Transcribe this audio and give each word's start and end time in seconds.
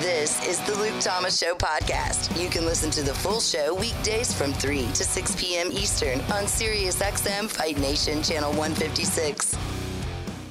This 0.00 0.44
is 0.48 0.60
the 0.62 0.74
Luke 0.74 0.98
Thomas 1.00 1.38
Show 1.38 1.54
podcast. 1.54 2.40
You 2.40 2.48
can 2.48 2.66
listen 2.66 2.90
to 2.90 3.02
the 3.02 3.14
full 3.14 3.38
show 3.38 3.72
weekdays 3.74 4.34
from 4.34 4.52
3 4.52 4.86
to 4.88 5.04
6 5.04 5.36
p.m. 5.36 5.70
Eastern 5.70 6.20
on 6.22 6.44
SiriusXM 6.44 7.48
Fight 7.48 7.78
Nation 7.78 8.20
Channel 8.20 8.50
156. 8.54 9.56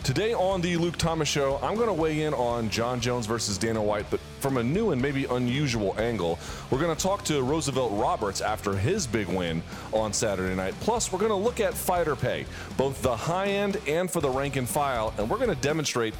Today 0.04 0.34
on 0.34 0.62
the 0.62 0.78
Luke 0.78 0.98
Thomas 0.98 1.28
Show, 1.28 1.60
I'm 1.62 1.76
going 1.76 1.88
to 1.88 1.94
weigh 1.94 2.24
in 2.24 2.34
on 2.34 2.70
Jon 2.70 3.00
Jones 3.00 3.26
versus 3.26 3.58
Dana 3.58 3.82
White, 3.82 4.06
but 4.10 4.20
from 4.40 4.58
a 4.58 4.64
new 4.64 4.92
and 4.92 5.02
maybe 5.02 5.24
unusual 5.26 5.96
angle. 5.98 6.38
We're 6.70 6.80
going 6.80 6.94
to 6.94 7.02
talk 7.02 7.24
to 7.26 7.42
Roosevelt 7.42 7.94
Roberts 7.94 8.42
after 8.42 8.76
his 8.76 9.08
big 9.08 9.28
win 9.28 9.64
on 9.94 10.12
Saturday 10.12 10.54
night. 10.56 10.74
Plus, 10.82 11.12
we're 11.12 11.20
going 11.20 11.32
to 11.32 11.36
look 11.36 11.62
at 11.62 11.74
fighter 11.74 12.18
pay, 12.18 12.46
both 12.76 13.02
the 13.02 13.16
high 13.16 13.48
end 13.48 13.78
and 13.88 14.12
for 14.12 14.20
the 14.20 14.30
rank 14.30 14.58
and 14.58 14.68
file, 14.68 15.14
and 15.18 15.30
we're 15.30 15.38
going 15.38 15.56
to 15.56 15.62
demonstrate 15.62 16.14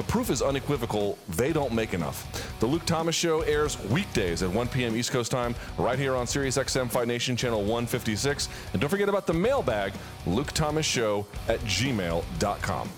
the 0.00 0.06
proof 0.06 0.30
is 0.30 0.40
unequivocal. 0.40 1.18
They 1.28 1.52
don't 1.52 1.74
make 1.74 1.92
enough. 1.92 2.58
The 2.58 2.64
Luke 2.64 2.86
Thomas 2.86 3.14
Show 3.14 3.42
airs 3.42 3.78
weekdays 3.90 4.42
at 4.42 4.50
1 4.50 4.68
p.m. 4.68 4.96
East 4.96 5.10
Coast 5.10 5.30
time, 5.30 5.54
right 5.76 5.98
here 5.98 6.16
on 6.16 6.24
SiriusXM 6.24 6.90
Fight 6.90 7.06
Nation 7.06 7.36
Channel 7.36 7.60
156. 7.60 8.48
And 8.72 8.80
don't 8.80 8.88
forget 8.88 9.10
about 9.10 9.26
the 9.26 9.34
mailbag, 9.34 9.92
Luke 10.26 10.52
Thomas 10.52 10.86
Show 10.86 11.26
at 11.48 11.60
gmail.com. 11.60 12.88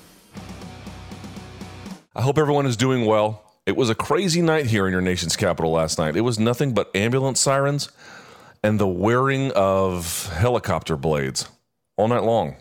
I 2.15 2.23
hope 2.23 2.39
everyone 2.39 2.67
is 2.67 2.77
doing 2.77 3.05
well. 3.05 3.51
It 3.67 3.77
was 3.77 3.91
a 3.91 3.97
crazy 3.97 4.41
night 4.41 4.67
here 4.67 4.87
in 4.87 4.93
your 4.93 5.01
nation's 5.01 5.35
capital 5.35 5.73
last 5.73 5.99
night. 5.99 6.15
It 6.15 6.21
was 6.21 6.39
nothing 6.39 6.73
but 6.73 6.95
ambulance 6.95 7.41
sirens 7.41 7.91
and 8.63 8.79
the 8.79 8.87
wearing 8.87 9.51
of 9.57 10.29
helicopter 10.35 10.97
blades 10.97 11.49
all 11.97 12.07
night 12.07 12.23
long. 12.23 12.55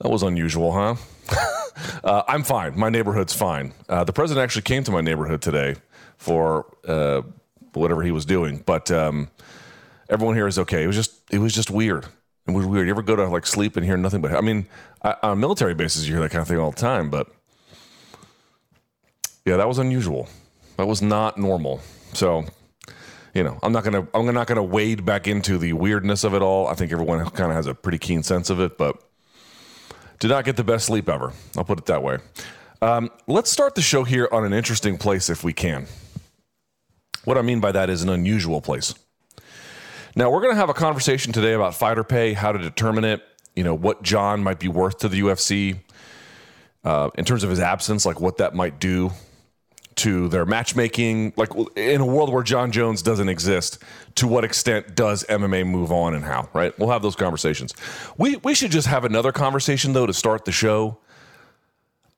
That 0.00 0.08
was 0.08 0.22
unusual, 0.22 0.72
huh? 0.72 0.94
uh, 2.04 2.22
I'm 2.28 2.42
fine. 2.42 2.78
My 2.78 2.88
neighborhood's 2.88 3.34
fine. 3.34 3.72
Uh, 3.88 4.04
the 4.04 4.12
president 4.12 4.42
actually 4.42 4.62
came 4.62 4.84
to 4.84 4.90
my 4.90 5.00
neighborhood 5.00 5.42
today 5.42 5.76
for 6.16 6.66
uh, 6.86 7.22
whatever 7.72 8.02
he 8.02 8.10
was 8.10 8.24
doing, 8.24 8.62
but 8.64 8.90
um, 8.90 9.28
everyone 10.08 10.36
here 10.36 10.46
is 10.46 10.58
okay. 10.58 10.82
It 10.82 10.86
was 10.86 10.96
just 10.96 11.20
it 11.30 11.38
was 11.38 11.54
just 11.54 11.70
weird. 11.70 12.06
It 12.46 12.52
was 12.52 12.64
weird. 12.64 12.86
You 12.86 12.92
ever 12.92 13.02
go 13.02 13.16
to 13.16 13.26
like 13.26 13.46
sleep 13.46 13.76
and 13.76 13.84
hear 13.84 13.96
nothing 13.96 14.20
but? 14.20 14.32
I 14.32 14.40
mean, 14.40 14.66
on 15.02 15.40
military 15.40 15.74
bases, 15.74 16.08
you 16.08 16.14
hear 16.14 16.22
that 16.22 16.30
kind 16.30 16.42
of 16.42 16.48
thing 16.48 16.58
all 16.58 16.70
the 16.70 16.76
time, 16.76 17.10
but 17.10 17.28
yeah, 19.44 19.56
that 19.56 19.68
was 19.68 19.78
unusual. 19.78 20.28
That 20.76 20.86
was 20.86 21.00
not 21.00 21.38
normal. 21.38 21.80
So, 22.12 22.44
you 23.34 23.44
know, 23.44 23.58
I'm 23.62 23.72
not 23.72 23.84
gonna 23.84 24.06
I'm 24.12 24.32
not 24.32 24.46
gonna 24.46 24.62
wade 24.62 25.04
back 25.04 25.26
into 25.26 25.58
the 25.58 25.72
weirdness 25.72 26.24
of 26.24 26.34
it 26.34 26.42
all. 26.42 26.66
I 26.66 26.74
think 26.74 26.92
everyone 26.92 27.24
kind 27.30 27.50
of 27.50 27.56
has 27.56 27.66
a 27.66 27.74
pretty 27.74 27.98
keen 27.98 28.22
sense 28.22 28.50
of 28.50 28.60
it, 28.60 28.76
but 28.76 29.00
did 30.18 30.28
not 30.28 30.44
get 30.44 30.56
the 30.56 30.64
best 30.64 30.86
sleep 30.86 31.08
ever. 31.08 31.32
I'll 31.56 31.64
put 31.64 31.78
it 31.78 31.86
that 31.86 32.02
way. 32.02 32.18
Um, 32.82 33.10
let's 33.26 33.50
start 33.50 33.74
the 33.74 33.82
show 33.82 34.04
here 34.04 34.28
on 34.30 34.44
an 34.44 34.52
interesting 34.52 34.98
place 34.98 35.30
if 35.30 35.42
we 35.42 35.52
can. 35.52 35.86
What 37.24 37.38
I 37.38 37.42
mean 37.42 37.60
by 37.60 37.72
that 37.72 37.90
is 37.90 38.02
an 38.02 38.08
unusual 38.08 38.60
place. 38.60 38.94
Now, 40.14 40.30
we're 40.30 40.40
going 40.40 40.52
to 40.52 40.58
have 40.58 40.70
a 40.70 40.74
conversation 40.74 41.32
today 41.32 41.52
about 41.52 41.74
fighter 41.74 42.04
pay, 42.04 42.32
how 42.32 42.52
to 42.52 42.58
determine 42.58 43.04
it, 43.04 43.22
you 43.54 43.64
know, 43.64 43.74
what 43.74 44.02
Jon 44.02 44.42
might 44.42 44.58
be 44.58 44.68
worth 44.68 44.98
to 44.98 45.08
the 45.08 45.20
UFC 45.20 45.78
uh, 46.84 47.10
in 47.16 47.24
terms 47.24 47.42
of 47.42 47.50
his 47.50 47.60
absence, 47.60 48.06
like 48.06 48.20
what 48.20 48.38
that 48.38 48.54
might 48.54 48.78
do 48.78 49.10
to 50.06 50.28
their 50.28 50.46
matchmaking. 50.46 51.32
Like 51.36 51.50
in 51.74 52.00
a 52.00 52.06
world 52.06 52.32
where 52.32 52.44
Jon 52.44 52.70
Jones 52.70 53.02
doesn't 53.02 53.28
exist 53.28 53.82
to 54.14 54.28
what 54.28 54.44
extent 54.44 54.94
does 54.94 55.24
MMA 55.24 55.66
move 55.66 55.90
on 55.90 56.14
and 56.14 56.24
how 56.24 56.48
right? 56.52 56.78
We'll 56.78 56.90
have 56.90 57.02
those 57.02 57.16
conversations. 57.16 57.74
We 58.16 58.36
we 58.36 58.54
should 58.54 58.70
just 58.70 58.86
have 58.86 59.04
another 59.04 59.32
conversation 59.32 59.94
though 59.94 60.06
to 60.06 60.12
start 60.12 60.44
the 60.44 60.52
show 60.52 60.98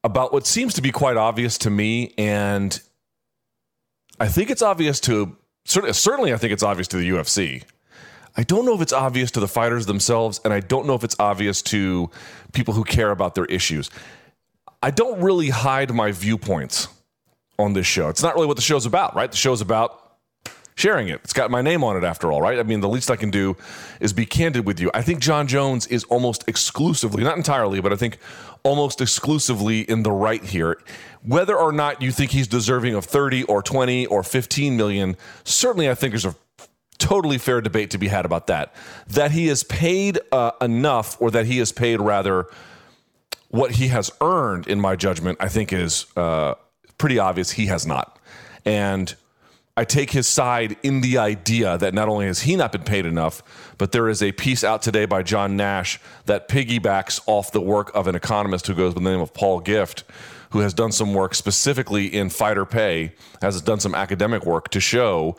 about 0.05 0.34
what 0.34 0.47
seems 0.47 0.75
to 0.75 0.83
be 0.83 0.92
quite 0.92 1.17
obvious 1.17 1.56
to 1.58 1.70
me 1.70 2.12
and 2.19 2.78
I 4.20 4.28
think 4.28 4.50
it's 4.50 4.62
obvious 4.62 5.00
to 5.00 5.34
certainly 5.64 6.34
I 6.34 6.36
think 6.36 6.52
it's 6.52 6.62
obvious 6.62 6.89
to 6.89 6.98
the 6.98 7.08
UFC 7.08 7.64
I 8.36 8.42
don't 8.42 8.67
know 8.67 8.75
if 8.75 8.83
it's 8.83 8.92
obvious 8.92 9.30
to 9.30 9.41
the 9.41 9.48
fighters 9.48 9.86
themselves 9.86 10.42
and 10.45 10.52
I 10.52 10.61
don't 10.61 10.86
know 10.86 10.95
if 10.95 11.05
it's 11.05 11.17
obvious 11.19 11.63
to 11.63 12.11
people 12.52 12.74
who 12.74 12.84
care 12.84 13.11
about 13.11 13.34
their 13.34 13.46
issues. 13.46 13.90
I 14.83 14.90
don't 14.90 15.23
really 15.23 15.48
hide 15.48 15.92
my 15.92 16.13
viewpoints 16.13 16.89
on 17.58 17.73
this 17.73 17.86
show. 17.86 18.08
It's 18.08 18.23
not 18.23 18.35
really 18.35 18.46
what 18.46 18.57
the 18.57 18.63
show's 18.63 18.86
about, 18.86 19.14
right? 19.14 19.30
The 19.30 19.36
show's 19.36 19.61
about 19.61 20.05
sharing 20.77 21.08
it. 21.08 21.20
It's 21.24 21.33
got 21.33 21.51
my 21.51 21.61
name 21.61 21.83
on 21.83 21.96
it 21.96 22.05
after 22.05 22.30
all, 22.30 22.41
right? 22.41 22.58
I 22.58 22.63
mean, 22.63 22.80
the 22.80 22.89
least 22.89 23.11
I 23.11 23.17
can 23.17 23.30
do 23.30 23.57
is 24.01 24.13
be 24.13 24.24
candid 24.24 24.64
with 24.64 24.79
you. 24.79 24.92
I 24.95 25.02
think 25.02 25.19
Jon 25.19 25.48
Jones 25.48 25.89
is 25.89 26.05
almost 26.05 26.45
exclusively, 26.46 27.24
not 27.24 27.36
entirely, 27.36 27.80
but 27.80 27.92
I 27.92 27.96
think 27.96 28.19
almost 28.63 29.01
exclusively 29.01 29.80
in 29.80 30.05
the 30.05 30.13
right 30.13 30.42
here. 30.42 30.80
Whether 31.24 31.57
or 31.57 31.73
not 31.73 32.01
you 32.01 32.13
think 32.13 32.30
he's 32.30 32.46
deserving 32.46 32.95
of 32.95 33.05
30 33.05 33.42
or 33.45 33.61
20 33.61 34.07
or 34.07 34.23
15 34.23 34.77
million, 34.77 35.17
certainly 35.42 35.90
I 35.90 35.96
think 35.96 36.13
there's 36.13 36.25
a 36.25 36.36
totally 36.98 37.39
fair 37.39 37.61
debate 37.61 37.90
to 37.90 37.98
be 37.98 38.07
had 38.07 38.25
about 38.25 38.46
that. 38.46 38.73
That 39.08 39.33
he 39.33 39.48
is 39.48 39.64
paid 39.64 40.20
uh, 40.30 40.52
enough, 40.61 41.20
or 41.20 41.33
that 41.33 41.46
he 41.46 41.58
is 41.58 41.73
paid 41.73 42.01
rather 42.01 42.46
what 43.48 43.73
he 43.73 43.89
has 43.89 44.13
earned, 44.20 44.69
in 44.69 44.80
my 44.80 44.95
judgment, 44.95 45.39
I 45.40 45.48
think 45.48 45.73
is. 45.73 46.07
Uh, 46.17 46.55
pretty 46.98 47.19
obvious 47.19 47.53
he 47.53 47.67
has 47.67 47.86
not. 47.86 48.19
And 48.64 49.14
I 49.77 49.85
take 49.85 50.11
his 50.11 50.27
side 50.27 50.77
in 50.83 51.03
the 51.03 51.19
idea 51.19 51.79
that 51.79 51.95
not 51.95 52.09
only 52.09 52.27
has 52.27 52.41
he 52.41 52.57
not 52.57 52.73
been 52.73 52.83
paid 52.83 53.07
enough, 53.07 53.45
but 53.79 53.92
there 53.92 54.09
is 54.09 54.20
a 54.23 54.33
piece 54.33 54.64
out 54.64 54.83
today 54.83 55.07
by 55.07 55.23
John 55.23 55.57
Nash 55.57 56.01
that 56.27 56.48
piggybacks 56.48 57.20
off 57.27 57.53
the 57.53 57.61
work 57.61 57.92
of 57.95 58.08
an 58.08 58.17
economist 58.17 58.67
who 58.67 58.75
goes 58.75 58.92
by 58.92 59.03
the 59.03 59.11
name 59.11 59.20
of 59.20 59.33
Paul 59.33 59.61
Gift, 59.61 60.03
who 60.51 60.58
has 60.61 60.75
done 60.75 60.91
some 60.91 61.14
work 61.14 61.33
specifically 61.35 62.07
in 62.07 62.29
fighter 62.29 62.64
pay, 62.64 63.13
has 63.41 63.63
done 63.63 63.79
some 63.79 63.95
academic 63.95 64.45
work 64.45 64.69
to 64.70 64.81
show 64.81 65.37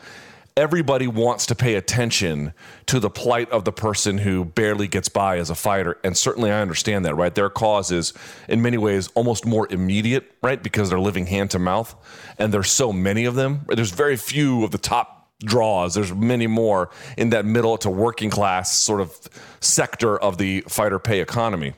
everybody 0.56 1.06
wants 1.06 1.46
to 1.46 1.54
pay 1.54 1.74
attention 1.74 2.52
to 2.86 3.00
the 3.00 3.10
plight 3.10 3.50
of 3.50 3.64
the 3.64 3.72
person 3.72 4.18
who 4.18 4.44
barely 4.44 4.88
gets 4.88 5.08
by 5.08 5.38
as 5.38 5.50
a 5.50 5.54
fighter. 5.54 5.98
And 6.04 6.16
certainly 6.16 6.50
I 6.50 6.60
understand 6.60 7.04
that, 7.04 7.14
right? 7.14 7.34
Their 7.34 7.50
cause 7.50 7.90
is 7.90 8.12
in 8.48 8.62
many 8.62 8.78
ways 8.78 9.08
almost 9.14 9.46
more 9.46 9.66
immediate, 9.70 10.30
right? 10.42 10.62
Because 10.62 10.90
they're 10.90 11.00
living 11.00 11.26
hand 11.26 11.50
to 11.52 11.58
mouth 11.58 11.94
and 12.38 12.52
there's 12.52 12.70
so 12.70 12.92
many 12.92 13.24
of 13.24 13.34
them. 13.34 13.66
There's 13.68 13.92
very 13.92 14.16
few 14.16 14.64
of 14.64 14.70
the 14.70 14.78
top 14.78 15.30
draws. 15.40 15.94
There's 15.94 16.14
many 16.14 16.46
more 16.46 16.90
in 17.16 17.30
that 17.30 17.44
middle 17.44 17.78
to 17.78 17.90
working 17.90 18.30
class 18.30 18.74
sort 18.74 19.00
of 19.00 19.16
sector 19.60 20.18
of 20.18 20.38
the 20.38 20.62
fighter 20.68 20.98
pay 20.98 21.20
economy. 21.20 21.74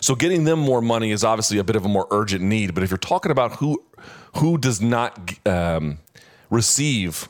So 0.00 0.14
getting 0.14 0.44
them 0.44 0.58
more 0.58 0.80
money 0.80 1.10
is 1.10 1.24
obviously 1.24 1.58
a 1.58 1.64
bit 1.64 1.76
of 1.76 1.84
a 1.84 1.88
more 1.88 2.06
urgent 2.10 2.42
need. 2.42 2.74
But 2.74 2.82
if 2.82 2.90
you're 2.90 2.98
talking 2.98 3.32
about 3.32 3.56
who 3.56 3.82
who 4.36 4.58
does 4.58 4.80
not 4.80 5.32
um, 5.46 5.98
receive 6.50 7.28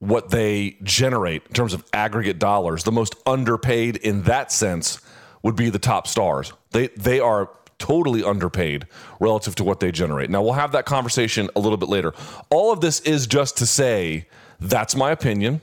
what 0.00 0.30
they 0.30 0.76
generate 0.82 1.46
in 1.46 1.52
terms 1.52 1.72
of 1.72 1.84
aggregate 1.92 2.38
dollars. 2.38 2.84
The 2.84 2.92
most 2.92 3.14
underpaid 3.26 3.96
in 3.96 4.22
that 4.22 4.50
sense 4.50 5.00
would 5.42 5.54
be 5.56 5.70
the 5.70 5.78
top 5.78 6.06
stars. 6.06 6.52
They 6.72 6.88
they 6.88 7.20
are 7.20 7.50
totally 7.78 8.22
underpaid 8.22 8.86
relative 9.20 9.54
to 9.56 9.64
what 9.64 9.80
they 9.80 9.92
generate. 9.92 10.28
Now 10.28 10.42
we'll 10.42 10.52
have 10.54 10.72
that 10.72 10.84
conversation 10.84 11.48
a 11.56 11.60
little 11.60 11.78
bit 11.78 11.88
later. 11.88 12.12
All 12.50 12.72
of 12.72 12.80
this 12.80 13.00
is 13.00 13.26
just 13.26 13.56
to 13.58 13.66
say 13.66 14.26
that's 14.58 14.94
my 14.94 15.10
opinion. 15.10 15.60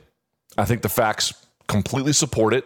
I 0.58 0.66
think 0.66 0.82
the 0.82 0.90
facts 0.90 1.34
completely 1.68 2.14
support 2.14 2.54
it. 2.54 2.66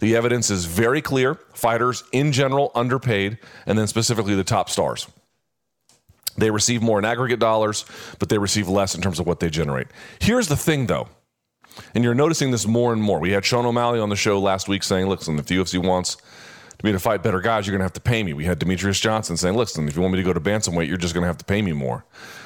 The 0.00 0.16
evidence 0.16 0.50
is 0.50 0.64
very 0.64 1.00
clear. 1.00 1.38
Fighters 1.54 2.04
in 2.12 2.32
general 2.32 2.70
underpaid 2.74 3.38
and 3.66 3.78
then 3.78 3.86
specifically 3.86 4.34
the 4.34 4.44
top 4.44 4.68
stars. 4.68 5.06
They 6.36 6.50
receive 6.50 6.82
more 6.82 6.98
in 6.98 7.04
aggregate 7.04 7.40
dollars, 7.40 7.84
but 8.18 8.28
they 8.28 8.38
receive 8.38 8.68
less 8.68 8.94
in 8.94 9.02
terms 9.02 9.20
of 9.20 9.26
what 9.26 9.40
they 9.40 9.50
generate. 9.50 9.88
Here's 10.20 10.48
the 10.48 10.56
thing, 10.56 10.86
though, 10.86 11.08
and 11.94 12.02
you're 12.02 12.14
noticing 12.14 12.50
this 12.50 12.66
more 12.66 12.92
and 12.92 13.02
more. 13.02 13.18
We 13.18 13.32
had 13.32 13.44
Sean 13.44 13.66
O'Malley 13.66 14.00
on 14.00 14.08
the 14.08 14.16
show 14.16 14.38
last 14.40 14.68
week 14.68 14.82
saying, 14.82 15.06
listen, 15.08 15.38
if 15.38 15.46
the 15.46 15.56
UFC 15.56 15.84
wants 15.84 16.16
me 16.82 16.92
to 16.92 16.98
fight 16.98 17.22
better 17.22 17.40
guys, 17.40 17.66
you're 17.66 17.72
going 17.72 17.80
to 17.80 17.84
have 17.84 17.92
to 17.92 18.00
pay 18.00 18.22
me. 18.22 18.32
We 18.32 18.44
had 18.44 18.58
Demetrious 18.58 19.00
Johnson 19.00 19.36
saying, 19.36 19.54
listen, 19.54 19.86
if 19.88 19.94
you 19.94 20.02
want 20.02 20.12
me 20.12 20.18
to 20.18 20.24
go 20.24 20.32
to 20.32 20.40
bantamweight, 20.40 20.88
you're 20.88 20.96
just 20.96 21.14
going 21.14 21.22
to 21.22 21.28
have 21.28 21.38
to 21.38 21.44
pay 21.44 21.62
me 21.62 21.72
more. 21.72 22.04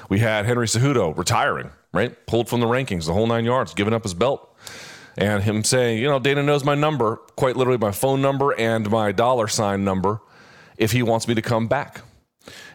We 0.09 0.19
had 0.19 0.47
Henry 0.47 0.67
Cejudo 0.67 1.17
retiring, 1.17 1.71
right? 1.93 2.15
Pulled 2.27 2.49
from 2.49 2.61
the 2.61 2.67
rankings, 2.67 3.07
the 3.07 3.13
whole 3.13 3.27
nine 3.27 3.45
yards, 3.45 3.75
giving 3.75 3.95
up 3.95 4.03
his 4.03 4.15
belt. 4.15 4.55
And 5.19 5.43
him 5.43 5.65
saying, 5.65 5.99
you 5.99 6.09
know, 6.09 6.19
Dana 6.19 6.43
knows 6.43 6.63
my 6.63 6.75
number, 6.75 7.17
quite 7.37 7.57
literally 7.57 7.79
my 7.79 7.93
phone 7.93 8.21
number 8.21 8.53
and 8.53 8.91
my 8.91 9.13
dollar 9.13 9.49
sign 9.49 9.83
number, 9.83 10.21
if 10.77 10.93
he 10.93 11.03
wants 11.03 11.27
me 11.27 11.35
to 11.35 11.43
come 11.43 11.69
back. 11.69 12.03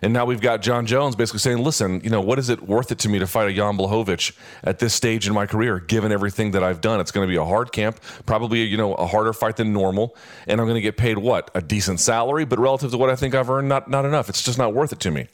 And 0.02 0.14
now 0.14 0.26
we've 0.26 0.42
got 0.42 0.62
Jon 0.62 0.86
Jones 0.86 1.16
basically 1.16 1.40
saying, 1.40 1.60
listen, 1.60 2.02
you 2.04 2.10
know, 2.10 2.22
what 2.22 2.40
is 2.40 2.50
it 2.50 2.62
worth 2.64 2.92
it 2.92 3.00
to 3.00 3.10
me 3.10 3.20
to 3.20 3.28
fight 3.28 3.50
a 3.50 3.54
Jan 3.54 3.78
Blachowicz 3.78 4.36
at 4.64 4.80
this 4.80 4.94
stage 4.94 5.28
in 5.28 5.34
my 5.34 5.46
career, 5.46 5.80
given 5.80 6.12
everything 6.12 6.52
that 6.52 6.64
I've 6.64 6.82
done? 6.82 7.00
It's 7.00 7.12
going 7.12 7.28
to 7.28 7.32
be 7.32 7.38
a 7.38 7.46
hard 7.46 7.72
camp, 7.72 8.00
probably, 8.26 8.64
you 8.64 8.78
know, 8.78 8.94
a 8.96 9.06
harder 9.06 9.34
fight 9.34 9.58
than 9.58 9.74
normal. 9.74 10.16
And 10.48 10.60
I'm 10.60 10.68
going 10.68 10.76
to 10.76 10.82
get 10.82 10.98
paid 10.98 11.18
what? 11.18 11.52
A 11.56 11.62
decent 11.62 12.00
salary, 12.00 12.46
but 12.46 12.60
relative 12.60 12.92
to 12.92 12.98
what 12.98 13.10
I 13.10 13.16
think 13.16 13.36
I've 13.36 13.50
earned, 13.50 13.70
not, 13.70 13.90
not 13.90 14.06
enough. 14.06 14.30
It's 14.30 14.42
just 14.42 14.58
not 14.58 14.74
worth 14.74 14.92
it 14.92 15.00
to 15.02 15.12
me. 15.12 15.28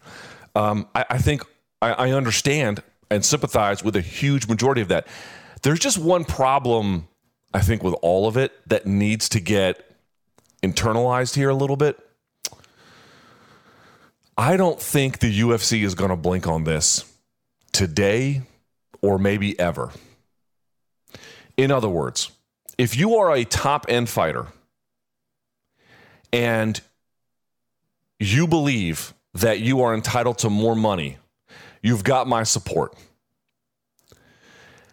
Um, 0.56 0.88
I, 0.96 1.06
I, 1.12 1.18
think 1.18 1.44
I, 1.82 1.94
I 1.94 2.12
understand 2.12 2.84
and 3.10 3.24
sympathize 3.24 3.84
with 3.84 3.96
a 3.96 4.02
huge 4.02 4.48
majority 4.48 4.82
of 4.82 4.88
that. 4.90 5.08
There's 5.62 5.80
just 5.80 5.98
one 5.98 6.26
problem, 6.26 7.08
I 7.54 7.62
think, 7.62 7.84
with 7.84 7.96
all 8.02 8.28
of 8.28 8.38
it 8.38 8.54
that 8.68 8.86
needs 8.86 9.30
to 9.30 9.40
get 9.40 9.84
internalized 10.64 11.36
here 11.36 11.50
a 11.50 11.56
little 11.56 11.78
bit 11.78 12.00
I 14.38 14.56
don't 14.56 14.80
think 14.80 15.20
the 15.20 15.40
UFC 15.42 15.84
is 15.84 15.96
going 15.96 16.12
to 16.12 16.16
blink 16.16 16.48
on 16.48 16.64
this 16.64 17.12
today 17.72 18.44
or 19.02 19.18
maybe 19.18 19.60
ever. 19.60 19.92
In 21.58 21.72
other 21.72 21.90
words, 21.90 22.32
if 22.78 22.96
you 22.96 23.16
are 23.16 23.32
a 23.32 23.44
top 23.46 23.88
end 23.90 24.10
fighter 24.10 24.46
and 26.32 26.80
you 28.20 28.48
believe 28.48 29.16
that 29.34 29.60
you 29.60 29.82
are 29.82 29.96
entitled 29.96 30.38
to 30.40 30.52
more 30.52 30.76
money, 30.76 31.18
you've 31.82 32.04
got 32.04 32.28
my 32.28 32.44
support. 32.44 32.96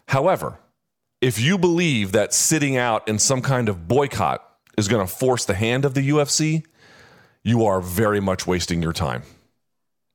However, 0.09 0.59
if 1.21 1.39
you 1.39 1.59
believe 1.59 2.13
that 2.13 2.33
sitting 2.33 2.79
out 2.79 3.07
in 3.09 3.19
some 3.19 3.43
kind 3.43 3.69
of 3.69 3.89
boycott 3.89 4.43
is 4.79 4.89
going 4.89 5.07
to 5.07 5.13
force 5.13 5.45
the 5.45 5.55
hand 5.55 5.85
of 5.85 5.93
the 5.95 6.09
UFC, 6.09 6.65
you 7.45 7.65
are 7.67 7.81
very 7.81 8.21
much 8.21 8.47
wasting 8.47 8.83
your 8.83 8.93
time. 8.93 9.23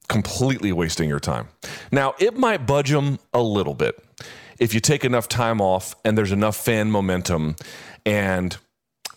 Completely 0.08 0.72
wasting 0.72 1.08
your 1.08 1.20
time. 1.20 1.48
Now, 1.92 2.16
it 2.20 2.36
might 2.36 2.66
budge 2.66 2.90
them 2.90 3.20
a 3.34 3.42
little 3.42 3.76
bit 3.76 4.04
if 4.60 4.74
you 4.74 4.80
take 4.80 5.06
enough 5.06 5.28
time 5.28 5.62
off 5.62 5.96
and 6.04 6.18
there's 6.18 6.32
enough 6.32 6.58
fan 6.58 6.92
momentum 6.92 7.56
and 8.06 8.58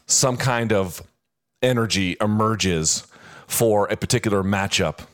some 0.06 0.36
kind 0.36 0.72
of 0.72 1.02
energy 1.62 2.16
emerges 2.20 3.06
for 3.46 3.86
a 3.88 3.96
particular 3.96 4.42
matchup 4.42 5.06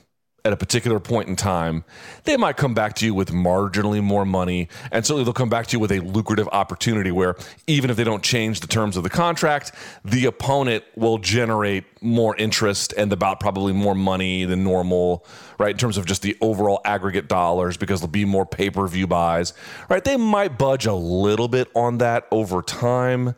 at 0.45 0.53
a 0.53 0.57
particular 0.57 1.01
point 1.01 1.29
in 1.29 1.37
time, 1.37 1.85
they 2.25 2.37
might 2.37 2.57
come 2.57 2.73
back 2.73 2.95
to 2.95 3.05
you 3.05 3.13
with 3.13 3.31
marginally 3.31 4.03
more 4.03 4.25
money. 4.25 4.69
And 4.93 5.05
certainly 5.05 5.25
they'll 5.25 5.33
come 5.33 5.51
back 5.51 5.67
to 5.69 5.77
you 5.77 5.81
with 5.81 5.93
a 5.93 5.99
lucrative 6.01 6.49
opportunity 6.53 7.11
where 7.11 7.37
even 7.67 7.91
if 7.91 7.97
they 7.97 8.05
don't 8.05 8.23
change 8.23 8.61
the 8.61 8.67
terms 8.67 8.97
of 8.97 9.03
the 9.03 9.11
contract, 9.11 9.73
the 10.05 10.27
opponent 10.27 10.85
will 10.97 11.19
generate 11.19 11.85
more 12.01 12.37
interest 12.37 12.95
and 12.97 13.13
about 13.13 13.41
probably 13.41 13.73
more 13.73 13.95
money 13.95 14.45
than 14.45 14.63
normal, 14.63 15.27
right? 15.59 15.73
In 15.73 15.77
terms 15.77 15.99
of 15.99 16.07
just 16.07 16.23
the 16.23 16.37
overall 16.41 16.81
aggregate 16.85 17.29
dollars 17.29 17.77
because 17.77 18.01
there'll 18.01 18.11
be 18.11 18.25
more 18.25 18.47
pay 18.47 18.71
per 18.71 18.87
view 18.87 19.07
buys, 19.07 19.53
right? 19.89 20.05
They 20.05 20.17
might 20.17 20.57
budge 20.57 20.87
a 20.87 20.95
little 20.95 21.49
bit 21.49 21.69
on 21.75 21.99
that 21.99 22.27
over 22.31 22.63
time. 22.63 23.35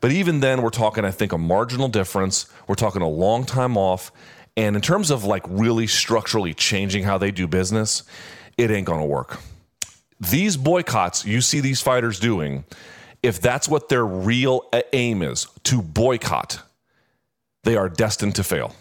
But 0.00 0.12
even 0.12 0.40
then, 0.40 0.62
we're 0.62 0.70
talking, 0.70 1.04
I 1.04 1.10
think, 1.10 1.32
a 1.32 1.38
marginal 1.38 1.88
difference. 1.88 2.46
We're 2.68 2.74
talking 2.74 3.02
a 3.02 3.08
long 3.08 3.44
time 3.44 3.76
off. 3.76 4.12
And 4.56 4.74
in 4.74 4.82
terms 4.82 5.10
of 5.10 5.24
like 5.24 5.42
really 5.48 5.86
structurally 5.86 6.54
changing 6.54 7.04
how 7.04 7.18
they 7.18 7.30
do 7.30 7.46
business, 7.46 8.02
it 8.56 8.70
ain't 8.70 8.86
to 8.86 9.04
work. 9.04 9.38
These 10.18 10.56
boycotts 10.56 11.26
you 11.26 11.40
see 11.40 11.60
these 11.60 11.82
fighters 11.82 12.18
doing, 12.18 12.64
if 13.22 13.40
that's 13.40 13.68
what 13.68 13.88
their 13.88 14.04
real 14.04 14.62
aim 14.92 15.22
is 15.22 15.46
to 15.64 15.82
boycott, 15.82 16.60
they 17.64 17.76
are 17.76 17.88
destined 17.88 18.36
to 18.36 18.44
fail. 18.44 18.74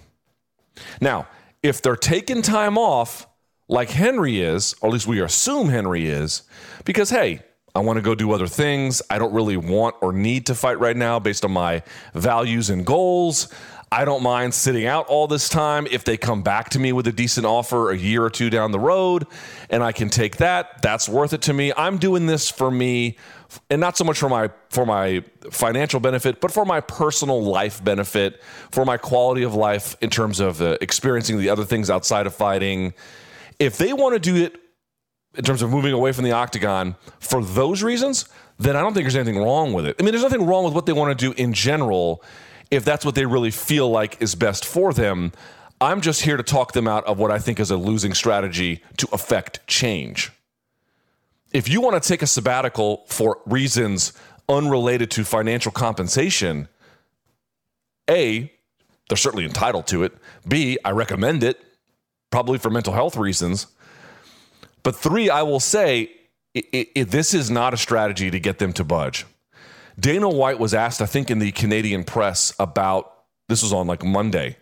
Now, 1.01 1.27
if 1.61 1.81
they're 1.81 1.95
taking 1.95 2.41
time 2.41 2.77
off, 2.77 3.27
like 3.67 3.89
Henry 3.89 4.41
is, 4.41 4.75
or 4.81 4.89
at 4.89 4.93
least 4.93 5.07
we 5.07 5.21
assume 5.21 5.69
Henry 5.69 6.05
is, 6.05 6.43
because 6.85 7.09
hey, 7.09 7.41
I 7.73 7.79
want 7.79 7.97
to 7.97 8.01
go 8.01 8.15
do 8.15 8.31
other 8.31 8.47
things. 8.47 9.01
I 9.09 9.17
don't 9.17 9.33
really 9.33 9.57
want 9.57 9.95
or 10.01 10.13
need 10.13 10.45
to 10.45 10.55
fight 10.55 10.79
right 10.79 10.95
now 10.95 11.19
based 11.19 11.43
on 11.43 11.51
my 11.51 11.83
values 12.13 12.69
and 12.69 12.85
goals. 12.85 13.53
I 13.91 14.03
don't 14.03 14.23
mind 14.23 14.53
sitting 14.53 14.85
out 14.85 15.07
all 15.07 15.27
this 15.27 15.47
time 15.47 15.87
if 15.89 16.03
they 16.03 16.17
come 16.17 16.41
back 16.41 16.69
to 16.71 16.79
me 16.79 16.91
with 16.91 17.07
a 17.07 17.11
decent 17.11 17.45
offer 17.45 17.91
a 17.91 17.97
year 17.97 18.23
or 18.23 18.29
two 18.29 18.49
down 18.49 18.71
the 18.71 18.79
road 18.79 19.27
and 19.69 19.83
I 19.83 19.91
can 19.91 20.09
take 20.09 20.37
that. 20.37 20.81
That's 20.81 21.07
worth 21.07 21.33
it 21.33 21.43
to 21.43 21.53
me. 21.53 21.71
I'm 21.77 21.97
doing 21.97 22.25
this 22.25 22.49
for 22.49 22.71
me 22.71 23.17
and 23.69 23.79
not 23.79 23.95
so 23.95 24.03
much 24.03 24.17
for 24.17 24.27
my 24.27 24.49
for 24.69 24.85
my 24.85 25.23
financial 25.51 25.99
benefit, 25.99 26.41
but 26.41 26.51
for 26.51 26.65
my 26.65 26.81
personal 26.81 27.41
life 27.41 27.83
benefit, 27.83 28.41
for 28.71 28.85
my 28.85 28.97
quality 28.97 29.43
of 29.43 29.53
life 29.55 29.95
in 30.01 30.09
terms 30.09 30.39
of 30.39 30.61
uh, 30.61 30.77
experiencing 30.81 31.37
the 31.37 31.49
other 31.49 31.63
things 31.63 31.89
outside 31.89 32.27
of 32.27 32.35
fighting. 32.35 32.93
If 33.59 33.77
they 33.77 33.93
want 33.93 34.13
to 34.15 34.19
do 34.19 34.43
it 34.43 34.59
in 35.35 35.43
terms 35.43 35.61
of 35.61 35.69
moving 35.69 35.93
away 35.93 36.11
from 36.11 36.23
the 36.25 36.31
octagon 36.31 36.95
for 37.19 37.43
those 37.43 37.83
reasons, 37.83 38.27
then 38.57 38.75
I 38.75 38.81
don't 38.81 38.93
think 38.93 39.05
there's 39.05 39.15
anything 39.15 39.41
wrong 39.41 39.73
with 39.73 39.85
it. 39.85 39.95
I 39.99 40.03
mean, 40.03 40.11
there's 40.11 40.23
nothing 40.23 40.45
wrong 40.45 40.65
with 40.65 40.73
what 40.73 40.85
they 40.85 40.93
want 40.93 41.17
to 41.17 41.25
do 41.25 41.33
in 41.41 41.53
general 41.53 42.23
if 42.71 42.83
that's 42.85 43.05
what 43.05 43.15
they 43.15 43.25
really 43.25 43.51
feel 43.51 43.89
like 43.89 44.21
is 44.21 44.35
best 44.35 44.65
for 44.65 44.93
them. 44.93 45.31
I'm 45.81 46.01
just 46.01 46.21
here 46.21 46.37
to 46.37 46.43
talk 46.43 46.71
them 46.71 46.87
out 46.87 47.05
of 47.05 47.19
what 47.19 47.31
I 47.31 47.39
think 47.39 47.59
is 47.59 47.71
a 47.71 47.77
losing 47.77 48.13
strategy 48.13 48.81
to 48.97 49.07
affect 49.11 49.65
change. 49.67 50.31
If 51.51 51.69
you 51.69 51.81
want 51.81 52.01
to 52.01 52.07
take 52.07 52.21
a 52.21 52.27
sabbatical 52.27 53.05
for 53.07 53.39
reasons 53.45 54.13
unrelated 54.49 55.11
to 55.11 55.23
financial 55.23 55.71
compensation, 55.71 56.67
A, 58.09 58.51
they're 59.09 59.17
certainly 59.17 59.45
entitled 59.45 59.87
to 59.87 60.03
it. 60.03 60.13
B, 60.47 60.77
I 60.83 60.91
recommend 60.91 61.43
it, 61.43 61.63
probably 62.31 62.57
for 62.57 62.69
mental 62.69 62.93
health 62.93 63.15
reasons. 63.17 63.67
But 64.83 64.95
three, 64.95 65.29
I 65.29 65.43
will 65.43 65.59
say 65.59 66.11
it, 66.53 66.89
it, 66.95 67.11
this 67.11 67.33
is 67.33 67.51
not 67.51 67.73
a 67.73 67.77
strategy 67.77 68.31
to 68.31 68.39
get 68.39 68.59
them 68.59 68.73
to 68.73 68.83
budge. 68.83 69.25
Dana 69.99 70.29
White 70.29 70.59
was 70.59 70.73
asked, 70.73 71.01
I 71.01 71.05
think, 71.05 71.31
in 71.31 71.39
the 71.39 71.51
Canadian 71.51 72.03
press 72.03 72.53
about 72.59 73.11
this 73.47 73.63
was 73.63 73.73
on 73.73 73.87
like 73.87 74.03
Monday 74.03 74.57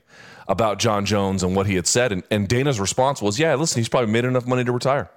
about 0.47 0.77
Jon 0.79 1.05
Jones 1.05 1.41
and 1.43 1.55
what 1.55 1.67
he 1.67 1.75
had 1.75 1.87
said. 1.87 2.11
And, 2.11 2.23
and 2.29 2.47
Dana's 2.47 2.79
response 2.79 3.21
was, 3.21 3.39
Yeah, 3.39 3.55
listen, 3.55 3.79
he's 3.79 3.89
probably 3.89 4.11
made 4.11 4.25
enough 4.25 4.45
money 4.45 4.63
to 4.63 4.71
retire 4.71 5.09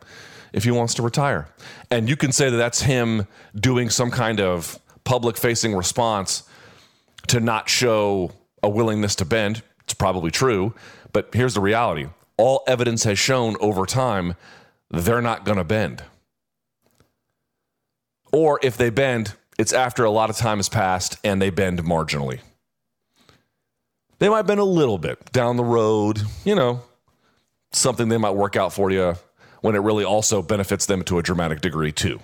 if 0.52 0.64
he 0.64 0.70
wants 0.70 0.94
to 0.94 1.02
retire. 1.02 1.48
And 1.90 2.08
you 2.08 2.16
can 2.16 2.32
say 2.32 2.48
that 2.48 2.56
that's 2.56 2.82
him 2.82 3.26
doing 3.54 3.90
some 3.90 4.10
kind 4.10 4.40
of 4.40 4.78
public 5.04 5.36
facing 5.36 5.74
response 5.74 6.44
to 7.28 7.40
not 7.40 7.68
show 7.68 8.32
a 8.62 8.68
willingness 8.68 9.16
to 9.16 9.24
bend. 9.24 9.62
It's 9.84 9.94
probably 9.94 10.30
true. 10.30 10.74
But 11.12 11.30
here's 11.32 11.54
the 11.54 11.60
reality 11.60 12.08
all 12.36 12.62
evidence 12.66 13.04
has 13.04 13.18
shown 13.18 13.56
over 13.60 13.86
time 13.86 14.34
they're 14.90 15.22
not 15.22 15.44
going 15.44 15.58
to 15.58 15.64
bend. 15.64 16.02
Or 18.32 18.60
if 18.62 18.76
they 18.76 18.90
bend, 18.90 19.34
it's 19.58 19.72
after 19.72 20.04
a 20.04 20.10
lot 20.10 20.30
of 20.30 20.36
time 20.36 20.58
has 20.58 20.68
passed 20.68 21.18
and 21.24 21.40
they 21.40 21.50
bend 21.50 21.82
marginally. 21.82 22.40
They 24.18 24.28
might 24.28 24.42
bend 24.42 24.60
a 24.60 24.64
little 24.64 24.98
bit 24.98 25.32
down 25.32 25.56
the 25.56 25.64
road, 25.64 26.22
you 26.44 26.54
know, 26.54 26.82
something 27.72 28.08
they 28.08 28.18
might 28.18 28.30
work 28.30 28.56
out 28.56 28.72
for 28.72 28.90
you 28.90 29.14
when 29.60 29.74
it 29.74 29.80
really 29.80 30.04
also 30.04 30.42
benefits 30.42 30.86
them 30.86 31.02
to 31.04 31.18
a 31.18 31.22
dramatic 31.22 31.60
degree 31.60 31.92
too. 31.92 32.20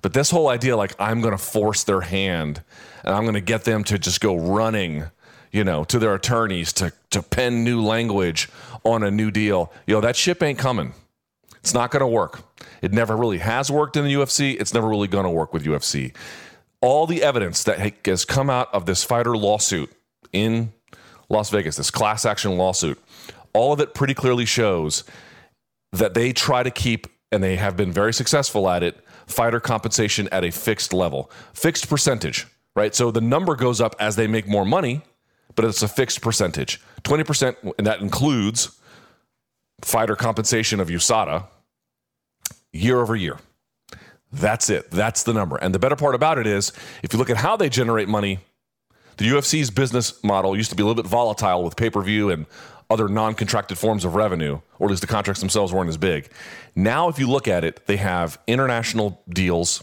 But 0.00 0.14
this 0.14 0.30
whole 0.30 0.48
idea, 0.48 0.76
like 0.76 0.94
I'm 0.98 1.20
going 1.20 1.32
to 1.32 1.42
force 1.42 1.84
their 1.84 2.00
hand 2.00 2.62
and 3.04 3.14
I'm 3.14 3.22
going 3.22 3.34
to 3.34 3.40
get 3.40 3.64
them 3.64 3.84
to 3.84 3.98
just 3.98 4.20
go 4.20 4.36
running, 4.36 5.04
you 5.52 5.64
know, 5.64 5.84
to 5.84 5.98
their 5.98 6.14
attorneys 6.14 6.72
to 6.74 6.92
to 7.10 7.22
pen 7.22 7.64
new 7.64 7.80
language 7.82 8.48
on 8.84 9.02
a 9.02 9.10
new 9.10 9.30
deal. 9.30 9.72
Yo, 9.86 10.00
that 10.00 10.16
ship 10.16 10.42
ain't 10.42 10.58
coming. 10.58 10.92
It's 11.62 11.74
not 11.74 11.92
going 11.92 12.00
to 12.00 12.08
work. 12.08 12.42
It 12.82 12.92
never 12.92 13.16
really 13.16 13.38
has 13.38 13.70
worked 13.70 13.96
in 13.96 14.04
the 14.04 14.12
UFC. 14.12 14.60
It's 14.60 14.74
never 14.74 14.88
really 14.88 15.06
going 15.06 15.24
to 15.24 15.30
work 15.30 15.54
with 15.54 15.64
UFC. 15.64 16.14
All 16.80 17.06
the 17.06 17.22
evidence 17.22 17.62
that 17.62 17.78
has 18.04 18.24
come 18.24 18.50
out 18.50 18.68
of 18.74 18.84
this 18.84 19.04
fighter 19.04 19.36
lawsuit 19.36 19.90
in 20.32 20.72
Las 21.28 21.50
Vegas, 21.50 21.76
this 21.76 21.90
class 21.90 22.26
action 22.26 22.58
lawsuit, 22.58 23.00
all 23.52 23.72
of 23.72 23.78
it 23.78 23.94
pretty 23.94 24.14
clearly 24.14 24.44
shows 24.44 25.04
that 25.92 26.14
they 26.14 26.32
try 26.32 26.64
to 26.64 26.70
keep, 26.70 27.06
and 27.30 27.44
they 27.44 27.54
have 27.56 27.76
been 27.76 27.92
very 27.92 28.12
successful 28.12 28.68
at 28.68 28.82
it, 28.82 28.98
fighter 29.26 29.60
compensation 29.60 30.28
at 30.32 30.44
a 30.44 30.50
fixed 30.50 30.92
level, 30.92 31.30
fixed 31.54 31.88
percentage, 31.88 32.48
right? 32.74 32.94
So 32.94 33.12
the 33.12 33.20
number 33.20 33.54
goes 33.54 33.80
up 33.80 33.94
as 34.00 34.16
they 34.16 34.26
make 34.26 34.48
more 34.48 34.64
money, 34.64 35.02
but 35.54 35.64
it's 35.64 35.82
a 35.82 35.88
fixed 35.88 36.22
percentage 36.22 36.80
20%, 37.04 37.74
and 37.78 37.86
that 37.86 38.00
includes 38.00 38.76
fighter 39.82 40.16
compensation 40.16 40.80
of 40.80 40.88
USADA, 40.88 41.46
year 42.72 43.00
over 43.00 43.16
year. 43.16 43.38
That's 44.32 44.70
it. 44.70 44.90
That's 44.90 45.22
the 45.24 45.34
number. 45.34 45.56
And 45.56 45.74
the 45.74 45.78
better 45.78 45.96
part 45.96 46.14
about 46.14 46.38
it 46.38 46.46
is 46.46 46.72
if 47.02 47.12
you 47.12 47.18
look 47.18 47.30
at 47.30 47.36
how 47.36 47.56
they 47.56 47.68
generate 47.68 48.08
money, 48.08 48.38
the 49.18 49.26
UFC's 49.26 49.70
business 49.70 50.22
model 50.24 50.56
used 50.56 50.70
to 50.70 50.76
be 50.76 50.82
a 50.82 50.86
little 50.86 51.00
bit 51.00 51.08
volatile 51.08 51.62
with 51.62 51.76
pay 51.76 51.90
per 51.90 52.00
view 52.00 52.30
and 52.30 52.46
other 52.88 53.08
non 53.08 53.34
contracted 53.34 53.78
forms 53.78 54.04
of 54.04 54.14
revenue, 54.14 54.60
or 54.78 54.86
at 54.86 54.90
least 54.90 55.02
the 55.02 55.06
contracts 55.06 55.40
themselves 55.40 55.72
weren't 55.72 55.88
as 55.88 55.96
big. 55.96 56.30
Now, 56.74 57.08
if 57.08 57.18
you 57.18 57.28
look 57.28 57.46
at 57.46 57.64
it, 57.64 57.86
they 57.86 57.96
have 57.98 58.38
international 58.46 59.22
deals, 59.28 59.82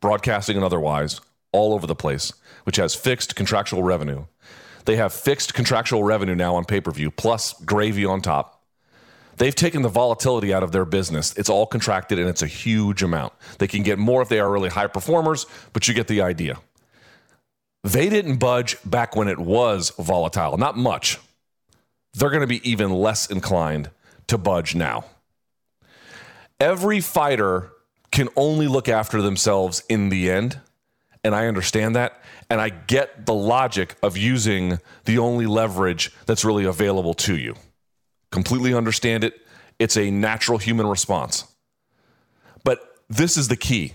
broadcasting 0.00 0.56
and 0.56 0.64
otherwise, 0.64 1.20
all 1.52 1.72
over 1.72 1.86
the 1.86 1.94
place, 1.94 2.32
which 2.64 2.76
has 2.76 2.94
fixed 2.94 3.34
contractual 3.34 3.82
revenue. 3.82 4.26
They 4.84 4.96
have 4.96 5.12
fixed 5.12 5.54
contractual 5.54 6.02
revenue 6.04 6.34
now 6.34 6.54
on 6.54 6.64
pay 6.64 6.80
per 6.80 6.90
view, 6.92 7.10
plus 7.10 7.52
gravy 7.64 8.04
on 8.04 8.20
top. 8.20 8.57
They've 9.38 9.54
taken 9.54 9.82
the 9.82 9.88
volatility 9.88 10.52
out 10.52 10.64
of 10.64 10.72
their 10.72 10.84
business. 10.84 11.32
It's 11.36 11.48
all 11.48 11.64
contracted 11.64 12.18
and 12.18 12.28
it's 12.28 12.42
a 12.42 12.46
huge 12.46 13.02
amount. 13.02 13.32
They 13.58 13.68
can 13.68 13.84
get 13.84 13.98
more 13.98 14.20
if 14.20 14.28
they 14.28 14.40
are 14.40 14.50
really 14.50 14.68
high 14.68 14.88
performers, 14.88 15.46
but 15.72 15.86
you 15.86 15.94
get 15.94 16.08
the 16.08 16.22
idea. 16.22 16.58
They 17.84 18.08
didn't 18.08 18.38
budge 18.38 18.76
back 18.84 19.14
when 19.14 19.28
it 19.28 19.38
was 19.38 19.90
volatile, 19.90 20.58
not 20.58 20.76
much. 20.76 21.18
They're 22.14 22.30
going 22.30 22.40
to 22.40 22.48
be 22.48 22.68
even 22.68 22.90
less 22.90 23.30
inclined 23.30 23.90
to 24.26 24.36
budge 24.36 24.74
now. 24.74 25.04
Every 26.58 27.00
fighter 27.00 27.70
can 28.10 28.28
only 28.34 28.66
look 28.66 28.88
after 28.88 29.22
themselves 29.22 29.84
in 29.88 30.08
the 30.08 30.30
end. 30.30 30.58
And 31.22 31.34
I 31.34 31.46
understand 31.46 31.94
that. 31.94 32.20
And 32.50 32.60
I 32.60 32.70
get 32.70 33.26
the 33.26 33.34
logic 33.34 33.96
of 34.02 34.16
using 34.16 34.80
the 35.04 35.18
only 35.18 35.46
leverage 35.46 36.12
that's 36.26 36.44
really 36.44 36.64
available 36.64 37.14
to 37.14 37.36
you 37.36 37.54
completely 38.30 38.74
understand 38.74 39.24
it. 39.24 39.40
It's 39.78 39.96
a 39.96 40.10
natural 40.10 40.58
human 40.58 40.86
response. 40.86 41.44
But 42.64 42.80
this 43.08 43.36
is 43.36 43.48
the 43.48 43.56
key. 43.56 43.94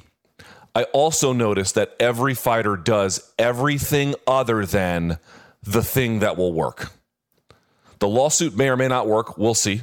I 0.76 0.84
also 0.86 1.34
noticed 1.34 1.76
that 1.76 1.96
every 2.00 2.34
fighter 2.34 2.76
does 2.76 3.32
everything 3.38 4.16
other 4.26 4.66
than 4.66 5.20
the 5.62 5.84
thing 5.84 6.20
that 6.20 6.36
will 6.36 6.54
work. 6.54 6.92
The 8.00 8.08
lawsuit 8.08 8.56
may 8.56 8.70
or 8.70 8.76
may 8.76 8.88
not 8.88 9.08
work. 9.08 9.38
We'll 9.38 9.54
see. 9.54 9.82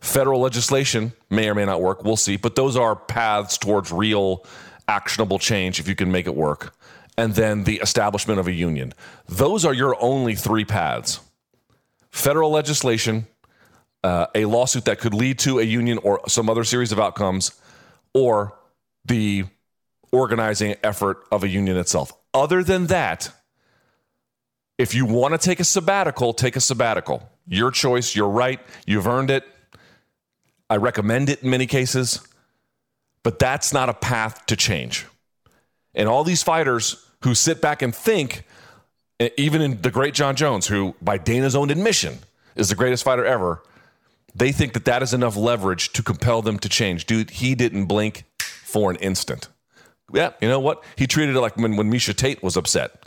Federal 0.00 0.40
legislation 0.40 1.12
may 1.30 1.48
or 1.48 1.54
may 1.54 1.64
not 1.64 1.80
work. 1.80 2.04
We'll 2.04 2.16
see. 2.16 2.36
But 2.36 2.56
those 2.56 2.76
are 2.76 2.96
paths 2.96 3.58
towards 3.58 3.92
real 3.92 4.44
actionable 4.88 5.38
change 5.38 5.78
if 5.78 5.88
you 5.88 5.94
can 5.94 6.10
make 6.10 6.26
it 6.26 6.34
work. 6.34 6.74
And 7.16 7.34
then 7.34 7.64
the 7.64 7.78
establishment 7.80 8.40
of 8.40 8.46
a 8.46 8.52
union. 8.52 8.92
Those 9.28 9.64
are 9.64 9.72
your 9.72 9.96
only 10.02 10.34
three 10.34 10.64
paths 10.64 11.20
federal 12.10 12.50
legislation, 12.50 13.26
uh, 14.04 14.26
a 14.34 14.44
lawsuit 14.44 14.84
that 14.84 15.00
could 15.00 15.14
lead 15.14 15.38
to 15.40 15.58
a 15.58 15.62
union 15.62 15.98
or 16.04 16.20
some 16.28 16.50
other 16.50 16.62
series 16.62 16.92
of 16.92 17.00
outcomes, 17.00 17.50
or 18.12 18.56
the 19.04 19.44
organizing 20.12 20.76
effort 20.84 21.24
of 21.32 21.42
a 21.42 21.48
union 21.48 21.76
itself. 21.76 22.12
Other 22.32 22.62
than 22.62 22.86
that, 22.86 23.30
if 24.78 24.94
you 24.94 25.06
want 25.06 25.32
to 25.32 25.38
take 25.38 25.58
a 25.58 25.64
sabbatical, 25.64 26.34
take 26.34 26.54
a 26.54 26.60
sabbatical. 26.60 27.28
Your 27.48 27.70
choice, 27.70 28.14
you're 28.14 28.28
right, 28.28 28.60
you've 28.86 29.06
earned 29.06 29.30
it. 29.30 29.44
I 30.68 30.76
recommend 30.76 31.30
it 31.30 31.42
in 31.42 31.50
many 31.50 31.66
cases, 31.66 32.20
but 33.22 33.38
that's 33.38 33.72
not 33.72 33.88
a 33.88 33.94
path 33.94 34.44
to 34.46 34.56
change. 34.56 35.06
And 35.94 36.08
all 36.08 36.24
these 36.24 36.42
fighters 36.42 37.06
who 37.22 37.34
sit 37.34 37.60
back 37.60 37.82
and 37.82 37.94
think, 37.94 38.44
even 39.38 39.62
in 39.62 39.80
the 39.80 39.90
great 39.90 40.12
Jon 40.12 40.36
Jones, 40.36 40.66
who 40.66 40.94
by 41.00 41.16
Dana's 41.16 41.56
own 41.56 41.70
admission 41.70 42.18
is 42.56 42.68
the 42.68 42.74
greatest 42.74 43.04
fighter 43.04 43.24
ever, 43.24 43.62
they 44.34 44.52
think 44.52 44.72
that 44.72 44.84
that 44.84 45.02
is 45.02 45.14
enough 45.14 45.36
leverage 45.36 45.92
to 45.92 46.02
compel 46.02 46.42
them 46.42 46.58
to 46.58 46.68
change. 46.68 47.06
Dude, 47.06 47.30
he 47.30 47.54
didn't 47.54 47.86
blink 47.86 48.24
for 48.40 48.90
an 48.90 48.96
instant. 48.96 49.48
Yeah, 50.12 50.32
you 50.40 50.48
know 50.48 50.60
what? 50.60 50.82
He 50.96 51.06
treated 51.06 51.36
it 51.36 51.40
like 51.40 51.56
when, 51.56 51.76
when 51.76 51.90
Miesha 51.90 52.14
Tate 52.14 52.42
was 52.42 52.56
upset 52.56 53.06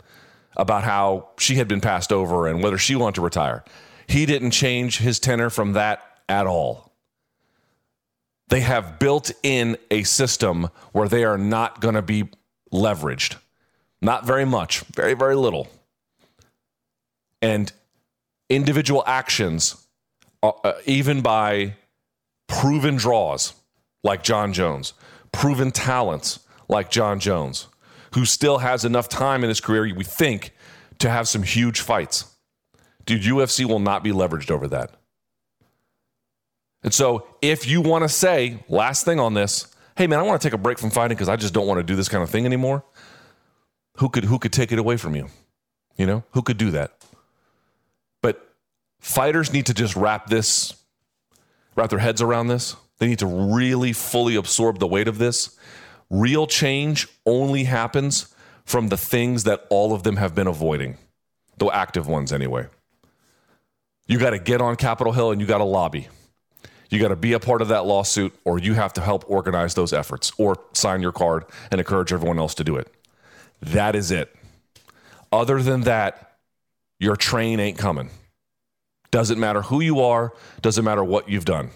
about 0.56 0.84
how 0.84 1.28
she 1.38 1.56
had 1.56 1.68
been 1.68 1.80
passed 1.80 2.12
over 2.12 2.46
and 2.46 2.62
whether 2.62 2.78
she 2.78 2.96
wanted 2.96 3.16
to 3.16 3.20
retire. 3.20 3.64
He 4.06 4.26
didn't 4.26 4.50
change 4.50 4.98
his 4.98 5.20
tenor 5.20 5.50
from 5.50 5.74
that 5.74 6.02
at 6.28 6.46
all. 6.46 6.92
They 8.48 8.60
have 8.60 8.98
built 8.98 9.30
in 9.42 9.76
a 9.90 10.02
system 10.04 10.70
where 10.92 11.08
they 11.08 11.24
are 11.24 11.38
not 11.38 11.80
going 11.80 11.94
to 11.94 12.02
be 12.02 12.30
leveraged. 12.72 13.36
Not 14.00 14.26
very 14.26 14.46
much, 14.46 14.80
very, 14.80 15.14
very 15.14 15.36
little. 15.36 15.68
And 17.42 17.70
individual 18.48 19.04
actions, 19.06 19.86
uh, 20.42 20.52
uh, 20.64 20.74
even 20.86 21.20
by 21.20 21.74
proven 22.46 22.96
draws 22.96 23.54
like 24.04 24.22
Jon 24.22 24.52
Jones, 24.52 24.94
proven 25.32 25.70
talents 25.70 26.40
like 26.68 26.90
Jon 26.90 27.20
Jones, 27.20 27.68
who 28.14 28.24
still 28.24 28.58
has 28.58 28.84
enough 28.84 29.08
time 29.08 29.42
in 29.42 29.48
his 29.48 29.60
career, 29.60 29.94
we 29.94 30.04
think, 30.04 30.52
to 30.98 31.10
have 31.10 31.28
some 31.28 31.42
huge 31.42 31.80
fights. 31.80 32.34
Dude, 33.06 33.22
UFC 33.22 33.64
will 33.64 33.78
not 33.78 34.02
be 34.02 34.10
leveraged 34.10 34.50
over 34.50 34.68
that. 34.68 34.92
And 36.82 36.94
so, 36.94 37.26
if 37.42 37.66
you 37.66 37.80
want 37.80 38.04
to 38.04 38.08
say, 38.08 38.62
last 38.68 39.04
thing 39.04 39.18
on 39.18 39.34
this, 39.34 39.66
hey 39.96 40.06
man, 40.06 40.20
I 40.20 40.22
want 40.22 40.40
to 40.40 40.46
take 40.46 40.54
a 40.54 40.58
break 40.58 40.78
from 40.78 40.90
fighting 40.90 41.16
because 41.16 41.28
I 41.28 41.36
just 41.36 41.52
don't 41.52 41.66
want 41.66 41.78
to 41.78 41.82
do 41.82 41.96
this 41.96 42.08
kind 42.08 42.22
of 42.22 42.30
thing 42.30 42.46
anymore. 42.46 42.84
Who 43.96 44.08
could 44.08 44.24
who 44.24 44.38
could 44.38 44.52
take 44.52 44.70
it 44.70 44.78
away 44.78 44.96
from 44.96 45.16
you? 45.16 45.28
You 45.96 46.06
know, 46.06 46.24
who 46.30 46.42
could 46.42 46.56
do 46.56 46.70
that? 46.70 46.92
Fighters 49.00 49.52
need 49.52 49.66
to 49.66 49.74
just 49.74 49.96
wrap 49.96 50.28
this, 50.28 50.74
wrap 51.76 51.90
their 51.90 51.98
heads 51.98 52.20
around 52.20 52.48
this. 52.48 52.76
They 52.98 53.06
need 53.06 53.20
to 53.20 53.26
really 53.26 53.92
fully 53.92 54.36
absorb 54.36 54.78
the 54.78 54.86
weight 54.86 55.08
of 55.08 55.18
this. 55.18 55.56
Real 56.10 56.46
change 56.46 57.06
only 57.24 57.64
happens 57.64 58.34
from 58.64 58.88
the 58.88 58.96
things 58.96 59.44
that 59.44 59.66
all 59.70 59.94
of 59.94 60.02
them 60.02 60.16
have 60.16 60.34
been 60.34 60.46
avoiding, 60.46 60.98
the 61.58 61.66
active 61.66 62.06
ones 62.06 62.32
anyway. 62.32 62.66
You 64.06 64.18
got 64.18 64.30
to 64.30 64.38
get 64.38 64.60
on 64.60 64.76
Capitol 64.76 65.12
Hill 65.12 65.30
and 65.30 65.40
you 65.40 65.46
got 65.46 65.58
to 65.58 65.64
lobby. 65.64 66.08
You 66.90 66.98
got 66.98 67.08
to 67.08 67.16
be 67.16 67.34
a 67.34 67.40
part 67.40 67.60
of 67.60 67.68
that 67.68 67.84
lawsuit, 67.84 68.34
or 68.44 68.58
you 68.58 68.72
have 68.72 68.94
to 68.94 69.02
help 69.02 69.28
organize 69.28 69.74
those 69.74 69.92
efforts, 69.92 70.32
or 70.38 70.56
sign 70.72 71.02
your 71.02 71.12
card 71.12 71.44
and 71.70 71.80
encourage 71.80 72.12
everyone 72.14 72.38
else 72.38 72.54
to 72.54 72.64
do 72.64 72.76
it. 72.76 72.90
That 73.60 73.94
is 73.94 74.10
it. 74.10 74.34
Other 75.30 75.62
than 75.62 75.82
that, 75.82 76.38
your 76.98 77.14
train 77.14 77.60
ain't 77.60 77.76
coming. 77.76 78.08
Doesn't 79.10 79.40
matter 79.40 79.62
who 79.62 79.80
you 79.80 80.00
are, 80.00 80.34
doesn't 80.60 80.84
matter 80.84 81.02
what 81.02 81.28
you've 81.28 81.44
done. 81.44 81.70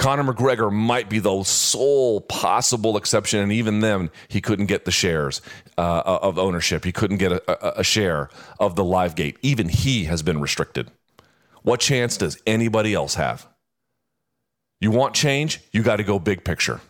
Conor 0.00 0.32
McGregor 0.32 0.72
might 0.72 1.10
be 1.10 1.18
the 1.18 1.44
sole 1.44 2.22
possible 2.22 2.96
exception, 2.96 3.40
and 3.40 3.52
even 3.52 3.80
then, 3.80 4.10
he 4.28 4.40
couldn't 4.40 4.64
get 4.64 4.86
the 4.86 4.90
shares 4.90 5.42
uh, 5.76 6.02
of 6.22 6.38
ownership. 6.38 6.86
He 6.86 6.92
couldn't 6.92 7.18
get 7.18 7.32
a, 7.32 7.80
a, 7.80 7.84
share 7.84 8.30
of 8.58 8.76
the 8.76 8.84
live 8.84 9.14
gate. 9.14 9.36
Even 9.42 9.68
he 9.68 10.04
has 10.04 10.22
been 10.22 10.40
restricted. 10.40 10.90
What 11.62 11.80
chance 11.80 12.16
does 12.16 12.40
anybody 12.46 12.94
else 12.94 13.16
have? 13.16 13.46
You 14.80 14.90
want 14.90 15.14
change? 15.14 15.60
You 15.70 15.82
got 15.82 15.96
to 15.96 16.02
go 16.02 16.18
big 16.18 16.44
picture 16.44 16.80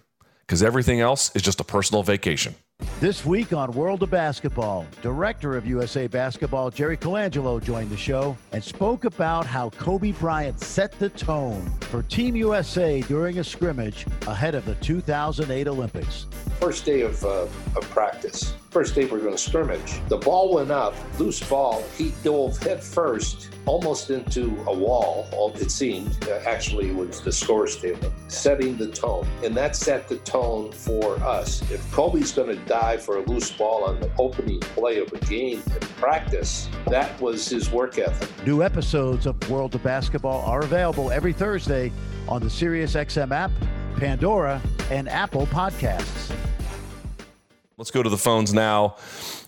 because 0.46 0.62
everything 0.62 1.00
else 1.00 1.34
is 1.34 1.42
just 1.42 1.58
a 1.58 1.64
personal 1.64 2.04
vacation. 2.04 2.54
This 3.00 3.24
week 3.24 3.54
on 3.54 3.72
World 3.72 4.02
of 4.02 4.10
Basketball, 4.10 4.86
Director 5.00 5.56
of 5.56 5.64
USA 5.64 6.06
Basketball 6.06 6.70
Jerry 6.70 6.98
Colangelo 6.98 7.62
joined 7.62 7.88
the 7.88 7.96
show 7.96 8.36
and 8.52 8.62
spoke 8.62 9.06
about 9.06 9.46
how 9.46 9.70
Kobe 9.70 10.12
Bryant 10.12 10.60
set 10.60 10.92
the 10.98 11.08
tone 11.08 11.70
for 11.80 12.02
Team 12.02 12.36
USA 12.36 13.00
during 13.00 13.38
a 13.38 13.44
scrimmage 13.44 14.04
ahead 14.26 14.54
of 14.54 14.66
the 14.66 14.74
2008 14.76 15.66
Olympics. 15.66 16.26
First 16.60 16.84
day 16.84 17.00
of, 17.00 17.24
uh, 17.24 17.46
of 17.74 17.88
practice, 17.88 18.52
first 18.68 18.94
day 18.94 19.06
we 19.06 19.16
are 19.16 19.22
going 19.22 19.32
to 19.32 19.38
scrimmage. 19.38 20.00
The 20.08 20.18
ball 20.18 20.52
went 20.52 20.70
up, 20.70 20.94
loose 21.18 21.40
ball. 21.48 21.82
He 21.96 22.12
dove 22.22 22.58
head 22.58 22.82
first, 22.84 23.48
almost 23.66 24.10
into 24.10 24.46
a 24.66 24.74
wall. 24.74 25.26
It 25.56 25.70
seemed 25.70 26.16
uh, 26.28 26.40
actually 26.46 26.90
was 26.92 27.20
the 27.20 27.32
score 27.32 27.66
table, 27.66 28.12
setting 28.28 28.76
the 28.76 28.88
tone, 28.88 29.26
and 29.44 29.54
that 29.56 29.76
set 29.76 30.08
the 30.08 30.16
tone 30.18 30.72
for 30.72 31.16
us. 31.16 31.60
If 31.70 31.90
Kobe's 31.92 32.32
going 32.32 32.48
to 32.48 32.64
die 32.64 32.96
for 32.96 33.18
a 33.18 33.22
loose 33.22 33.50
ball 33.50 33.84
on 33.84 34.00
the 34.00 34.10
opening 34.18 34.60
play 34.60 34.98
of 34.98 35.12
a 35.12 35.18
game 35.18 35.62
in 35.66 35.80
practice. 35.98 36.68
That 36.86 37.20
was 37.20 37.46
his 37.48 37.70
work 37.70 37.98
ethic. 37.98 38.28
New 38.46 38.62
episodes 38.62 39.26
of 39.26 39.50
World 39.50 39.74
of 39.74 39.82
Basketball 39.82 40.42
are 40.46 40.60
available 40.60 41.10
every 41.10 41.32
Thursday 41.32 41.92
on 42.28 42.40
the 42.40 42.48
SiriusXM 42.48 43.30
app, 43.32 43.50
Pandora, 43.96 44.62
and 44.90 45.08
Apple 45.08 45.46
Podcasts. 45.46 46.34
Let's 47.80 47.90
go 47.90 48.02
to 48.02 48.10
the 48.10 48.18
phones 48.18 48.52
now 48.52 48.96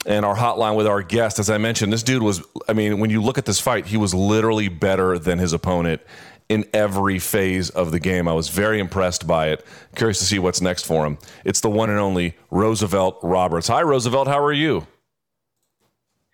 and 0.06 0.24
our 0.24 0.34
hotline 0.34 0.74
with 0.74 0.86
our 0.86 1.02
guest. 1.02 1.38
As 1.38 1.50
I 1.50 1.58
mentioned, 1.58 1.92
this 1.92 2.02
dude 2.02 2.22
was, 2.22 2.42
I 2.66 2.72
mean, 2.72 2.98
when 2.98 3.10
you 3.10 3.20
look 3.20 3.36
at 3.36 3.44
this 3.44 3.60
fight, 3.60 3.84
he 3.84 3.98
was 3.98 4.14
literally 4.14 4.68
better 4.68 5.18
than 5.18 5.38
his 5.38 5.52
opponent 5.52 6.00
in 6.48 6.64
every 6.72 7.18
phase 7.18 7.68
of 7.68 7.92
the 7.92 8.00
game. 8.00 8.26
I 8.26 8.32
was 8.32 8.48
very 8.48 8.80
impressed 8.80 9.26
by 9.26 9.48
it. 9.48 9.66
Curious 9.96 10.18
to 10.20 10.24
see 10.24 10.38
what's 10.38 10.62
next 10.62 10.86
for 10.86 11.04
him. 11.04 11.18
It's 11.44 11.60
the 11.60 11.68
one 11.68 11.90
and 11.90 11.98
only 11.98 12.34
Roosevelt 12.50 13.18
Roberts. 13.22 13.68
Hi, 13.68 13.82
Roosevelt. 13.82 14.28
How 14.28 14.42
are 14.42 14.50
you? 14.50 14.86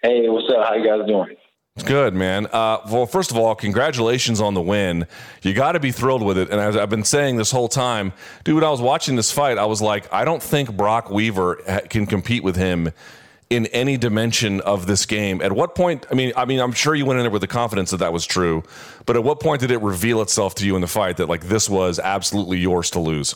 Hey, 0.00 0.28
what's 0.28 0.49
up? 0.57 0.69
How 0.69 0.75
you 0.75 0.87
guys 0.87 1.05
doing? 1.05 1.35
Good, 1.85 2.14
man. 2.14 2.47
Uh, 2.47 2.78
well, 2.90 3.06
first 3.06 3.30
of 3.30 3.37
all, 3.37 3.54
congratulations 3.54 4.40
on 4.40 4.54
the 4.54 4.61
win. 4.61 5.06
You 5.42 5.54
got 5.54 5.73
to 5.73 5.80
be 5.80 5.92
thrilled 5.92 6.23
with 6.23 6.37
it. 6.38 6.50
And 6.50 6.61
as 6.61 6.76
I've 6.76 6.90
been 6.90 7.04
saying 7.04 7.37
this 7.37 7.50
whole 7.50 7.68
time, 7.68 8.12
dude, 8.44 8.56
when 8.56 8.64
I 8.64 8.70
was 8.70 8.80
watching 8.80 9.16
this 9.16 9.32
fight, 9.32 9.58
I 9.58 9.64
was 9.64 9.80
like, 9.80 10.12
I 10.12 10.25
don't 10.25 10.42
think 10.42 10.76
Brock 10.76 11.11
Weaver 11.11 11.56
can 11.88 12.06
compete 12.06 12.42
with 12.42 12.56
him 12.56 12.90
in 13.50 13.66
any 13.66 13.97
dimension 13.97 14.61
of 14.61 14.87
this 14.87 15.06
game. 15.06 15.40
At 15.40 15.52
what 15.52 15.75
point? 15.75 16.06
I 16.11 16.14
mean, 16.14 16.32
I 16.37 16.44
mean, 16.44 16.61
I'm 16.61 16.73
sure 16.73 16.94
you 16.94 17.06
went 17.06 17.18
in 17.18 17.25
there 17.25 17.30
with 17.30 17.40
the 17.40 17.49
confidence 17.49 17.90
that 17.92 17.99
that 17.99 18.12
was 18.12 18.26
true, 18.26 18.62
but 19.06 19.16
at 19.16 19.25
what 19.25 19.40
point 19.40 19.61
did 19.61 19.70
it 19.70 19.80
reveal 19.80 20.20
itself 20.20 20.54
to 20.56 20.66
you 20.66 20.75
in 20.75 20.82
the 20.82 20.87
fight 20.87 21.16
that 21.16 21.28
like 21.28 21.44
this 21.44 21.68
was 21.68 21.99
absolutely 21.99 22.58
yours 22.58 22.90
to 22.90 23.00
lose? 23.00 23.35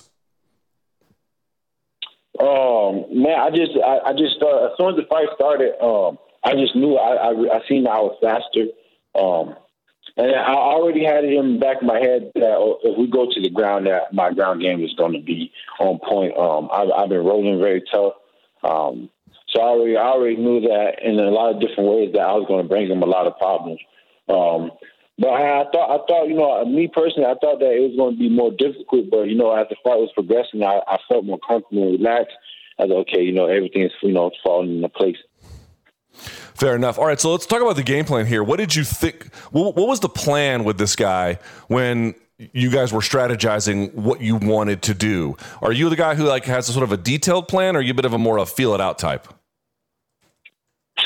Um, 2.38 3.04
man, 3.10 3.38
I 3.40 3.50
just, 3.50 3.72
I, 3.82 4.10
I 4.10 4.12
just, 4.12 4.42
uh, 4.42 4.66
as 4.66 4.72
soon 4.76 4.90
as 4.90 4.96
the 4.96 5.06
fight 5.08 5.28
started, 5.34 5.80
um, 5.82 6.18
I 6.44 6.54
just 6.54 6.74
knew 6.74 6.96
I, 6.96 7.30
I, 7.30 7.56
I 7.56 7.60
seen 7.68 7.86
I 7.86 8.00
was 8.00 8.16
faster. 8.20 8.66
Um, 9.14 9.56
and 10.16 10.34
I 10.34 10.52
already 10.52 11.04
had 11.04 11.24
it 11.24 11.32
in 11.32 11.54
the 11.54 11.58
back 11.58 11.78
of 11.78 11.86
my 11.86 11.98
head 11.98 12.32
that 12.34 12.56
oh, 12.58 12.78
if 12.82 12.98
we 12.98 13.06
go 13.06 13.26
to 13.30 13.40
the 13.40 13.48
ground, 13.50 13.86
that 13.86 14.12
my 14.12 14.32
ground 14.32 14.60
game 14.60 14.84
is 14.84 14.92
going 14.94 15.12
to 15.12 15.20
be 15.20 15.52
on 15.78 15.98
point. 15.98 16.36
Um, 16.36 16.68
I've, 16.72 16.90
I've 16.90 17.08
been 17.08 17.24
rolling 17.24 17.58
very 17.58 17.82
tough. 17.90 18.14
Um, 18.62 19.10
so 19.48 19.60
I 19.60 19.64
already, 19.64 19.96
I 19.96 20.02
already 20.02 20.36
knew 20.36 20.60
that 20.62 21.02
in 21.02 21.18
a 21.18 21.30
lot 21.30 21.54
of 21.54 21.60
different 21.60 21.90
ways 21.90 22.12
that 22.12 22.20
I 22.20 22.32
was 22.32 22.46
going 22.48 22.62
to 22.62 22.68
bring 22.68 22.90
him 22.90 23.02
a 23.02 23.06
lot 23.06 23.26
of 23.26 23.38
problems. 23.38 23.80
Um, 24.28 24.72
but 25.18 25.28
I, 25.28 25.60
I 25.60 25.64
thought, 25.70 25.90
I 25.90 26.06
thought, 26.06 26.28
you 26.28 26.34
know, 26.34 26.64
me 26.64 26.88
personally, 26.88 27.28
I 27.28 27.34
thought 27.40 27.60
that 27.60 27.72
it 27.72 27.80
was 27.80 27.96
going 27.96 28.14
to 28.14 28.18
be 28.18 28.28
more 28.28 28.50
difficult. 28.50 29.10
But 29.10 29.28
you 29.28 29.34
know, 29.34 29.54
as 29.54 29.68
the 29.68 29.76
fight 29.84 30.00
was 30.00 30.10
progressing, 30.14 30.62
I, 30.62 30.80
I 30.86 30.98
felt 31.08 31.24
more 31.24 31.38
comfortable 31.38 31.88
and 31.88 32.00
relaxed. 32.00 32.36
I 32.78 32.84
was 32.84 33.06
okay, 33.06 33.22
you 33.22 33.32
know, 33.32 33.46
everything 33.46 33.82
is, 33.82 33.92
you 34.02 34.12
know, 34.12 34.30
falling 34.42 34.76
into 34.76 34.88
place. 34.88 35.16
Fair 36.54 36.76
enough. 36.76 36.98
All 36.98 37.06
right, 37.06 37.20
so 37.20 37.32
let's 37.32 37.46
talk 37.46 37.62
about 37.62 37.76
the 37.76 37.82
game 37.82 38.04
plan 38.04 38.26
here. 38.26 38.42
What 38.42 38.58
did 38.58 38.74
you 38.74 38.84
think? 38.84 39.34
What, 39.50 39.74
was 39.76 40.00
the 40.00 40.08
plan 40.08 40.64
with 40.64 40.78
this 40.78 40.96
guy 40.96 41.38
when 41.68 42.14
you 42.52 42.70
guys 42.70 42.92
were 42.92 43.00
strategizing 43.00 43.94
what 43.94 44.20
you 44.20 44.36
wanted 44.36 44.82
to 44.82 44.94
do. 44.94 45.36
Are 45.60 45.72
you 45.72 45.88
the 45.88 45.96
guy 45.96 46.14
who 46.14 46.24
like 46.24 46.44
has 46.46 46.68
a 46.68 46.72
sort 46.72 46.82
of 46.82 46.92
a 46.92 46.96
detailed 46.96 47.48
plan, 47.48 47.76
or 47.76 47.80
are 47.80 47.82
you 47.82 47.92
a 47.92 47.94
bit 47.94 48.04
of 48.04 48.12
a 48.12 48.18
more 48.18 48.38
a 48.38 48.46
feel 48.46 48.74
it 48.74 48.80
out 48.80 48.98
type? 48.98 49.28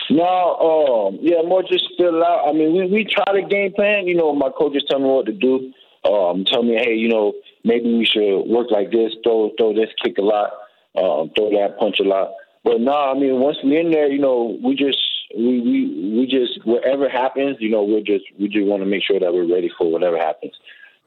No, 0.08 1.08
um, 1.10 1.18
yeah, 1.20 1.42
more 1.42 1.62
just 1.62 1.84
fill 1.98 2.24
out. 2.24 2.48
I 2.48 2.52
mean, 2.52 2.74
we 2.74 2.86
we 2.86 3.04
try 3.04 3.24
to 3.34 3.46
game 3.46 3.72
plan. 3.72 4.06
You 4.06 4.14
know, 4.14 4.34
my 4.34 4.50
coaches 4.56 4.84
tell 4.88 4.98
me 4.98 5.06
what 5.06 5.26
to 5.26 5.32
do. 5.32 5.72
Um, 6.04 6.44
tell 6.44 6.62
me, 6.62 6.76
hey, 6.76 6.94
you 6.94 7.08
know, 7.08 7.32
maybe 7.64 7.92
we 7.96 8.04
should 8.04 8.42
work 8.42 8.70
like 8.70 8.90
this, 8.90 9.12
throw 9.24 9.50
throw 9.58 9.74
this, 9.74 9.90
kick 10.02 10.18
a 10.18 10.22
lot, 10.22 10.50
um, 10.96 11.30
throw 11.36 11.50
that, 11.50 11.76
punch 11.78 11.98
a 12.00 12.04
lot. 12.04 12.32
But 12.62 12.80
no, 12.80 12.92
I 12.92 13.14
mean, 13.14 13.40
once 13.40 13.58
we're 13.62 13.80
in 13.80 13.90
there, 13.90 14.08
you 14.10 14.20
know, 14.20 14.58
we 14.62 14.74
just 14.74 14.98
we 15.34 15.60
we 15.60 16.18
we 16.18 16.26
just 16.26 16.64
whatever 16.64 17.08
happens, 17.08 17.56
you 17.60 17.70
know, 17.70 17.82
we 17.82 18.02
just 18.02 18.24
we 18.38 18.48
just 18.48 18.66
want 18.66 18.82
to 18.82 18.86
make 18.86 19.02
sure 19.02 19.18
that 19.18 19.32
we're 19.32 19.52
ready 19.52 19.70
for 19.76 19.90
whatever 19.90 20.16
happens. 20.16 20.52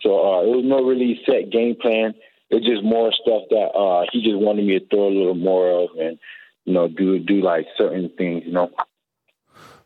So 0.02 0.10
uh, 0.12 0.44
it 0.44 0.56
was 0.56 0.66
no 0.66 0.84
really 0.84 1.20
set 1.26 1.52
game 1.52 1.76
plan. 1.76 2.14
It's 2.50 2.66
just 2.66 2.84
more 2.84 3.12
stuff 3.12 3.44
that 3.50 3.70
uh, 3.78 4.06
he 4.12 4.24
just 4.24 4.38
wanted 4.38 4.66
me 4.66 4.80
to 4.80 4.86
throw 4.88 5.08
a 5.08 5.16
little 5.16 5.36
more 5.36 5.84
of 5.84 5.90
and 6.00 6.18
you 6.66 6.74
know 6.74 6.88
do 6.88 7.20
do 7.20 7.42
like 7.42 7.68
certain 7.78 8.10
things, 8.18 8.44
you 8.46 8.52
know. 8.52 8.72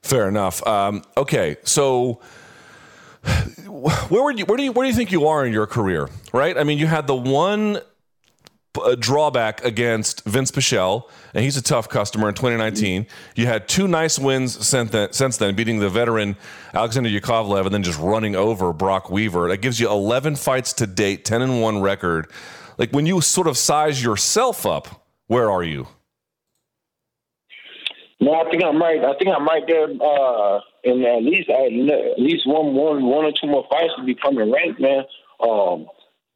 Fair 0.01 0.27
enough. 0.27 0.65
Um, 0.67 1.03
okay, 1.15 1.57
so 1.63 2.21
where 3.67 4.23
would 4.23 4.39
you 4.39 4.45
where 4.45 4.57
do 4.57 4.63
you 4.63 4.71
where 4.71 4.85
do 4.85 4.89
you 4.89 4.95
think 4.95 5.11
you 5.11 5.27
are 5.27 5.45
in 5.45 5.53
your 5.53 5.67
career? 5.67 6.09
Right. 6.33 6.57
I 6.57 6.63
mean, 6.63 6.77
you 6.77 6.87
had 6.87 7.07
the 7.07 7.15
one 7.15 7.79
uh, 8.81 8.95
drawback 8.95 9.63
against 9.63 10.23
Vince 10.25 10.51
Pichel, 10.51 11.09
and 11.33 11.43
he's 11.43 11.57
a 11.57 11.61
tough 11.61 11.89
customer 11.89 12.29
in 12.29 12.35
2019. 12.35 13.05
You 13.35 13.45
had 13.45 13.67
two 13.67 13.87
nice 13.87 14.17
wins 14.17 14.65
since 14.65 15.37
then, 15.37 15.55
beating 15.55 15.79
the 15.79 15.89
veteran 15.89 16.35
Alexander 16.73 17.09
Yakovlev 17.09 17.65
and 17.65 17.73
then 17.73 17.83
just 17.83 17.99
running 17.99 18.35
over 18.35 18.73
Brock 18.73 19.09
Weaver. 19.09 19.49
That 19.49 19.57
gives 19.57 19.79
you 19.79 19.89
11 19.89 20.35
fights 20.35 20.73
to 20.73 20.87
date, 20.87 21.25
10 21.25 21.41
and 21.41 21.61
1 21.61 21.81
record. 21.81 22.31
Like 22.77 22.91
when 22.91 23.05
you 23.05 23.21
sort 23.21 23.47
of 23.47 23.57
size 23.57 24.03
yourself 24.03 24.65
up, 24.65 25.05
where 25.27 25.51
are 25.51 25.63
you? 25.63 25.87
No, 28.19 28.33
I 28.35 28.49
think 28.49 28.63
I'm 28.63 28.81
right. 28.81 29.03
I 29.03 29.17
think 29.17 29.29
I'm 29.35 29.45
right 29.45 29.63
there. 29.67 29.83
Uh, 29.83 30.59
and 30.85 31.03
at 31.05 31.23
least 31.23 31.49
at 31.49 32.19
least 32.19 32.47
one, 32.47 32.73
one, 32.73 33.05
one 33.05 33.25
or 33.25 33.31
two 33.31 33.47
more 33.47 33.65
fights 33.69 33.93
to 33.97 34.03
becoming 34.03 34.51
ranked, 34.51 34.79
man. 34.79 35.03
Um, 35.41 35.87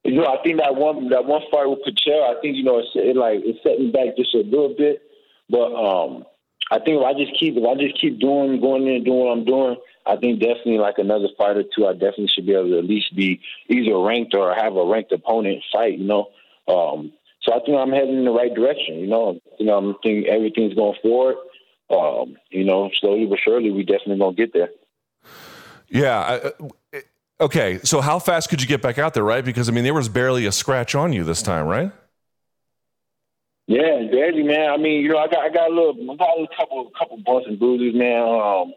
you 0.07 0.21
know, 0.21 0.25
I 0.25 0.41
think 0.41 0.59
that 0.59 0.75
one 0.75 1.09
that 1.09 1.25
one 1.25 1.41
fight 1.51 1.69
with 1.69 1.79
Pichel, 1.85 2.23
I 2.23 2.39
think 2.39 2.55
you 2.55 2.63
know 2.63 2.79
it's 2.79 2.89
it 2.95 3.17
like 3.17 3.41
it's 3.43 3.61
setting 3.61 3.91
back 3.91 4.15
just 4.15 4.33
a 4.33 4.39
little 4.39 4.73
bit, 4.77 5.01
but 5.49 5.67
um, 5.75 6.23
I 6.71 6.79
think 6.79 7.01
if 7.01 7.03
I 7.03 7.13
just 7.13 7.37
keep 7.37 7.57
if 7.57 7.63
I 7.67 7.75
just 7.75 7.99
keep 7.99 8.17
doing 8.17 8.61
going 8.61 8.87
in 8.87 8.95
and 8.95 9.05
doing 9.05 9.19
what 9.19 9.31
I'm 9.31 9.43
doing, 9.43 9.75
I 10.05 10.15
think 10.15 10.39
definitely 10.39 10.77
like 10.77 10.97
another 10.97 11.27
fight 11.37 11.57
or 11.57 11.63
two, 11.63 11.87
I 11.87 11.91
definitely 11.91 12.29
should 12.29 12.45
be 12.45 12.53
able 12.53 12.69
to 12.69 12.77
at 12.77 12.85
least 12.85 13.15
be 13.17 13.41
either 13.67 13.99
ranked 13.99 14.33
or 14.33 14.55
have 14.55 14.77
a 14.77 14.85
ranked 14.85 15.11
opponent 15.11 15.61
fight. 15.73 15.99
You 15.99 16.05
know, 16.05 16.29
um, 16.69 17.11
so 17.41 17.53
I 17.53 17.59
think 17.65 17.77
I'm 17.77 17.91
heading 17.91 18.17
in 18.17 18.25
the 18.25 18.31
right 18.31 18.53
direction. 18.53 18.99
You 18.99 19.07
know, 19.07 19.41
you 19.59 19.65
know, 19.65 19.77
I'm 19.77 19.95
thinking 20.01 20.27
everything's 20.27 20.73
going 20.73 20.97
forward. 21.01 21.35
Um, 21.89 22.37
you 22.49 22.63
know, 22.63 22.89
slowly 22.99 23.25
but 23.25 23.39
surely, 23.43 23.71
we 23.71 23.83
definitely 23.83 24.19
gonna 24.19 24.35
get 24.35 24.53
there. 24.53 24.69
Yeah, 25.89 26.51
Okay, 27.39 27.79
so 27.83 28.01
how 28.01 28.17
fast 28.17 28.49
could 28.49 28.61
you 28.61 28.67
get 28.67 28.81
back 28.81 28.97
out 28.97 29.13
there, 29.13 29.23
right? 29.23 29.45
Because 29.45 29.69
I 29.69 29.71
mean, 29.71 29.83
there 29.83 29.93
was 29.93 30.09
barely 30.09 30.47
a 30.47 30.51
scratch 30.51 30.95
on 30.95 31.13
you 31.13 31.23
this 31.23 31.43
time, 31.43 31.67
right? 31.67 31.91
Yeah, 33.67 34.07
barely, 34.09 34.43
man. 34.43 34.71
I 34.71 34.77
mean, 34.77 35.03
you 35.03 35.09
know, 35.09 35.17
I 35.17 35.27
got 35.27 35.39
I 35.39 35.49
got 35.49 35.69
a 35.69 35.73
little, 35.73 36.11
I 36.11 36.15
got 36.15 36.39
a 36.39 36.47
couple 36.57 36.91
couple 36.97 37.17
bumps 37.17 37.47
and 37.47 37.59
bruises, 37.59 37.93
man. 37.93 38.23
Um, 38.23 38.73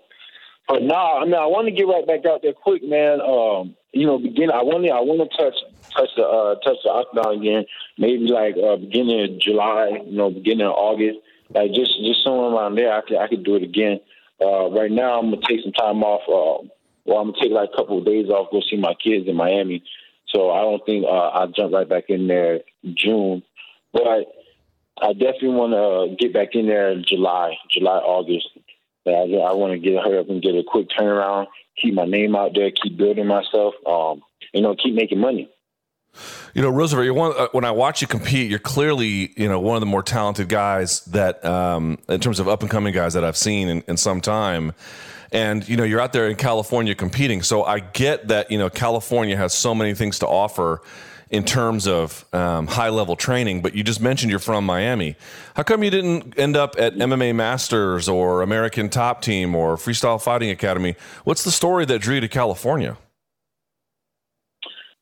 but 0.69 0.83
nah, 0.83 1.21
I 1.21 1.25
mean, 1.25 1.35
I 1.35 1.47
want 1.47 1.69
to 1.69 1.73
get 1.73 1.87
right 1.87 2.07
back 2.07 2.27
out 2.27 2.43
there 2.43 2.53
quick, 2.53 2.83
man. 2.85 3.21
Um, 3.21 3.77
you 3.93 4.07
know, 4.07 4.19
begin. 4.19 4.51
I 4.51 4.63
want 4.63 4.85
to 4.85 4.91
I 4.91 5.01
want 5.01 5.25
to 5.25 5.37
touch 5.37 5.55
touch 5.97 6.11
the 6.17 6.23
uh, 6.23 6.57
touch 6.57 6.77
the 6.85 6.91
octagon 6.91 7.41
again. 7.41 7.65
Maybe 7.97 8.27
like 8.29 8.57
uh, 8.57 8.77
beginning 8.77 9.23
of 9.23 9.41
July, 9.41 10.03
you 10.05 10.17
know, 10.17 10.31
beginning 10.31 10.67
of 10.67 10.75
August. 10.75 11.19
Like 11.55 11.73
just 11.73 11.97
just 12.05 12.23
somewhere 12.23 12.51
around 12.51 12.75
there, 12.75 12.93
I 12.93 13.01
could 13.01 13.17
I 13.17 13.27
could 13.27 13.43
do 13.43 13.57
it 13.57 13.63
again. 13.63 14.01
Uh, 14.41 14.71
right 14.71 14.91
now, 14.91 15.19
I'm 15.19 15.31
gonna 15.31 15.43
take 15.49 15.63
some 15.63 15.73
time 15.73 16.03
off. 16.05 16.23
Uh, 16.29 16.69
well, 17.05 17.19
I'm 17.19 17.31
gonna 17.31 17.43
take 17.43 17.53
like 17.53 17.71
a 17.73 17.77
couple 17.77 17.99
of 17.99 18.07
days 18.07 18.29
off, 18.29 18.51
go 18.51 18.61
see 18.61 18.77
my 18.77 18.95
kids 18.95 19.29
in 19.29 19.37
Miami. 19.37 19.83
So 20.29 20.51
I 20.51 20.61
don't 20.61 20.85
think 20.87 21.05
uh, 21.05 21.09
I'll 21.09 21.49
jump 21.49 21.73
right 21.73 21.89
back 21.89 22.05
in 22.09 22.29
there 22.29 22.61
June, 22.95 23.43
but 23.93 24.27
I 25.03 25.13
definitely 25.13 25.49
want 25.49 25.73
to 25.73 26.17
get 26.17 26.33
back 26.33 26.55
in 26.55 26.67
there 26.67 26.91
in 26.91 27.05
July, 27.07 27.57
July, 27.71 27.99
August. 27.99 28.49
I, 29.07 29.11
I 29.11 29.53
want 29.55 29.73
to 29.73 29.79
get 29.79 30.03
hurry 30.03 30.19
up 30.19 30.29
and 30.29 30.43
get 30.43 30.55
a 30.55 30.63
quick 30.63 30.89
turnaround, 30.91 31.47
keep 31.77 31.95
my 31.95 32.05
name 32.05 32.37
out 32.37 32.53
there, 32.55 32.71
keep 32.71 32.97
building 32.97 33.27
myself, 33.27 33.75
um, 33.87 34.23
you 34.53 34.61
know, 34.61 34.77
keep 34.77 34.95
making 34.95 35.19
money. 35.19 35.49
You 36.55 36.63
know, 36.63 36.71
Roosevelt, 36.71 37.05
you're 37.05 37.15
one, 37.15 37.33
uh, 37.37 37.49
when 37.53 37.65
I 37.65 37.71
watch 37.71 38.03
you 38.03 38.09
compete, 38.09 38.51
you're 38.51 38.59
clearly, 38.59 39.33
you 39.37 39.49
know, 39.49 39.61
one 39.61 39.77
of 39.77 39.81
the 39.81 39.87
more 39.87 40.03
talented 40.03 40.49
guys 40.49 41.05
that, 41.07 41.45
um, 41.45 41.99
in 42.09 42.21
terms 42.21 42.41
of 42.41 42.49
up 42.49 42.63
and 42.63 42.71
coming 42.71 42.93
guys 42.93 43.15
that 43.15 43.25
I've 43.25 43.37
seen 43.37 43.69
in, 43.69 43.83
in 43.87 43.97
some 43.97 44.21
time 44.21 44.73
and 45.33 45.69
you 45.69 45.77
know 45.77 45.85
you're 45.85 46.01
out 46.01 46.13
there 46.13 46.29
in 46.29 46.37
California 46.37 46.95
competing. 46.95 47.43
So 47.43 47.65
I 47.65 47.81
get 47.81 48.29
that 48.29 48.51
you 48.51 48.59
know 48.59 48.71
California 48.71 49.37
has 49.37 49.55
so 49.55 49.75
many 49.75 49.95
things 49.95 50.19
to 50.21 50.27
offer 50.27 50.83
in 51.31 51.45
terms 51.45 51.87
of 51.87 52.25
um, 52.35 52.67
high 52.67 52.89
level 52.89 53.17
training. 53.17 53.63
But 53.63 53.75
you 53.75 53.85
just 53.85 54.01
mentioned 54.01 54.31
you're 54.31 54.41
from 54.41 54.67
Miami. 54.67 55.17
How 55.55 55.63
come 55.63 55.83
you 55.85 55.91
didn't 55.91 56.39
end 56.39 56.57
up 56.57 56.75
at 56.79 56.95
MMA 56.95 57.35
Masters 57.35 58.09
or 58.09 58.43
American 58.43 58.89
Top 58.89 59.23
Team 59.23 59.55
or 59.55 59.77
Freestyle 59.77 60.21
Fighting 60.21 60.51
Academy? 60.51 60.97
What's 61.25 61.45
the 61.45 61.53
story 61.53 61.85
that 61.87 62.01
drew 62.01 62.17
you 62.17 62.21
to 62.21 62.29
California? 62.29 62.99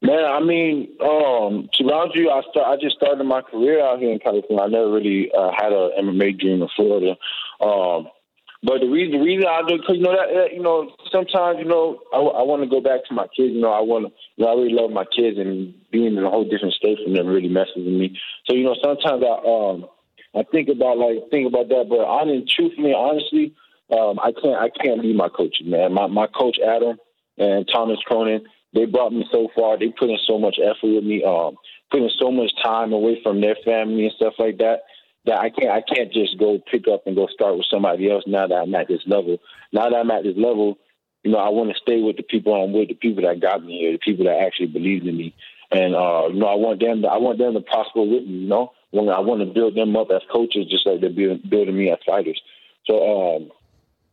Man, 0.00 0.24
I 0.24 0.40
mean, 0.40 0.90
um, 1.00 1.68
to 1.72 1.84
be 1.84 1.90
honest 1.90 2.14
with 2.14 2.24
you, 2.24 2.30
I 2.30 2.72
I 2.72 2.76
just 2.76 2.96
started 2.96 3.24
my 3.24 3.42
career 3.42 3.84
out 3.84 3.98
here 3.98 4.12
in 4.12 4.20
California. 4.20 4.64
I 4.64 4.68
never 4.68 4.92
really 4.92 5.28
uh, 5.36 5.50
had 5.50 5.72
a 5.72 5.90
MMA 6.00 6.38
dream 6.38 6.62
in 6.62 6.68
Florida. 6.76 7.16
Um, 7.60 8.06
but 8.62 8.80
the 8.80 8.88
reason, 8.88 9.20
the 9.20 9.24
reason 9.24 9.46
I 9.46 9.62
do, 9.68 9.78
cause 9.78 9.94
you 9.94 10.02
know 10.02 10.16
that, 10.18 10.34
that 10.34 10.52
you 10.52 10.62
know, 10.62 10.90
sometimes 11.12 11.58
you 11.60 11.64
know, 11.64 12.00
I, 12.12 12.18
I 12.18 12.42
want 12.42 12.62
to 12.62 12.68
go 12.68 12.80
back 12.80 13.06
to 13.06 13.14
my 13.14 13.26
kids. 13.30 13.54
You 13.54 13.60
know, 13.60 13.70
I 13.70 13.80
want 13.80 14.06
to, 14.06 14.12
you 14.34 14.44
know, 14.44 14.50
I 14.50 14.54
really 14.58 14.74
love 14.74 14.90
my 14.90 15.04
kids, 15.04 15.38
and 15.38 15.74
being 15.92 16.16
in 16.16 16.24
a 16.24 16.30
whole 16.30 16.42
different 16.42 16.74
state 16.74 16.98
from 17.02 17.14
them 17.14 17.28
really 17.28 17.48
messes 17.48 17.76
with 17.76 17.86
me. 17.86 18.18
So 18.46 18.56
you 18.56 18.64
know, 18.64 18.74
sometimes 18.82 19.22
I, 19.22 19.34
um, 19.46 19.86
I 20.34 20.42
think 20.50 20.68
about 20.68 20.98
like 20.98 21.30
think 21.30 21.46
about 21.46 21.68
that. 21.70 21.86
But 21.88 22.02
honestly, 22.02 22.50
truthfully, 22.50 22.94
honestly, 22.94 23.54
um, 23.94 24.18
I 24.18 24.34
can't, 24.34 24.58
I 24.58 24.70
can't 24.74 25.06
leave 25.06 25.14
my 25.14 25.28
coaches, 25.28 25.62
man. 25.62 25.94
My 25.94 26.08
my 26.08 26.26
coach 26.26 26.58
Adam 26.58 26.98
and 27.38 27.62
Thomas 27.70 28.02
Cronin, 28.06 28.42
they 28.74 28.86
brought 28.86 29.12
me 29.12 29.22
so 29.30 29.46
far. 29.54 29.78
They 29.78 29.94
put 29.94 30.10
in 30.10 30.18
so 30.26 30.34
much 30.36 30.58
effort 30.58 30.98
with 30.98 31.04
me, 31.04 31.22
um, 31.22 31.54
putting 31.92 32.10
so 32.18 32.32
much 32.32 32.50
time 32.58 32.92
away 32.92 33.22
from 33.22 33.40
their 33.40 33.56
family 33.64 34.10
and 34.10 34.14
stuff 34.18 34.34
like 34.36 34.58
that 34.58 34.82
that 35.26 35.38
I 35.38 35.50
can't 35.50 35.70
I 35.70 35.82
can't 35.82 36.12
just 36.12 36.38
go 36.38 36.58
pick 36.70 36.88
up 36.88 37.06
and 37.06 37.16
go 37.16 37.26
start 37.26 37.56
with 37.56 37.66
somebody 37.70 38.10
else 38.10 38.24
now 38.26 38.46
that 38.46 38.54
I'm 38.54 38.74
at 38.74 38.88
this 38.88 39.02
level. 39.06 39.38
Now 39.72 39.90
that 39.90 39.96
I'm 39.96 40.10
at 40.10 40.24
this 40.24 40.36
level, 40.36 40.78
you 41.22 41.32
know, 41.32 41.38
I 41.38 41.50
want 41.50 41.70
to 41.70 41.80
stay 41.80 42.00
with 42.00 42.16
the 42.16 42.22
people 42.22 42.54
I'm 42.54 42.72
with, 42.72 42.88
the 42.88 42.94
people 42.94 43.24
that 43.24 43.40
got 43.40 43.64
me 43.64 43.78
here, 43.80 43.92
the 43.92 43.98
people 43.98 44.24
that 44.26 44.40
actually 44.40 44.68
believed 44.68 45.06
in 45.06 45.16
me. 45.16 45.34
And 45.70 45.94
uh, 45.94 46.28
you 46.32 46.40
know, 46.40 46.46
I 46.46 46.54
want 46.54 46.80
them 46.80 47.02
to 47.02 47.08
I 47.08 47.18
want 47.18 47.38
them 47.38 47.54
to 47.54 47.60
prosper 47.60 48.00
with 48.00 48.24
me, 48.24 48.44
you 48.44 48.48
know. 48.48 48.72
When 48.90 49.10
I 49.10 49.20
want 49.20 49.40
to 49.40 49.46
build 49.52 49.74
them 49.74 49.96
up 49.96 50.08
as 50.10 50.22
coaches 50.32 50.66
just 50.70 50.86
like 50.86 51.02
they're 51.02 51.10
building 51.10 51.76
me 51.76 51.90
as 51.90 51.98
fighters. 52.06 52.40
So 52.86 53.36
um 53.36 53.50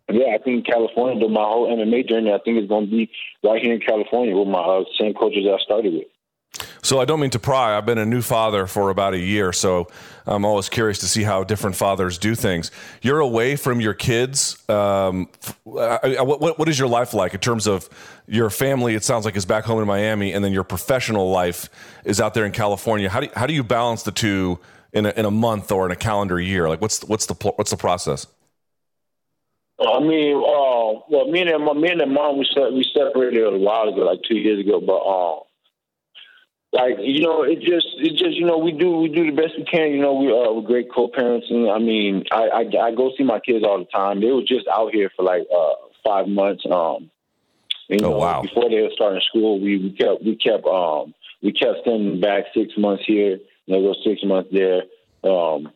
yeah, 0.10 0.36
I 0.36 0.38
think 0.38 0.68
California, 0.68 1.28
my 1.28 1.41
whole 1.41 1.68
MMA 1.68 2.08
journey, 2.08 2.32
I 2.32 2.38
think 2.38 2.62
is 2.62 2.70
going 2.70 2.86
to 2.86 2.91
be 2.91 3.10
right 3.44 3.62
here 3.62 3.74
in 3.74 3.80
California 3.80 4.38
with 4.38 4.48
my 4.48 4.60
uh, 4.60 4.84
same 5.00 5.13
coaches 5.15 5.48
I 5.48 5.58
started 5.63 5.94
with. 5.94 6.08
So 6.86 7.00
I 7.00 7.06
don't 7.06 7.19
mean 7.19 7.32
to 7.32 7.39
pry. 7.39 7.76
I've 7.76 7.88
been 7.88 7.98
a 7.98 8.06
new 8.06 8.21
father 8.21 8.67
for 8.67 8.91
about 8.91 9.15
a 9.15 9.17
year, 9.17 9.52
so 9.52 9.88
I'm 10.28 10.45
always 10.45 10.69
curious 10.69 11.00
to 11.00 11.08
see 11.08 11.24
how 11.24 11.43
different 11.43 11.76
fathers 11.76 12.19
do 12.19 12.36
things. 12.36 12.69
You're 13.02 13.21
away 13.21 13.56
from 13.56 13.82
your 13.82 13.95
kids. 13.95 14.63
Um, 14.69 15.28
what, 15.63 16.60
what 16.60 16.69
is 16.69 16.78
your 16.78 16.88
life 16.88 17.15
like 17.15 17.34
in 17.34 17.39
terms 17.39 17.65
of 17.65 17.89
your 18.28 18.52
family? 18.52 18.93
It 18.93 19.04
sounds 19.04 19.26
like 19.26 19.36
is 19.36 19.48
back 19.48 19.63
home 19.63 19.82
in 19.82 19.88
Miami, 19.88 20.32
and 20.32 20.45
then 20.45 20.54
your 20.54 20.63
professional 20.63 21.32
life 21.32 21.69
is 22.04 22.21
out 22.21 22.36
there 22.36 22.45
in 22.45 22.52
California. 22.52 23.10
How 23.10 23.19
do 23.19 23.26
you, 23.26 23.32
how 23.36 23.48
do 23.48 23.56
you 23.56 23.63
balance 23.63 24.04
the 24.04 24.12
two 24.12 24.60
in 24.93 25.08
a, 25.08 25.10
in 25.17 25.26
a 25.26 25.32
month 25.32 25.71
or 25.71 25.88
in 25.88 25.91
a 25.91 25.95
calendar 25.95 26.39
year? 26.39 26.69
Like 26.69 26.82
what's 26.82 27.04
what's 27.06 27.26
the 27.26 27.34
what's 27.56 27.71
the 27.71 27.78
process? 27.78 28.28
I 29.80 30.00
mean, 30.02 30.36
uh, 30.36 31.02
well, 31.10 31.32
me 31.32 31.41
and 31.41 31.65
my 31.65 31.74
me 31.74 31.89
and 31.89 31.98
my 31.98 32.06
mom 32.06 32.38
we 32.38 32.48
we 32.74 32.86
separated 32.93 33.43
a 33.43 33.58
while 33.58 33.89
ago, 33.89 34.02
like 34.02 34.19
two 34.28 34.38
years 34.38 34.60
ago, 34.60 34.80
but. 34.80 34.98
Uh, 34.98 35.44
like 36.76 36.98
you 37.00 37.22
know, 37.22 37.44
it 37.44 37.60
just 37.62 37.88
it 37.98 38.12
just 38.18 38.36
you 38.38 38.46
know 38.46 38.58
we 38.58 38.72
do 38.72 38.98
we 38.98 39.10
do 39.10 39.26
the 39.26 39.36
best 39.36 39.54
we 39.58 39.66
can. 39.66 39.92
You 39.92 40.02
know, 40.02 40.14
we 40.14 40.28
uh, 40.28 40.52
we're 40.52 40.68
great 40.68 40.92
co-parents, 40.94 41.48
and 41.50 41.70
I 41.70 41.80
mean, 41.80 42.24
I, 42.32 42.48
I 42.48 42.88
I 42.88 42.92
go 42.92 43.12
see 43.18 43.24
my 43.24 43.40
kids 43.40 43.66
all 43.66 43.80
the 43.80 43.86
time. 43.86 44.22
They 44.22 44.32
were 44.32 44.42
just 44.42 44.68
out 44.68 44.94
here 44.94 45.10
for 45.16 45.24
like 45.24 45.44
uh, 45.56 45.74
five 46.04 46.28
months. 46.28 46.64
Um, 46.66 47.10
you 47.88 48.00
oh, 48.02 48.10
know, 48.10 48.18
wow. 48.18 48.42
before 48.42 48.70
they 48.70 48.82
were 48.82 48.90
starting 48.94 49.22
school, 49.28 49.60
we, 49.60 49.78
we 49.78 49.92
kept 49.92 50.24
we 50.24 50.36
kept 50.36 50.66
um 50.66 51.14
we 51.42 51.52
kept 51.52 51.86
sending 51.86 52.20
back 52.20 52.46
six 52.54 52.74
months 52.78 53.04
here, 53.06 53.34
and 53.34 53.76
they 53.76 53.82
go 53.82 53.94
six 54.04 54.22
months 54.24 54.50
there. 54.52 54.84
Um, 55.24 55.72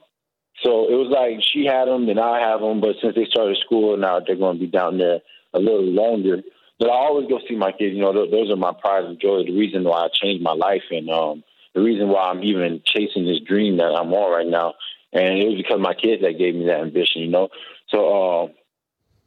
so 0.64 0.90
it 0.90 0.96
was 0.96 1.08
like 1.10 1.40
she 1.42 1.66
had 1.66 1.88
them, 1.88 2.06
then 2.08 2.20
I 2.20 2.40
have 2.40 2.60
them. 2.60 2.82
But 2.82 2.96
since 3.02 3.16
they 3.16 3.26
started 3.26 3.58
school, 3.66 3.96
now 3.96 4.20
they're 4.20 4.36
going 4.36 4.58
to 4.58 4.66
be 4.66 4.68
down 4.68 4.98
there 4.98 5.20
a 5.54 5.60
little 5.60 5.86
longer. 5.86 6.42
But 6.80 6.89
I 6.89 6.96
always 6.96 7.28
go 7.28 7.39
see 7.48 7.56
my 7.56 7.72
kids. 7.72 7.96
You 7.96 8.02
know, 8.02 8.13
th- 8.13 8.32
those 8.32 8.50
are 8.50 8.56
my 8.56 8.74
pride 8.74 9.04
and 9.04 9.20
joy. 9.20 9.44
The 9.44 9.58
reason 9.58 9.84
why 9.84 10.06
I 10.06 10.08
changed 10.13 10.44
my 10.44 10.54
life, 10.54 10.84
and 10.92 11.10
um, 11.10 11.44
the 11.76 11.82
reason 11.82 12.10
why 12.10 12.30
I'm 12.30 12.44
even 12.44 12.82
chasing 12.86 13.26
this 13.26 13.39
dream 13.46 13.78
that 13.78 13.96
I'm 13.96 14.13
on 14.13 14.32
right 14.32 14.48
now. 14.48 14.74
And 15.12 15.39
it 15.39 15.48
was 15.48 15.58
because 15.58 15.80
my 15.80 15.94
kids 15.94 16.22
that 16.22 16.38
gave 16.38 16.56
me 16.56 16.65
that 16.65 16.82
ambition. 16.82 17.22
You 17.22 17.30
know, 17.30 17.50
so. 17.89 18.46
Uh, 18.46 18.48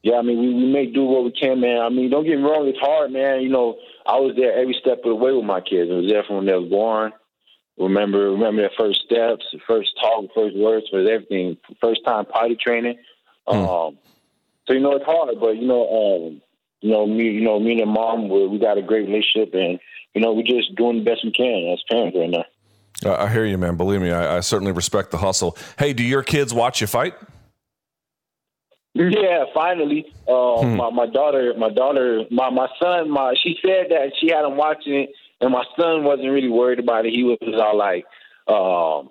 yeah, 0.04 0.16
I 0.16 0.22
mean, 0.22 0.40
we, 0.40 0.52
we 0.52 0.66
make 0.66 0.94
do 0.94 1.04
what 1.04 1.22
we 1.22 1.30
can, 1.30 1.60
man. 1.60 1.80
I 1.80 1.88
mean, 1.88 2.10
don't 2.10 2.24
get 2.26 2.36
me 2.36 2.42
wrong, 2.42 2.66
it's 2.66 2.78
hard, 2.80 3.12
man. 3.12 3.40
You 3.42 3.50
know, 3.50 3.76
I 4.04 4.18
was 4.18 4.34
there 4.36 4.52
every 4.52 4.76
step 4.80 4.98
of 4.98 5.10
the 5.10 5.14
way 5.14 5.32
with 5.32 5.44
my 5.44 5.60
kids. 5.60 5.90
I 5.92 5.94
was 5.94 6.10
there 6.10 6.24
from 6.24 6.38
when 6.38 6.46
they 6.46 6.54
were 6.54 6.66
born. 6.66 7.12
Remember, 7.78 8.30
remember 8.32 8.62
their 8.62 8.70
first 8.76 9.02
steps, 9.06 9.44
first 9.66 9.92
talk, 10.00 10.26
first 10.34 10.56
words, 10.56 10.86
for 10.90 11.00
everything. 11.00 11.56
First 11.80 12.04
time 12.04 12.26
potty 12.26 12.56
training. 12.56 12.98
Mm. 13.48 13.88
Um, 13.88 13.98
so 14.66 14.74
you 14.74 14.80
know, 14.80 14.96
it's 14.96 15.04
hard, 15.04 15.34
but 15.40 15.56
you 15.56 15.66
know, 15.66 15.88
um, 15.88 16.42
you 16.82 16.90
know, 16.90 17.06
me, 17.06 17.30
you 17.30 17.40
know, 17.40 17.58
me 17.58 17.80
and 17.80 17.90
mom, 17.90 18.28
we, 18.28 18.46
we 18.46 18.58
got 18.58 18.76
a 18.76 18.82
great 18.82 19.06
relationship, 19.08 19.54
and 19.54 19.80
you 20.14 20.20
know, 20.20 20.32
we're 20.32 20.42
just 20.42 20.74
doing 20.76 20.98
the 20.98 21.04
best 21.04 21.24
we 21.24 21.32
can 21.32 21.72
as 21.72 21.82
parents 21.90 22.16
right 22.18 22.28
now. 22.28 22.44
I 23.04 23.32
hear 23.32 23.44
you, 23.44 23.58
man. 23.58 23.76
Believe 23.76 24.00
me, 24.00 24.12
I, 24.12 24.36
I 24.36 24.40
certainly 24.40 24.72
respect 24.72 25.10
the 25.10 25.16
hustle. 25.18 25.56
Hey, 25.78 25.92
do 25.92 26.04
your 26.04 26.22
kids 26.22 26.52
watch 26.52 26.80
you 26.80 26.86
fight? 26.86 27.14
Yeah, 28.94 29.44
finally, 29.54 30.12
uh, 30.28 30.60
hmm. 30.60 30.76
my 30.76 30.90
my 30.90 31.06
daughter, 31.06 31.54
my 31.56 31.70
daughter, 31.70 32.24
my 32.30 32.50
my 32.50 32.68
son, 32.80 33.10
my 33.10 33.34
she 33.42 33.56
said 33.64 33.86
that 33.88 34.12
she 34.20 34.30
had 34.30 34.44
him 34.44 34.56
watching 34.56 34.94
it, 34.94 35.10
and 35.40 35.50
my 35.50 35.64
son 35.80 36.04
wasn't 36.04 36.30
really 36.30 36.50
worried 36.50 36.78
about 36.78 37.06
it. 37.06 37.12
He 37.12 37.22
was 37.24 37.38
all 37.40 37.76
like, 37.76 38.04
um, 38.48 39.08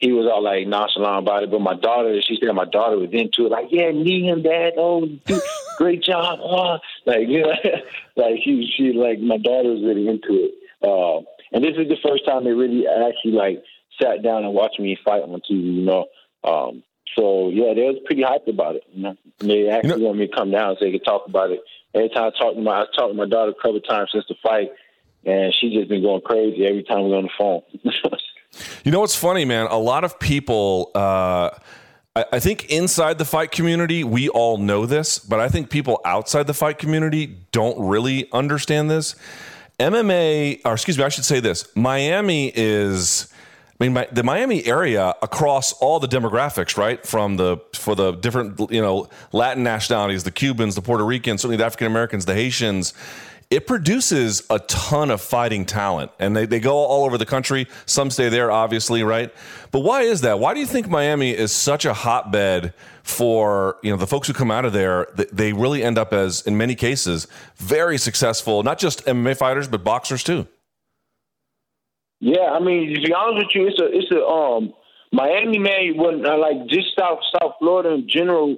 he 0.00 0.12
was 0.12 0.28
all 0.30 0.42
like 0.42 0.66
nonchalant 0.66 1.24
about 1.24 1.42
it. 1.44 1.50
But 1.50 1.60
my 1.60 1.74
daughter, 1.74 2.20
she 2.22 2.38
said 2.40 2.52
my 2.52 2.64
daughter 2.64 2.98
was 2.98 3.10
into 3.12 3.46
it, 3.46 3.50
like, 3.50 3.66
yeah, 3.70 3.90
me 3.92 4.28
and 4.28 4.42
dad, 4.42 4.74
oh, 4.76 5.08
great 5.78 6.02
job, 6.02 6.40
oh. 6.42 6.78
like 7.06 7.28
you 7.28 7.42
know, 7.42 7.52
like 8.16 8.36
she 8.44 8.70
she 8.76 8.92
like 8.92 9.20
my 9.20 9.38
daughter 9.38 9.70
was 9.70 9.82
really 9.82 10.08
into 10.08 10.44
it. 10.44 10.54
Uh, 10.82 11.22
and 11.52 11.64
this 11.64 11.76
is 11.78 11.88
the 11.88 11.96
first 12.06 12.26
time 12.26 12.44
they 12.44 12.50
really 12.50 12.86
actually 12.86 13.32
like 13.32 13.62
sat 14.00 14.22
down 14.22 14.44
and 14.44 14.54
watched 14.54 14.80
me 14.80 14.98
fight 15.04 15.22
on 15.22 15.40
TV. 15.50 15.76
You 15.76 15.82
know. 15.82 16.06
Um, 16.42 16.82
so 17.16 17.48
yeah, 17.48 17.74
they 17.74 17.82
was 17.82 18.00
pretty 18.04 18.22
hyped 18.22 18.48
about 18.48 18.76
it. 18.76 18.82
You 18.92 19.04
know, 19.04 19.16
and 19.40 19.50
they 19.50 19.68
actually 19.68 19.90
you 19.90 19.98
know, 19.98 20.06
want 20.06 20.18
me 20.18 20.26
to 20.26 20.34
come 20.34 20.50
down 20.50 20.76
so 20.78 20.84
they 20.84 20.92
could 20.92 21.04
talk 21.04 21.26
about 21.26 21.50
it. 21.50 21.60
Every 21.94 22.08
time 22.08 22.32
I 22.34 22.38
talk 22.38 22.54
to 22.54 22.60
my, 22.60 22.82
I 22.82 22.84
talked 22.96 23.12
to 23.12 23.14
my 23.14 23.26
daughter 23.26 23.52
a 23.52 23.54
couple 23.54 23.80
times 23.80 24.10
since 24.12 24.24
the 24.28 24.34
fight, 24.42 24.70
and 25.24 25.54
she's 25.54 25.72
just 25.72 25.88
been 25.88 26.02
going 26.02 26.22
crazy 26.22 26.66
every 26.66 26.82
time 26.82 27.08
we're 27.08 27.16
on 27.16 27.24
the 27.24 27.30
phone. 27.38 27.62
you 28.84 28.92
know 28.92 29.00
what's 29.00 29.16
funny, 29.16 29.44
man? 29.44 29.66
A 29.66 29.78
lot 29.78 30.04
of 30.04 30.18
people. 30.18 30.90
Uh, 30.94 31.50
I 32.16 32.38
think 32.38 32.66
inside 32.70 33.18
the 33.18 33.24
fight 33.24 33.50
community, 33.50 34.04
we 34.04 34.28
all 34.28 34.56
know 34.56 34.86
this, 34.86 35.18
but 35.18 35.40
I 35.40 35.48
think 35.48 35.68
people 35.68 36.00
outside 36.04 36.46
the 36.46 36.54
fight 36.54 36.78
community 36.78 37.38
don't 37.50 37.76
really 37.88 38.30
understand 38.30 38.88
this. 38.88 39.16
MMA, 39.80 40.60
or 40.64 40.74
excuse 40.74 40.96
me, 40.96 41.02
I 41.02 41.08
should 41.08 41.24
say 41.24 41.40
this 41.40 41.66
Miami 41.74 42.52
is 42.54 43.34
I 43.80 43.84
mean, 43.84 43.92
my, 43.92 44.08
the 44.12 44.22
Miami 44.22 44.64
area 44.64 45.14
across 45.20 45.72
all 45.74 45.98
the 45.98 46.06
demographics, 46.06 46.76
right? 46.76 47.04
From 47.04 47.36
the 47.36 47.58
for 47.74 47.96
the 47.96 48.12
different 48.12 48.70
you 48.70 48.80
know 48.80 49.08
Latin 49.32 49.64
nationalities, 49.64 50.22
the 50.22 50.30
Cubans, 50.30 50.76
the 50.76 50.82
Puerto 50.82 51.04
Ricans, 51.04 51.42
certainly 51.42 51.56
the 51.56 51.64
African 51.64 51.88
Americans, 51.88 52.24
the 52.24 52.34
Haitians. 52.34 52.94
It 53.50 53.66
produces 53.66 54.42
a 54.50 54.58
ton 54.60 55.10
of 55.10 55.20
fighting 55.20 55.66
talent, 55.66 56.10
and 56.18 56.34
they, 56.34 56.46
they 56.46 56.60
go 56.60 56.74
all 56.76 57.04
over 57.04 57.18
the 57.18 57.26
country. 57.26 57.66
Some 57.86 58.10
stay 58.10 58.28
there, 58.28 58.50
obviously, 58.50 59.02
right? 59.02 59.32
But 59.70 59.80
why 59.80 60.02
is 60.02 60.22
that? 60.22 60.38
Why 60.38 60.54
do 60.54 60.60
you 60.60 60.66
think 60.66 60.88
Miami 60.88 61.30
is 61.30 61.52
such 61.52 61.84
a 61.84 61.92
hotbed 61.92 62.74
for 63.02 63.76
you 63.82 63.90
know 63.90 63.96
the 63.96 64.06
folks 64.06 64.26
who 64.28 64.34
come 64.34 64.50
out 64.50 64.64
of 64.64 64.72
there? 64.72 65.08
They 65.32 65.52
really 65.52 65.82
end 65.82 65.98
up 65.98 66.12
as, 66.12 66.42
in 66.42 66.56
many 66.56 66.74
cases, 66.74 67.26
very 67.56 67.98
successful, 67.98 68.62
not 68.62 68.78
just 68.78 69.04
MMA 69.06 69.36
fighters 69.36 69.68
but 69.68 69.84
boxers 69.84 70.22
too. 70.22 70.46
Yeah, 72.20 72.50
I 72.52 72.60
mean, 72.60 72.94
to 72.94 73.00
be 73.00 73.12
honest 73.12 73.46
with 73.46 73.54
you, 73.54 73.68
it's 73.68 73.80
a 73.80 73.86
it's 73.92 74.10
a 74.10 74.24
um 74.24 74.72
Miami 75.12 75.58
man 75.58 75.96
when 75.96 76.26
uh, 76.26 76.38
like 76.38 76.66
just 76.68 76.88
South 76.98 77.18
South 77.38 77.54
Florida 77.58 77.90
in 77.90 78.08
general 78.08 78.56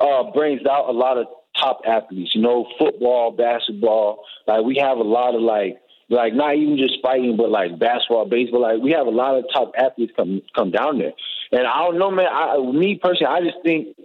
uh 0.00 0.30
brings 0.32 0.62
out 0.66 0.88
a 0.88 0.92
lot 0.92 1.18
of 1.18 1.26
top 1.58 1.80
athletes. 1.86 2.34
You 2.34 2.42
know, 2.42 2.66
football, 2.78 3.30
basketball. 3.32 4.24
Like 4.46 4.64
we 4.64 4.76
have 4.78 4.98
a 4.98 5.02
lot 5.02 5.34
of 5.34 5.42
like 5.42 5.78
like 6.08 6.34
not 6.34 6.56
even 6.56 6.76
just 6.76 7.00
fighting, 7.02 7.36
but 7.36 7.50
like 7.50 7.78
basketball, 7.78 8.26
baseball. 8.26 8.60
Like 8.62 8.82
we 8.82 8.92
have 8.92 9.06
a 9.06 9.10
lot 9.10 9.36
of 9.38 9.44
top 9.52 9.72
athletes 9.76 10.12
come 10.16 10.42
come 10.54 10.70
down 10.70 10.98
there. 10.98 11.12
And 11.52 11.66
I 11.66 11.78
don't 11.78 11.98
know, 11.98 12.10
man. 12.10 12.26
I, 12.30 12.58
me 12.58 12.98
personally, 13.02 13.32
I 13.32 13.40
just 13.40 13.62
think, 13.62 13.96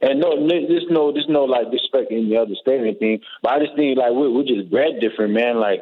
and 0.00 0.20
no, 0.20 0.48
there's 0.48 0.86
no, 0.90 1.12
there's 1.12 1.28
no 1.28 1.44
like 1.44 1.70
disrespect 1.70 2.10
the 2.10 2.36
other 2.36 2.54
state 2.60 2.80
or 2.80 2.86
anything. 2.86 3.20
But 3.42 3.52
I 3.52 3.58
just 3.60 3.76
think 3.76 3.98
like 3.98 4.12
we're, 4.12 4.30
we're 4.30 4.44
just 4.44 4.70
bred 4.70 5.00
different, 5.00 5.34
man. 5.34 5.58
Like 5.58 5.80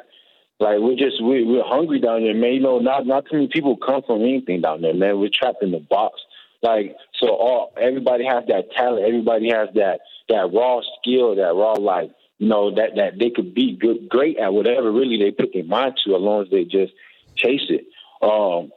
like 0.61 0.79
we're 0.81 0.97
just 0.97 1.23
we, 1.23 1.45
we're 1.45 1.65
hungry 1.65 2.01
down 2.01 2.23
there, 2.23 2.35
man. 2.35 2.53
You 2.53 2.61
know, 2.61 2.79
not 2.79 3.07
not 3.07 3.25
too 3.25 3.37
many 3.37 3.49
people 3.49 3.77
come 3.77 4.03
from 4.07 4.21
anything 4.23 4.61
down 4.61 4.83
there, 4.83 4.95
man. 4.95 5.19
We're 5.19 5.31
trapped 5.33 5.63
in 5.63 5.71
the 5.71 5.81
box. 5.81 6.21
Like 6.63 6.95
so, 7.19 7.29
all 7.29 7.73
everybody 7.81 8.25
has 8.27 8.45
that 8.49 8.71
talent. 8.73 9.07
Everybody 9.07 9.49
has 9.49 9.69
that 9.75 10.01
that 10.31 10.51
raw 10.53 10.81
skill, 10.99 11.37
that 11.37 11.55
raw 11.55 11.73
like 11.73 12.11
you 12.39 12.49
know 12.49 12.75
that 12.75 12.97
that 12.97 13.19
they 13.19 13.31
could 13.31 13.55
be 13.55 13.77
good, 13.79 14.09
great 14.09 14.39
at 14.39 14.53
whatever 14.53 14.91
really 14.91 15.19
they 15.19 15.31
put 15.31 15.53
their 15.53 15.65
mind 15.65 15.95
to, 16.05 16.15
as 16.17 16.21
long 16.23 16.43
as 16.43 16.51
they 16.51 16.65
just 16.65 16.93
chase 17.37 17.69
it. 17.69 17.87
Um, 18.23 18.73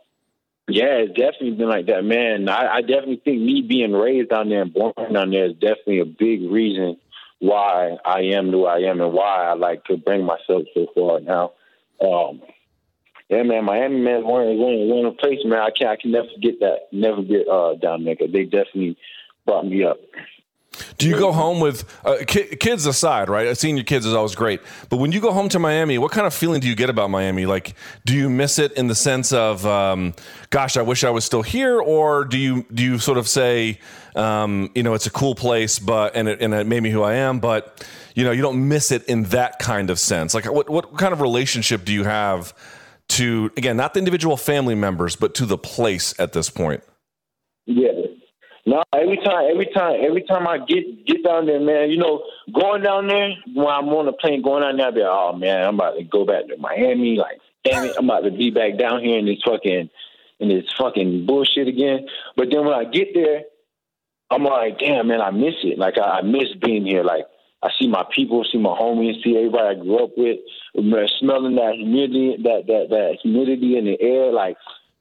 yeah, 0.67 1.03
it's 1.03 1.13
definitely 1.13 1.51
been 1.51 1.69
like 1.69 1.87
that, 1.87 2.03
man. 2.03 2.47
I, 2.47 2.75
I 2.75 2.81
definitely 2.81 3.21
think 3.23 3.41
me 3.41 3.61
being 3.67 3.91
raised 3.91 4.29
down 4.29 4.49
there 4.49 4.61
and 4.61 4.73
born 4.73 4.93
down 5.11 5.31
there 5.31 5.45
is 5.45 5.53
definitely 5.53 5.99
a 5.99 6.05
big 6.05 6.49
reason 6.49 6.97
why 7.39 7.97
I 8.05 8.21
am 8.35 8.51
who 8.51 8.65
I 8.65 8.79
am 8.79 9.01
and 9.01 9.11
why 9.11 9.43
I 9.43 9.53
like 9.55 9.83
to 9.85 9.97
bring 9.97 10.23
myself 10.23 10.63
so 10.73 10.87
far 10.95 11.19
now. 11.19 11.51
Um, 12.01 12.41
yeah, 13.29 13.43
man, 13.43 13.65
Miami, 13.65 13.99
man, 13.99 14.23
one 14.23 14.57
one 14.57 14.89
one 14.89 15.15
place, 15.15 15.39
man. 15.43 15.59
I 15.59 15.69
can 15.77 15.87
I 15.87 15.95
can 15.95 16.11
never 16.11 16.27
forget 16.33 16.59
that. 16.61 16.77
Never 16.91 17.21
get 17.23 17.47
uh, 17.47 17.75
down 17.75 18.05
there 18.05 18.15
they 18.19 18.43
definitely 18.43 18.97
brought 19.45 19.65
me 19.65 19.83
up. 19.83 19.97
Do 20.97 21.07
you 21.07 21.17
go 21.17 21.31
home 21.31 21.59
with 21.59 21.83
uh, 22.03 22.17
ki- 22.25 22.55
kids 22.55 22.85
aside, 22.85 23.29
right? 23.29 23.55
Seeing 23.57 23.77
your 23.77 23.83
kids 23.83 24.05
is 24.05 24.13
always 24.13 24.35
great, 24.35 24.59
but 24.89 24.97
when 24.97 25.11
you 25.11 25.19
go 25.19 25.31
home 25.31 25.49
to 25.49 25.59
Miami, 25.59 25.97
what 25.97 26.11
kind 26.11 26.25
of 26.25 26.33
feeling 26.33 26.61
do 26.61 26.67
you 26.67 26.75
get 26.75 26.89
about 26.89 27.09
Miami? 27.09 27.45
Like, 27.45 27.75
do 28.05 28.15
you 28.15 28.29
miss 28.29 28.57
it 28.57 28.71
in 28.73 28.87
the 28.87 28.95
sense 28.95 29.31
of, 29.31 29.65
um, 29.65 30.13
"Gosh, 30.49 30.75
I 30.77 30.81
wish 30.81 31.03
I 31.03 31.09
was 31.11 31.25
still 31.25 31.43
here," 31.43 31.79
or 31.79 32.25
do 32.25 32.37
you 32.37 32.65
do 32.73 32.83
you 32.83 32.97
sort 32.99 33.17
of 33.17 33.27
say, 33.27 33.79
um, 34.15 34.71
you 34.73 34.83
know, 34.83 34.93
it's 34.93 35.05
a 35.05 35.11
cool 35.11 35.35
place, 35.35 35.79
but 35.79 36.15
and 36.15 36.27
it, 36.27 36.41
and 36.41 36.53
it 36.53 36.65
made 36.65 36.81
me 36.81 36.89
who 36.89 37.03
I 37.03 37.15
am, 37.15 37.39
but 37.39 37.85
you 38.15 38.23
know, 38.23 38.31
you 38.31 38.41
don't 38.41 38.67
miss 38.67 38.91
it 38.91 39.03
in 39.05 39.23
that 39.25 39.59
kind 39.59 39.89
of 39.89 39.99
sense. 39.99 40.33
Like, 40.33 40.51
what 40.51 40.69
what 40.69 40.97
kind 40.97 41.13
of 41.13 41.21
relationship 41.21 41.85
do 41.85 41.93
you 41.93 42.03
have 42.03 42.53
to 43.09 43.51
again, 43.57 43.77
not 43.77 43.93
the 43.93 43.99
individual 43.99 44.37
family 44.37 44.75
members, 44.75 45.15
but 45.15 45.35
to 45.35 45.45
the 45.45 45.57
place 45.57 46.13
at 46.19 46.33
this 46.33 46.49
point? 46.49 46.83
Yeah. 47.65 48.02
No, 48.65 48.81
every 48.93 49.17
time, 49.17 49.51
every 49.51 49.65
time, 49.65 49.95
every 50.01 50.23
time 50.23 50.47
I 50.47 50.57
get 50.57 51.05
get 51.05 51.23
down 51.23 51.45
there, 51.47 51.59
man, 51.59 51.89
you 51.89 51.97
know, 51.97 52.23
going 52.53 52.81
down 52.81 53.07
there 53.07 53.31
when 53.53 53.67
I'm 53.67 53.89
on 53.89 54.05
the 54.05 54.13
plane, 54.13 54.41
going 54.41 54.63
down 54.63 54.77
there, 54.77 54.87
I 54.87 54.91
be 54.91 55.01
like, 55.01 55.09
oh 55.11 55.33
man, 55.35 55.67
I'm 55.67 55.75
about 55.75 55.97
to 55.97 56.03
go 56.03 56.25
back 56.25 56.47
to 56.47 56.55
Miami. 56.57 57.17
Like, 57.17 57.39
damn 57.65 57.83
it, 57.83 57.95
I'm 57.97 58.05
about 58.05 58.21
to 58.21 58.31
be 58.31 58.51
back 58.51 58.77
down 58.77 59.03
here 59.03 59.19
in 59.19 59.25
this 59.25 59.41
fucking 59.45 59.89
in 60.39 60.47
this 60.47 60.65
fucking 60.77 61.25
bullshit 61.25 61.67
again. 61.67 62.07
But 62.37 62.47
then 62.51 62.63
when 62.65 62.73
I 62.73 62.85
get 62.85 63.09
there, 63.13 63.41
I'm 64.31 64.43
like, 64.43 64.79
damn 64.79 65.07
man, 65.07 65.19
I 65.19 65.31
miss 65.31 65.55
it. 65.63 65.77
Like 65.77 65.97
I, 65.97 66.19
I 66.19 66.21
miss 66.21 66.53
being 66.61 66.85
here. 66.85 67.03
Like 67.03 67.25
I 67.61 67.69
see 67.77 67.89
my 67.89 68.05
people, 68.15 68.45
see 68.49 68.59
my 68.59 68.69
homies, 68.77 69.21
see 69.23 69.35
everybody 69.35 69.77
I 69.77 69.81
grew 69.81 70.05
up 70.05 70.11
with, 70.15 70.39
smelling 71.19 71.55
that 71.55 71.75
humidity, 71.75 72.37
that 72.43 72.63
that 72.67 72.87
that 72.89 73.17
humidity 73.21 73.77
in 73.77 73.85
the 73.85 74.01
air, 74.01 74.31
like 74.31 74.55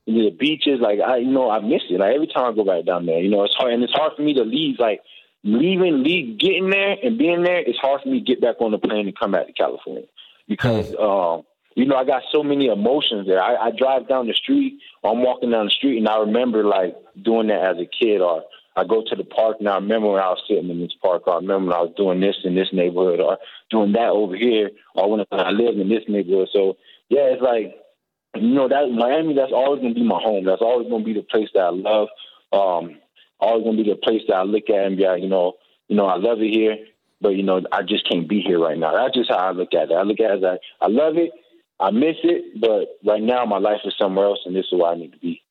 the 0.06 0.30
beaches. 0.30 0.80
Like 0.80 1.00
I, 1.00 1.18
you 1.18 1.30
know, 1.30 1.50
I 1.50 1.60
miss 1.60 1.82
it. 1.90 2.00
Like 2.00 2.14
every 2.14 2.26
time 2.26 2.52
I 2.52 2.54
go 2.54 2.64
back 2.64 2.84
down 2.84 3.06
there, 3.06 3.20
you 3.20 3.30
know, 3.30 3.44
it's 3.44 3.54
hard, 3.54 3.72
and 3.72 3.82
it's 3.82 3.92
hard 3.92 4.12
for 4.16 4.22
me 4.22 4.34
to 4.34 4.42
leave. 4.42 4.78
Like 4.78 5.00
leaving, 5.44 6.02
leave, 6.02 6.38
getting 6.38 6.70
there 6.70 6.96
and 7.02 7.18
being 7.18 7.42
there, 7.42 7.58
it's 7.58 7.78
hard 7.78 8.02
for 8.02 8.08
me 8.08 8.20
to 8.20 8.24
get 8.24 8.40
back 8.40 8.60
on 8.60 8.70
the 8.70 8.78
plane 8.78 9.06
and 9.06 9.18
come 9.18 9.32
back 9.32 9.46
to 9.46 9.52
California 9.52 10.04
because, 10.48 10.94
um, 11.00 11.42
you 11.74 11.86
know, 11.86 11.96
I 11.96 12.04
got 12.04 12.22
so 12.30 12.42
many 12.42 12.66
emotions 12.66 13.26
there. 13.26 13.42
I, 13.42 13.56
I 13.56 13.70
drive 13.70 14.08
down 14.08 14.26
the 14.26 14.34
street, 14.34 14.78
or 15.02 15.12
I'm 15.12 15.22
walking 15.22 15.50
down 15.50 15.66
the 15.66 15.70
street, 15.70 15.98
and 15.98 16.08
I 16.08 16.18
remember 16.18 16.64
like 16.64 16.96
doing 17.22 17.48
that 17.48 17.64
as 17.64 17.76
a 17.78 17.86
kid, 17.86 18.20
or 18.20 18.44
I 18.76 18.84
go 18.84 19.02
to 19.06 19.16
the 19.16 19.24
park 19.24 19.58
and 19.60 19.68
I 19.68 19.74
remember 19.74 20.08
when 20.08 20.22
I 20.22 20.28
was 20.30 20.42
sitting 20.48 20.70
in 20.70 20.80
this 20.80 20.94
park, 21.00 21.26
or 21.26 21.34
I 21.34 21.36
remember 21.36 21.68
when 21.68 21.76
I 21.76 21.82
was 21.82 21.94
doing 21.96 22.20
this 22.20 22.36
in 22.44 22.54
this 22.54 22.68
neighborhood, 22.72 23.20
or 23.20 23.38
doing 23.70 23.92
that 23.92 24.08
over 24.08 24.36
here, 24.36 24.70
or 24.94 25.10
when 25.10 25.26
I 25.32 25.50
lived 25.50 25.78
in 25.78 25.88
this 25.88 26.04
neighborhood. 26.08 26.48
So 26.52 26.76
yeah, 27.08 27.32
it's 27.32 27.42
like 27.42 27.74
you 28.34 28.54
know 28.54 28.68
that 28.68 28.90
Miami. 28.90 29.34
That's 29.34 29.52
always 29.52 29.82
gonna 29.82 29.94
be 29.94 30.04
my 30.04 30.20
home. 30.22 30.44
That's 30.44 30.62
always 30.62 30.88
gonna 30.88 31.04
be 31.04 31.14
the 31.14 31.22
place 31.22 31.48
that 31.54 31.60
I 31.60 31.70
love. 31.70 32.08
Um, 32.52 32.98
always 33.40 33.64
gonna 33.64 33.82
be 33.82 33.90
the 33.90 33.96
place 33.96 34.22
that 34.28 34.36
I 34.36 34.42
look 34.42 34.70
at 34.70 34.86
and 34.86 34.96
be 34.96 35.04
like, 35.04 35.22
you 35.22 35.28
know, 35.28 35.54
you 35.88 35.96
know, 35.96 36.06
I 36.06 36.16
love 36.16 36.40
it 36.40 36.52
here, 36.52 36.76
but 37.20 37.30
you 37.30 37.42
know, 37.42 37.60
I 37.70 37.82
just 37.82 38.08
can't 38.08 38.28
be 38.28 38.40
here 38.40 38.58
right 38.58 38.78
now. 38.78 38.92
That's 38.92 39.14
just 39.14 39.30
how 39.30 39.48
I 39.48 39.50
look 39.52 39.74
at 39.74 39.90
it. 39.90 39.94
I 39.94 40.02
look 40.02 40.20
at 40.20 40.30
it 40.30 40.38
as 40.38 40.44
I, 40.44 40.84
I 40.84 40.88
love 40.88 41.16
it, 41.16 41.30
I 41.78 41.90
miss 41.90 42.16
it, 42.22 42.60
but 42.60 42.98
right 43.04 43.22
now 43.22 43.44
my 43.44 43.58
life 43.58 43.80
is 43.84 43.94
somewhere 43.98 44.26
else, 44.26 44.40
and 44.46 44.54
this 44.54 44.66
is 44.70 44.78
where 44.78 44.92
I 44.92 44.96
need 44.96 45.12
to 45.12 45.18
be. 45.18 45.42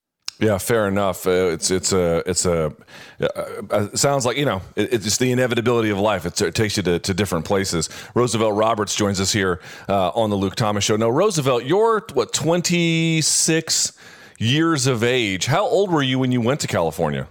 Yeah, 0.41 0.57
fair 0.57 0.87
enough. 0.87 1.27
Uh, 1.27 1.51
it's 1.51 1.69
it's 1.69 1.93
a 1.93 2.23
it's 2.25 2.47
a 2.47 2.73
uh, 3.21 3.25
uh, 3.25 3.89
it 3.93 3.99
sounds 3.99 4.25
like 4.25 4.37
you 4.37 4.45
know 4.45 4.63
it, 4.75 4.91
it's 4.91 5.17
the 5.17 5.31
inevitability 5.31 5.91
of 5.91 5.99
life. 5.99 6.25
It's, 6.25 6.41
it 6.41 6.55
takes 6.55 6.77
you 6.77 6.83
to, 6.83 6.97
to 6.97 7.13
different 7.13 7.45
places. 7.45 7.89
Roosevelt 8.15 8.55
Roberts 8.55 8.95
joins 8.95 9.21
us 9.21 9.31
here 9.31 9.61
uh, 9.87 10.09
on 10.09 10.31
the 10.31 10.35
Luke 10.35 10.55
Thomas 10.55 10.83
Show. 10.83 10.95
Now, 10.95 11.11
Roosevelt, 11.11 11.65
you're 11.65 12.03
what 12.13 12.33
twenty 12.33 13.21
six 13.21 13.93
years 14.39 14.87
of 14.87 15.03
age. 15.03 15.45
How 15.45 15.63
old 15.63 15.91
were 15.91 16.01
you 16.01 16.17
when 16.17 16.31
you 16.31 16.41
went 16.41 16.59
to 16.61 16.67
California? 16.67 17.27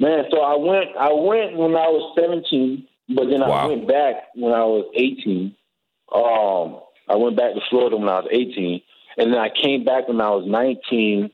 Man, 0.00 0.24
so 0.32 0.40
I 0.40 0.56
went 0.56 0.96
I 0.98 1.12
went 1.12 1.56
when 1.56 1.76
I 1.76 1.86
was 1.86 2.12
seventeen, 2.18 2.88
but 3.08 3.26
then 3.30 3.40
I 3.40 3.66
went 3.66 3.86
back 3.86 4.14
when 4.34 4.52
I 4.52 4.64
was 4.64 4.90
eighteen. 4.94 5.54
Um, 6.12 6.80
I 7.08 7.14
went 7.14 7.36
back 7.36 7.54
to 7.54 7.60
Florida 7.70 7.96
when 7.96 8.08
I 8.08 8.18
was 8.18 8.28
eighteen, 8.32 8.80
and 9.18 9.32
then 9.32 9.38
I 9.38 9.50
came 9.50 9.84
back 9.84 10.08
when 10.08 10.20
I 10.20 10.30
was 10.30 10.46
nineteen, 10.46 11.30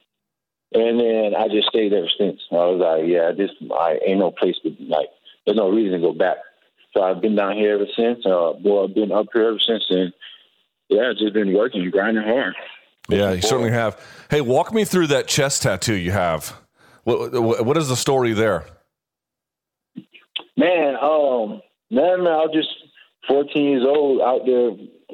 and 0.72 0.98
then 0.98 1.34
I 1.36 1.48
just 1.48 1.68
stayed 1.68 1.92
ever 1.92 2.08
since. 2.18 2.40
I 2.50 2.56
was 2.56 2.80
like, 2.80 3.08
yeah, 3.08 3.32
this 3.32 3.50
I 3.72 3.98
ain't 4.04 4.18
no 4.18 4.30
place 4.30 4.56
to 4.62 4.74
like. 4.80 5.08
There's 5.44 5.56
no 5.56 5.70
reason 5.70 6.00
to 6.00 6.06
go 6.06 6.14
back. 6.14 6.38
So 6.94 7.02
I've 7.02 7.20
been 7.20 7.36
down 7.36 7.56
here 7.56 7.74
ever 7.74 7.86
since. 7.96 8.24
Uh, 8.24 8.54
boy, 8.54 8.84
I've 8.84 8.94
been 8.94 9.12
up 9.12 9.26
here 9.32 9.48
ever 9.48 9.60
since, 9.60 9.84
and 9.90 10.12
yeah, 10.88 11.12
just 11.18 11.34
been 11.34 11.52
working, 11.52 11.88
grinding 11.90 12.24
hard. 12.24 12.54
Yeah, 13.08 13.32
you 13.32 13.42
certainly 13.42 13.70
have. 13.72 14.00
Hey, 14.30 14.40
walk 14.40 14.72
me 14.72 14.84
through 14.84 15.08
that 15.08 15.28
chest 15.28 15.62
tattoo 15.62 15.94
you 15.94 16.10
have. 16.12 16.56
What, 17.04 17.32
what 17.32 17.66
what 17.66 17.76
is 17.76 17.88
the 17.88 17.96
story 17.96 18.32
there? 18.32 18.64
Man, 20.56 20.96
um, 21.02 21.60
man, 21.90 22.22
man, 22.24 22.32
I 22.32 22.46
was 22.46 22.50
just 22.54 22.68
14 23.28 23.64
years 23.64 23.84
old 23.86 24.20
out 24.20 24.46
there 24.46 24.70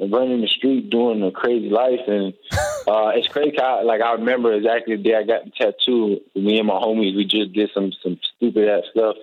running 0.07 0.41
the 0.41 0.47
street 0.47 0.89
doing 0.89 1.23
a 1.23 1.31
crazy 1.31 1.69
life, 1.69 1.99
and 2.07 2.33
uh, 2.87 3.11
it's 3.13 3.27
crazy. 3.27 3.55
Like 3.57 4.01
I 4.01 4.13
remember 4.13 4.53
exactly 4.53 4.95
the 4.95 5.03
day 5.03 5.15
I 5.15 5.23
got 5.23 5.45
the 5.45 5.51
tattoo. 5.51 6.19
Me 6.35 6.57
and 6.57 6.67
my 6.67 6.73
homies, 6.73 7.15
we 7.15 7.25
just 7.25 7.53
did 7.53 7.69
some 7.73 7.91
some 8.03 8.19
stupid 8.35 8.67
ass 8.67 8.83
stuff, 8.91 9.15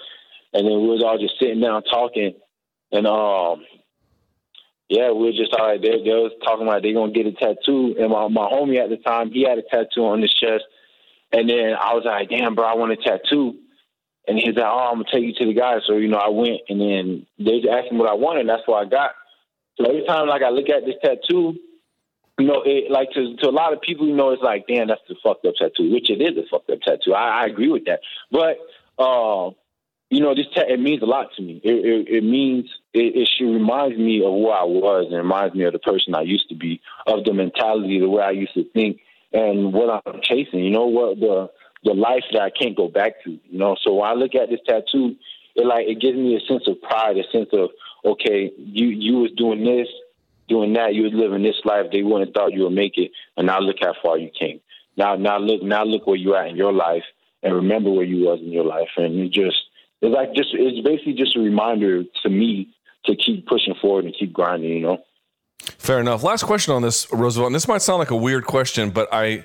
and 0.52 0.66
then 0.66 0.80
we 0.80 0.88
was 0.88 1.02
all 1.04 1.18
just 1.18 1.38
sitting 1.38 1.60
down 1.60 1.82
talking, 1.82 2.34
and 2.92 3.06
um, 3.06 3.64
yeah, 4.88 5.10
we 5.10 5.26
were 5.26 5.32
just 5.32 5.52
all 5.54 5.66
right. 5.66 5.80
They, 5.80 5.90
they 5.90 6.16
was 6.16 6.32
talking 6.44 6.66
about 6.66 6.82
they 6.82 6.92
gonna 6.92 7.12
get 7.12 7.26
a 7.26 7.32
tattoo, 7.32 7.96
and 7.98 8.10
my 8.10 8.28
my 8.28 8.48
homie 8.48 8.82
at 8.82 8.90
the 8.90 8.96
time 8.96 9.30
he 9.30 9.42
had 9.42 9.58
a 9.58 9.62
tattoo 9.62 10.06
on 10.06 10.22
his 10.22 10.32
chest, 10.32 10.64
and 11.32 11.48
then 11.48 11.74
I 11.78 11.94
was 11.94 12.04
like, 12.04 12.30
damn, 12.30 12.54
bro, 12.54 12.64
I 12.64 12.74
want 12.74 12.92
a 12.92 12.96
tattoo. 12.96 13.56
And 14.28 14.38
he's 14.38 14.54
like, 14.54 14.64
"Oh, 14.64 14.90
I'm 14.92 15.02
gonna 15.02 15.10
take 15.10 15.24
you 15.24 15.32
to 15.34 15.46
the 15.46 15.54
guy." 15.54 15.76
So 15.86 15.96
you 15.96 16.08
know, 16.08 16.18
I 16.18 16.28
went, 16.28 16.60
and 16.68 16.80
then 16.80 17.26
they 17.38 17.60
just 17.60 17.72
asked 17.72 17.90
me 17.90 17.98
what 17.98 18.10
I 18.10 18.14
wanted. 18.14 18.40
And 18.40 18.50
that's 18.50 18.66
what 18.66 18.86
I 18.86 18.88
got. 18.88 19.12
So 19.76 19.88
every 19.88 20.04
time 20.04 20.28
like 20.28 20.42
I 20.42 20.50
look 20.50 20.68
at 20.68 20.84
this 20.84 20.96
tattoo, 21.02 21.54
you 22.38 22.46
know, 22.46 22.62
it 22.64 22.90
like 22.90 23.10
to 23.12 23.36
to 23.36 23.48
a 23.48 23.50
lot 23.50 23.72
of 23.72 23.80
people, 23.80 24.06
you 24.06 24.14
know, 24.14 24.30
it's 24.30 24.42
like, 24.42 24.66
damn, 24.68 24.88
that's 24.88 25.00
the 25.08 25.16
fucked 25.22 25.46
up 25.46 25.54
tattoo, 25.54 25.90
which 25.90 26.10
it 26.10 26.20
is 26.20 26.36
a 26.36 26.46
fucked 26.50 26.70
up 26.70 26.80
tattoo. 26.80 27.14
I, 27.14 27.42
I 27.42 27.46
agree 27.46 27.70
with 27.70 27.86
that. 27.86 28.00
But 28.30 28.58
uh, 29.02 29.50
you 30.10 30.20
know, 30.20 30.34
this 30.34 30.46
ta- 30.54 30.68
it 30.68 30.80
means 30.80 31.02
a 31.02 31.06
lot 31.06 31.28
to 31.36 31.42
me. 31.42 31.60
It 31.64 31.84
it, 31.84 32.16
it 32.16 32.24
means 32.24 32.66
it, 32.92 33.16
it 33.16 33.28
should 33.28 33.52
reminds 33.52 33.98
me 33.98 34.18
of 34.18 34.32
who 34.32 34.48
I 34.48 34.64
was, 34.64 35.06
and 35.08 35.16
reminds 35.16 35.54
me 35.54 35.64
of 35.64 35.72
the 35.72 35.78
person 35.78 36.14
I 36.14 36.22
used 36.22 36.48
to 36.48 36.54
be, 36.54 36.80
of 37.06 37.24
the 37.24 37.32
mentality, 37.32 37.98
the 37.98 38.08
way 38.08 38.22
I 38.22 38.30
used 38.30 38.54
to 38.54 38.64
think, 38.72 39.00
and 39.32 39.72
what 39.72 40.02
I'm 40.06 40.20
chasing. 40.22 40.64
You 40.64 40.70
know 40.70 40.86
what 40.86 41.20
the 41.20 41.50
the 41.84 41.94
life 41.94 42.24
that 42.32 42.42
I 42.42 42.50
can't 42.50 42.76
go 42.76 42.88
back 42.88 43.22
to. 43.24 43.30
You 43.30 43.58
know, 43.58 43.76
so 43.82 43.94
when 43.94 44.08
I 44.08 44.14
look 44.14 44.34
at 44.34 44.48
this 44.50 44.60
tattoo, 44.66 45.16
it 45.54 45.66
like 45.66 45.86
it 45.86 46.00
gives 46.00 46.16
me 46.16 46.36
a 46.36 46.40
sense 46.40 46.66
of 46.66 46.80
pride, 46.82 47.16
a 47.16 47.24
sense 47.32 47.48
of 47.52 47.70
okay, 48.04 48.52
you 48.56 48.88
you 48.88 49.18
was 49.18 49.32
doing 49.36 49.64
this, 49.64 49.88
doing 50.48 50.72
that, 50.74 50.94
you 50.94 51.04
was 51.04 51.12
living 51.12 51.42
this 51.42 51.60
life. 51.64 51.86
They 51.92 52.02
wouldn't 52.02 52.34
thought 52.34 52.52
you 52.52 52.64
would 52.64 52.72
make 52.72 52.96
it, 52.96 53.10
and 53.36 53.46
now 53.46 53.60
look 53.60 53.76
how 53.80 53.94
far 54.02 54.18
you 54.18 54.30
came. 54.38 54.60
Now 54.96 55.16
now 55.16 55.38
look 55.38 55.62
now 55.62 55.84
look 55.84 56.06
where 56.06 56.16
you 56.16 56.34
at 56.34 56.48
in 56.48 56.56
your 56.56 56.72
life, 56.72 57.04
and 57.42 57.54
remember 57.54 57.90
where 57.90 58.04
you 58.04 58.24
was 58.26 58.40
in 58.40 58.52
your 58.52 58.64
life, 58.64 58.88
and 58.96 59.18
it 59.18 59.32
just 59.32 59.56
it's 60.00 60.14
like 60.14 60.34
just 60.34 60.50
it's 60.52 60.86
basically 60.86 61.14
just 61.14 61.36
a 61.36 61.40
reminder 61.40 62.04
to 62.22 62.28
me 62.28 62.68
to 63.06 63.16
keep 63.16 63.46
pushing 63.46 63.74
forward 63.80 64.04
and 64.04 64.14
keep 64.18 64.32
grinding. 64.32 64.70
You 64.70 64.80
know. 64.80 64.98
Fair 65.60 66.00
enough. 66.00 66.22
Last 66.22 66.44
question 66.44 66.72
on 66.74 66.82
this, 66.82 67.12
Roosevelt. 67.12 67.48
And 67.48 67.54
this 67.54 67.68
might 67.68 67.82
sound 67.82 67.98
like 67.98 68.10
a 68.10 68.16
weird 68.16 68.44
question, 68.44 68.90
but 68.90 69.08
I 69.12 69.44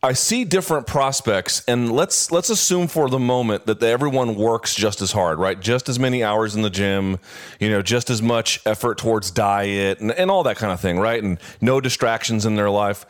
I 0.00 0.12
see 0.12 0.44
different 0.44 0.86
prospects, 0.86 1.64
and 1.66 1.90
let's 1.90 2.30
let's 2.30 2.50
assume 2.50 2.86
for 2.86 3.10
the 3.10 3.18
moment 3.18 3.66
that 3.66 3.82
everyone 3.82 4.36
works 4.36 4.76
just 4.76 5.02
as 5.02 5.10
hard, 5.10 5.40
right? 5.40 5.58
Just 5.58 5.88
as 5.88 5.98
many 5.98 6.22
hours 6.22 6.54
in 6.54 6.62
the 6.62 6.70
gym, 6.70 7.18
you 7.58 7.68
know, 7.68 7.82
just 7.82 8.08
as 8.08 8.22
much 8.22 8.60
effort 8.64 8.98
towards 8.98 9.32
diet 9.32 9.98
and, 9.98 10.12
and 10.12 10.30
all 10.30 10.44
that 10.44 10.56
kind 10.56 10.72
of 10.72 10.78
thing, 10.80 11.00
right? 11.00 11.20
And 11.20 11.40
no 11.60 11.80
distractions 11.80 12.46
in 12.46 12.54
their 12.54 12.70
life. 12.70 13.06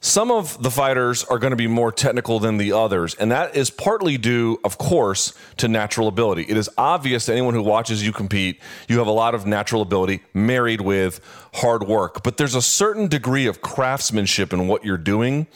Some 0.00 0.32
of 0.32 0.60
the 0.60 0.70
fighters 0.72 1.22
are 1.22 1.38
going 1.38 1.52
to 1.52 1.56
be 1.56 1.68
more 1.68 1.92
technical 1.92 2.40
than 2.40 2.56
the 2.56 2.72
others, 2.72 3.14
and 3.14 3.30
that 3.30 3.54
is 3.54 3.70
partly 3.70 4.18
due, 4.18 4.58
of 4.64 4.78
course, 4.78 5.34
to 5.58 5.68
natural 5.68 6.08
ability. 6.08 6.42
It 6.48 6.56
is 6.56 6.68
obvious 6.76 7.26
to 7.26 7.32
anyone 7.32 7.54
who 7.54 7.62
watches 7.62 8.04
you 8.04 8.12
compete, 8.12 8.58
you 8.88 8.98
have 8.98 9.06
a 9.06 9.12
lot 9.12 9.36
of 9.36 9.46
natural 9.46 9.80
ability 9.80 10.24
married 10.34 10.80
with 10.80 11.20
hard 11.54 11.84
work. 11.86 12.24
But 12.24 12.36
there's 12.36 12.56
a 12.56 12.62
certain 12.62 13.06
degree 13.06 13.46
of 13.46 13.62
craftsmanship 13.62 14.52
in 14.52 14.66
what 14.66 14.84
you're 14.84 14.98
doing 14.98 15.46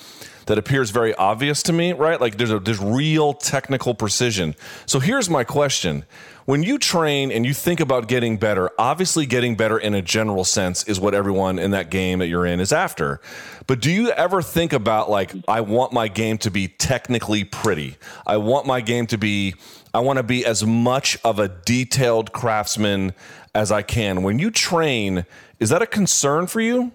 that 0.46 0.58
appears 0.58 0.90
very 0.90 1.14
obvious 1.14 1.62
to 1.64 1.72
me, 1.72 1.92
right? 1.92 2.20
Like 2.20 2.36
there's 2.36 2.52
a 2.52 2.58
there's 2.58 2.80
real 2.80 3.34
technical 3.34 3.94
precision. 3.94 4.54
So 4.86 5.00
here's 5.00 5.28
my 5.28 5.44
question. 5.44 6.04
When 6.44 6.62
you 6.62 6.78
train 6.78 7.32
and 7.32 7.44
you 7.44 7.52
think 7.52 7.80
about 7.80 8.06
getting 8.06 8.36
better, 8.36 8.70
obviously 8.78 9.26
getting 9.26 9.56
better 9.56 9.76
in 9.76 9.94
a 9.94 10.02
general 10.02 10.44
sense 10.44 10.84
is 10.84 11.00
what 11.00 11.12
everyone 11.12 11.58
in 11.58 11.72
that 11.72 11.90
game 11.90 12.20
that 12.20 12.28
you're 12.28 12.46
in 12.46 12.60
is 12.60 12.72
after. 12.72 13.20
But 13.66 13.80
do 13.80 13.90
you 13.90 14.10
ever 14.12 14.42
think 14.42 14.72
about 14.72 15.10
like 15.10 15.32
I 15.48 15.60
want 15.60 15.92
my 15.92 16.06
game 16.06 16.38
to 16.38 16.50
be 16.50 16.68
technically 16.68 17.42
pretty. 17.42 17.96
I 18.26 18.36
want 18.36 18.66
my 18.66 18.80
game 18.80 19.06
to 19.08 19.18
be 19.18 19.54
I 19.92 20.00
want 20.00 20.18
to 20.18 20.22
be 20.22 20.44
as 20.44 20.64
much 20.64 21.18
of 21.24 21.38
a 21.38 21.48
detailed 21.48 22.32
craftsman 22.32 23.12
as 23.54 23.72
I 23.72 23.82
can. 23.82 24.22
When 24.22 24.38
you 24.38 24.50
train, 24.50 25.24
is 25.58 25.70
that 25.70 25.82
a 25.82 25.86
concern 25.86 26.46
for 26.46 26.60
you? 26.60 26.92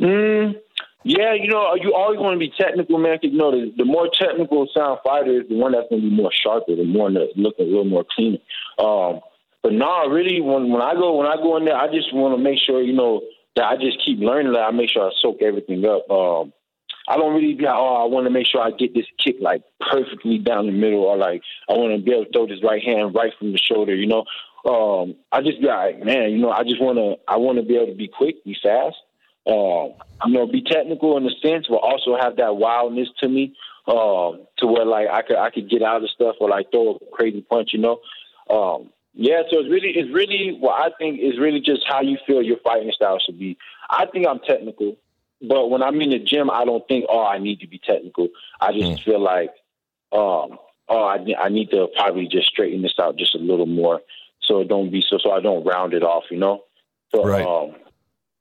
Mm, 0.00 0.56
yeah, 1.02 1.32
you 1.32 1.48
know, 1.48 1.74
you 1.80 1.94
always 1.94 2.20
want 2.20 2.34
to 2.34 2.38
be 2.38 2.52
technical, 2.58 2.98
man. 2.98 3.18
'cause, 3.18 3.30
you 3.32 3.38
know, 3.38 3.50
the, 3.50 3.72
the 3.76 3.84
more 3.84 4.08
technical 4.12 4.68
sound 4.74 5.00
fighter 5.02 5.40
is 5.40 5.48
the 5.48 5.56
one 5.56 5.72
that's 5.72 5.88
going 5.88 6.02
to 6.02 6.08
be 6.08 6.14
more 6.14 6.32
sharper, 6.32 6.76
the 6.76 6.84
one 6.84 7.14
that's 7.14 7.32
looking 7.36 7.66
a 7.66 7.68
little 7.68 7.84
more 7.84 8.04
clean. 8.14 8.38
Um, 8.78 9.20
but 9.62 9.72
nah, 9.72 10.02
really, 10.04 10.40
when 10.40 10.70
when 10.70 10.82
I 10.82 10.94
go 10.94 11.16
when 11.16 11.26
I 11.26 11.36
go 11.36 11.56
in 11.56 11.64
there, 11.64 11.76
I 11.76 11.86
just 11.92 12.14
want 12.14 12.36
to 12.36 12.42
make 12.42 12.58
sure, 12.58 12.82
you 12.82 12.92
know, 12.92 13.22
that 13.56 13.64
I 13.64 13.76
just 13.76 14.04
keep 14.04 14.18
learning. 14.18 14.52
That 14.52 14.60
I 14.60 14.70
make 14.72 14.90
sure 14.90 15.06
I 15.06 15.10
soak 15.20 15.42
everything 15.42 15.84
up. 15.84 16.10
Um, 16.10 16.52
I 17.08 17.16
don't 17.16 17.34
really 17.34 17.54
be 17.54 17.64
like, 17.64 17.74
oh, 17.74 18.02
I 18.02 18.06
want 18.06 18.26
to 18.26 18.30
make 18.30 18.46
sure 18.46 18.60
I 18.60 18.70
get 18.70 18.94
this 18.94 19.06
kick 19.18 19.36
like 19.40 19.62
perfectly 19.80 20.38
down 20.38 20.66
the 20.66 20.72
middle, 20.72 21.00
or 21.00 21.16
like 21.16 21.42
I 21.68 21.74
want 21.74 21.96
to 21.96 22.02
be 22.02 22.12
able 22.12 22.26
to 22.26 22.30
throw 22.32 22.46
this 22.46 22.62
right 22.62 22.82
hand 22.82 23.14
right 23.14 23.32
from 23.38 23.52
the 23.52 23.58
shoulder. 23.58 23.94
You 23.94 24.06
know, 24.06 24.24
um, 24.64 25.16
I 25.32 25.40
just 25.40 25.60
be 25.60 25.66
like, 25.66 26.04
man, 26.04 26.30
you 26.30 26.38
know, 26.38 26.50
I 26.50 26.62
just 26.62 26.80
want 26.80 26.98
to 26.98 27.16
I 27.26 27.36
want 27.38 27.58
to 27.58 27.64
be 27.64 27.76
able 27.76 27.88
to 27.88 27.94
be 27.94 28.08
quick, 28.08 28.44
be 28.44 28.56
fast 28.62 28.96
um, 29.46 29.94
you 30.26 30.34
know, 30.34 30.46
be 30.46 30.62
technical 30.62 31.16
in 31.16 31.26
a 31.26 31.30
sense, 31.42 31.66
but 31.68 31.76
also 31.76 32.16
have 32.20 32.36
that 32.36 32.56
wildness 32.56 33.08
to 33.20 33.28
me, 33.28 33.54
um, 33.86 34.46
to 34.58 34.66
where 34.66 34.84
like 34.84 35.08
I 35.08 35.22
could 35.22 35.36
I 35.36 35.50
could 35.50 35.70
get 35.70 35.82
out 35.82 36.02
of 36.02 36.10
stuff 36.10 36.36
or 36.40 36.48
like 36.48 36.70
throw 36.70 36.96
a 36.96 37.16
crazy 37.16 37.40
punch, 37.42 37.70
you 37.72 37.80
know. 37.80 38.00
Um, 38.50 38.90
yeah, 39.14 39.42
so 39.50 39.58
it's 39.60 39.70
really 39.70 39.90
it's 39.90 40.12
really 40.12 40.56
what 40.58 40.80
I 40.80 40.94
think 40.98 41.20
is 41.20 41.38
really 41.38 41.60
just 41.60 41.82
how 41.88 42.00
you 42.00 42.18
feel 42.26 42.42
your 42.42 42.58
fighting 42.58 42.92
style 42.94 43.18
should 43.18 43.38
be. 43.38 43.56
I 43.88 44.06
think 44.06 44.26
I'm 44.26 44.40
technical, 44.40 44.96
but 45.40 45.68
when 45.70 45.82
I'm 45.82 46.00
in 46.00 46.10
the 46.10 46.18
gym, 46.18 46.50
I 46.50 46.64
don't 46.64 46.86
think 46.86 47.06
oh 47.08 47.24
I 47.24 47.38
need 47.38 47.60
to 47.60 47.66
be 47.66 47.78
technical. 47.78 48.28
I 48.60 48.72
just 48.72 49.02
feel 49.04 49.20
like 49.20 49.50
um, 50.12 50.58
oh 50.88 51.04
I 51.04 51.24
I 51.38 51.48
need 51.48 51.70
to 51.70 51.88
probably 51.96 52.28
just 52.28 52.48
straighten 52.48 52.82
this 52.82 52.94
out 53.00 53.16
just 53.16 53.34
a 53.34 53.38
little 53.38 53.66
more 53.66 54.00
so 54.42 54.60
it 54.60 54.68
don't 54.68 54.90
be 54.90 55.02
so 55.08 55.18
so 55.18 55.32
I 55.32 55.40
don't 55.40 55.64
round 55.64 55.94
it 55.94 56.02
off, 56.02 56.24
you 56.30 56.38
know. 56.38 56.64
So 57.14 57.24
Right. 57.24 57.44
um, 57.44 57.76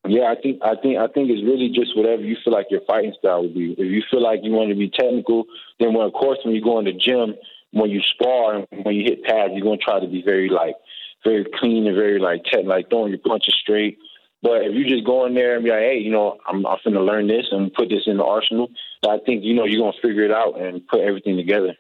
yeah, 0.10 0.32
I 0.32 0.36
think 0.42 0.60
I 0.64 0.76
think 0.76 0.98
I 0.98 1.08
think 1.08 1.30
it's 1.30 1.44
really 1.44 1.70
just 1.70 1.96
whatever 1.96 2.22
you 2.22 2.36
feel 2.44 2.54
like 2.54 2.68
your 2.70 2.82
fighting 2.88 3.14
style 3.20 3.44
would 3.44 3.54
be. 3.54 3.74
If 3.74 3.92
you 3.92 4.04
feel 4.10 4.22
like 4.22 4.40
you 4.44 4.52
want 4.52 4.70
to 4.70 4.76
be 4.76 4.90
technical, 4.90 5.46
then 5.80 5.94
when 5.94 6.06
of 6.06 6.14
course 6.14 6.40
when 6.44 6.56
you 6.56 6.64
go 6.64 6.80
in 6.80 6.86
the 6.86 6.94
gym, 6.94 7.36
when 7.72 7.90
you 7.90 8.02
spar 8.02 8.56
and 8.56 8.86
when 8.86 8.96
you 8.96 9.04
hit 9.04 9.24
pads, 9.24 9.54
you're 9.54 9.64
gonna 9.64 9.78
try 9.78 10.00
to 10.00 10.08
be 10.08 10.22
very 10.22 10.50
like 10.50 10.76
very 11.24 11.46
clean 11.60 11.88
and 11.88 11.96
very 11.96 12.20
like 12.20 12.44
tech, 12.46 12.66
like 12.66 12.90
throwing 12.90 13.12
your 13.12 13.20
punches 13.20 13.58
straight. 13.62 13.98
But 14.42 14.64
if 14.64 14.74
you 14.74 14.88
just 14.88 15.06
go 15.06 15.26
in 15.26 15.34
there 15.34 15.56
and 15.56 15.64
be 15.66 15.70
like, 15.70 15.80
hey, 15.80 15.98
you 15.98 16.12
know, 16.12 16.38
I'm 16.48 16.66
I'm 16.66 16.78
finna 16.86 17.06
learn 17.06 17.28
this 17.28 17.48
and 17.52 17.74
put 17.74 17.90
this 17.90 18.04
in 18.08 18.18
the 18.18 18.24
arsenal, 18.24 18.70
I 19.08 19.18
think 19.26 19.44
you 19.44 19.54
know 19.54 19.66
you're 19.66 19.82
gonna 19.82 20.02
figure 20.02 20.24
it 20.24 20.32
out 20.32 20.60
and 20.60 20.86
put 20.88 21.02
everything 21.02 21.38
together. 21.38 21.76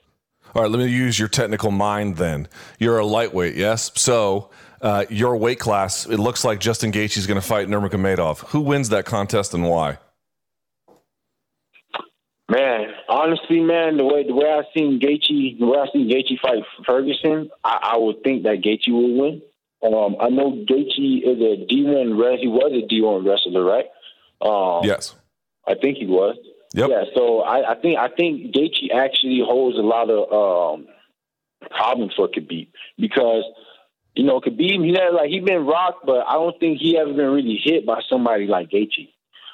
All 0.55 0.63
right, 0.63 0.71
let 0.71 0.79
me 0.79 0.87
use 0.87 1.19
your 1.19 1.27
technical 1.27 1.69
mind 1.69 2.17
then. 2.17 2.47
You're 2.79 2.97
a 2.97 3.05
lightweight, 3.05 3.55
yes? 3.55 3.91
So, 3.95 4.49
uh, 4.81 5.05
your 5.09 5.35
weight 5.37 5.59
class, 5.59 6.05
it 6.05 6.17
looks 6.17 6.43
like 6.43 6.59
Justin 6.59 6.91
Gaethje 6.91 7.17
is 7.17 7.27
going 7.27 7.39
to 7.39 7.45
fight 7.45 7.67
Nurmagomedov. 7.67 8.39
Who 8.49 8.61
wins 8.61 8.89
that 8.89 9.05
contest 9.05 9.53
and 9.53 9.67
why? 9.67 9.97
Man, 12.49 12.87
honestly, 13.07 13.59
man, 13.59 13.97
the 13.97 14.05
way 14.05 14.25
the 14.25 14.33
way 14.33 14.47
I 14.47 14.63
seen 14.75 14.99
Gaethje, 14.99 15.59
the 15.59 15.65
way 15.65 15.77
I 15.77 15.85
seen 15.93 16.09
Gaethje 16.09 16.39
fight 16.39 16.63
Ferguson, 16.85 17.49
I, 17.63 17.91
I 17.93 17.97
would 17.97 18.23
think 18.23 18.43
that 18.43 18.61
Gaethje 18.61 18.91
will 18.91 19.19
win. 19.19 19.41
Um, 19.83 20.15
I 20.19 20.29
know 20.29 20.51
Gaethje 20.51 21.21
is 21.23 21.39
a 21.39 21.65
D 21.67 21.83
one. 21.83 22.07
He 22.39 22.47
was 22.47 22.71
a 22.73 22.87
D 22.87 23.01
one 23.01 23.23
wrestler, 23.23 23.63
right? 23.63 23.85
Um, 24.41 24.81
Yes. 24.83 25.15
I 25.67 25.75
think 25.75 25.97
he 25.97 26.07
was. 26.07 26.37
Yep. 26.73 26.89
Yeah, 26.89 27.03
so 27.15 27.41
I, 27.41 27.71
I 27.71 27.75
think 27.75 27.97
I 27.97 28.09
think 28.09 28.53
Gaethje 28.53 28.93
actually 28.93 29.41
holds 29.45 29.77
a 29.77 29.81
lot 29.81 30.09
of 30.09 30.79
um, 30.79 30.87
problems 31.69 32.13
for 32.15 32.27
Khabib 32.27 32.67
because 32.97 33.43
you 34.15 34.23
know 34.23 34.39
Khabib 34.41 34.85
he 34.85 34.93
had 34.93 35.13
like 35.13 35.29
he 35.29 35.39
been 35.39 35.65
rocked, 35.65 36.05
but 36.05 36.25
I 36.27 36.33
don't 36.33 36.59
think 36.59 36.79
he 36.79 36.97
ever 36.97 37.13
been 37.13 37.31
really 37.31 37.59
hit 37.63 37.85
by 37.85 38.01
somebody 38.09 38.47
like 38.47 38.69
Gaethje. 38.69 39.09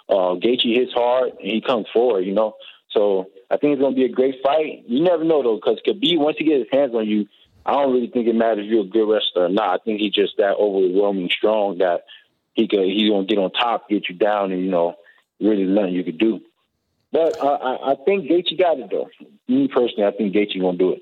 Uh, 0.08 0.36
Gaethje 0.36 0.76
hits 0.76 0.94
hard 0.94 1.30
and 1.40 1.52
he 1.52 1.62
comes 1.62 1.88
forward, 1.94 2.22
you 2.22 2.34
know. 2.34 2.56
So 2.92 3.28
I 3.50 3.58
think 3.58 3.74
it's 3.74 3.82
gonna 3.82 3.96
be 3.96 4.06
a 4.06 4.10
great 4.10 4.36
fight. 4.44 4.84
You 4.88 5.04
never 5.04 5.24
know 5.24 5.44
though, 5.44 5.56
because 5.56 5.80
Khabib 5.86 6.20
once 6.20 6.38
he 6.38 6.46
gets 6.46 6.70
his 6.70 6.80
hands 6.80 6.96
on 6.96 7.08
you, 7.08 7.28
I 7.66 7.74
don't 7.74 7.94
really 7.94 8.08
think 8.08 8.28
it 8.28 8.36
matters 8.36 8.66
if 8.66 8.72
you're 8.72 8.84
a 8.84 8.88
good 8.88 9.12
wrestler 9.12 9.46
or 9.46 9.50
not. 9.50 9.82
I 9.82 9.84
think 9.84 10.00
he's 10.00 10.14
just 10.14 10.38
that 10.38 10.56
overwhelming 10.58 11.30
strong 11.30 11.80
that 11.80 12.04
he 12.54 12.68
could 12.68 12.86
he's 12.86 13.10
gonna 13.10 13.26
get 13.26 13.38
on 13.38 13.52
top, 13.52 13.90
get 13.90 14.08
you 14.08 14.16
down, 14.16 14.52
and 14.52 14.64
you 14.64 14.72
know 14.72 14.96
really 15.40 15.66
nothing 15.66 15.94
you 15.94 16.04
could 16.04 16.18
do. 16.18 16.42
But 17.12 17.38
uh, 17.42 17.48
I, 17.48 17.92
I 17.92 17.96
think 18.06 18.30
Gaethje 18.30 18.58
got 18.58 18.80
it 18.80 18.90
though. 18.90 19.10
Me 19.48 19.68
personally, 19.68 20.06
I 20.06 20.12
think 20.12 20.34
Gaethje 20.34 20.60
gonna 20.60 20.78
do 20.78 20.94
it. 20.94 21.02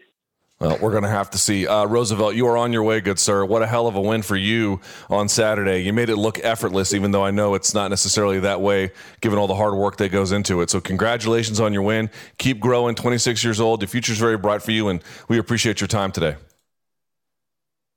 Well, 0.59 0.77
we're 0.81 0.91
going 0.91 1.03
to 1.03 1.09
have 1.09 1.29
to 1.31 1.37
see. 1.37 1.67
Uh, 1.67 1.85
Roosevelt, 1.85 2.35
you 2.35 2.47
are 2.47 2.57
on 2.57 2.71
your 2.71 2.83
way, 2.83 3.01
good 3.01 3.19
sir. 3.19 3.43
What 3.43 3.61
a 3.61 3.67
hell 3.67 3.85
of 3.85 3.95
a 3.95 4.01
win 4.01 4.21
for 4.21 4.37
you 4.37 4.79
on 5.09 5.27
Saturday. 5.27 5.83
You 5.83 5.91
made 5.91 6.09
it 6.09 6.15
look 6.15 6.39
effortless, 6.41 6.93
even 6.93 7.11
though 7.11 7.25
I 7.25 7.31
know 7.31 7.53
it's 7.53 7.73
not 7.73 7.89
necessarily 7.89 8.39
that 8.39 8.61
way, 8.61 8.91
given 9.19 9.37
all 9.39 9.47
the 9.47 9.55
hard 9.55 9.73
work 9.73 9.97
that 9.97 10.09
goes 10.09 10.31
into 10.31 10.61
it. 10.61 10.69
So, 10.69 10.79
congratulations 10.79 11.59
on 11.59 11.73
your 11.73 11.81
win. 11.81 12.09
Keep 12.37 12.61
growing. 12.61 12.95
26 12.95 13.43
years 13.43 13.59
old. 13.59 13.81
The 13.81 13.87
future's 13.87 14.19
very 14.19 14.37
bright 14.37 14.61
for 14.61 14.71
you, 14.71 14.87
and 14.87 15.03
we 15.27 15.37
appreciate 15.37 15.81
your 15.81 15.89
time 15.89 16.13
today. 16.13 16.37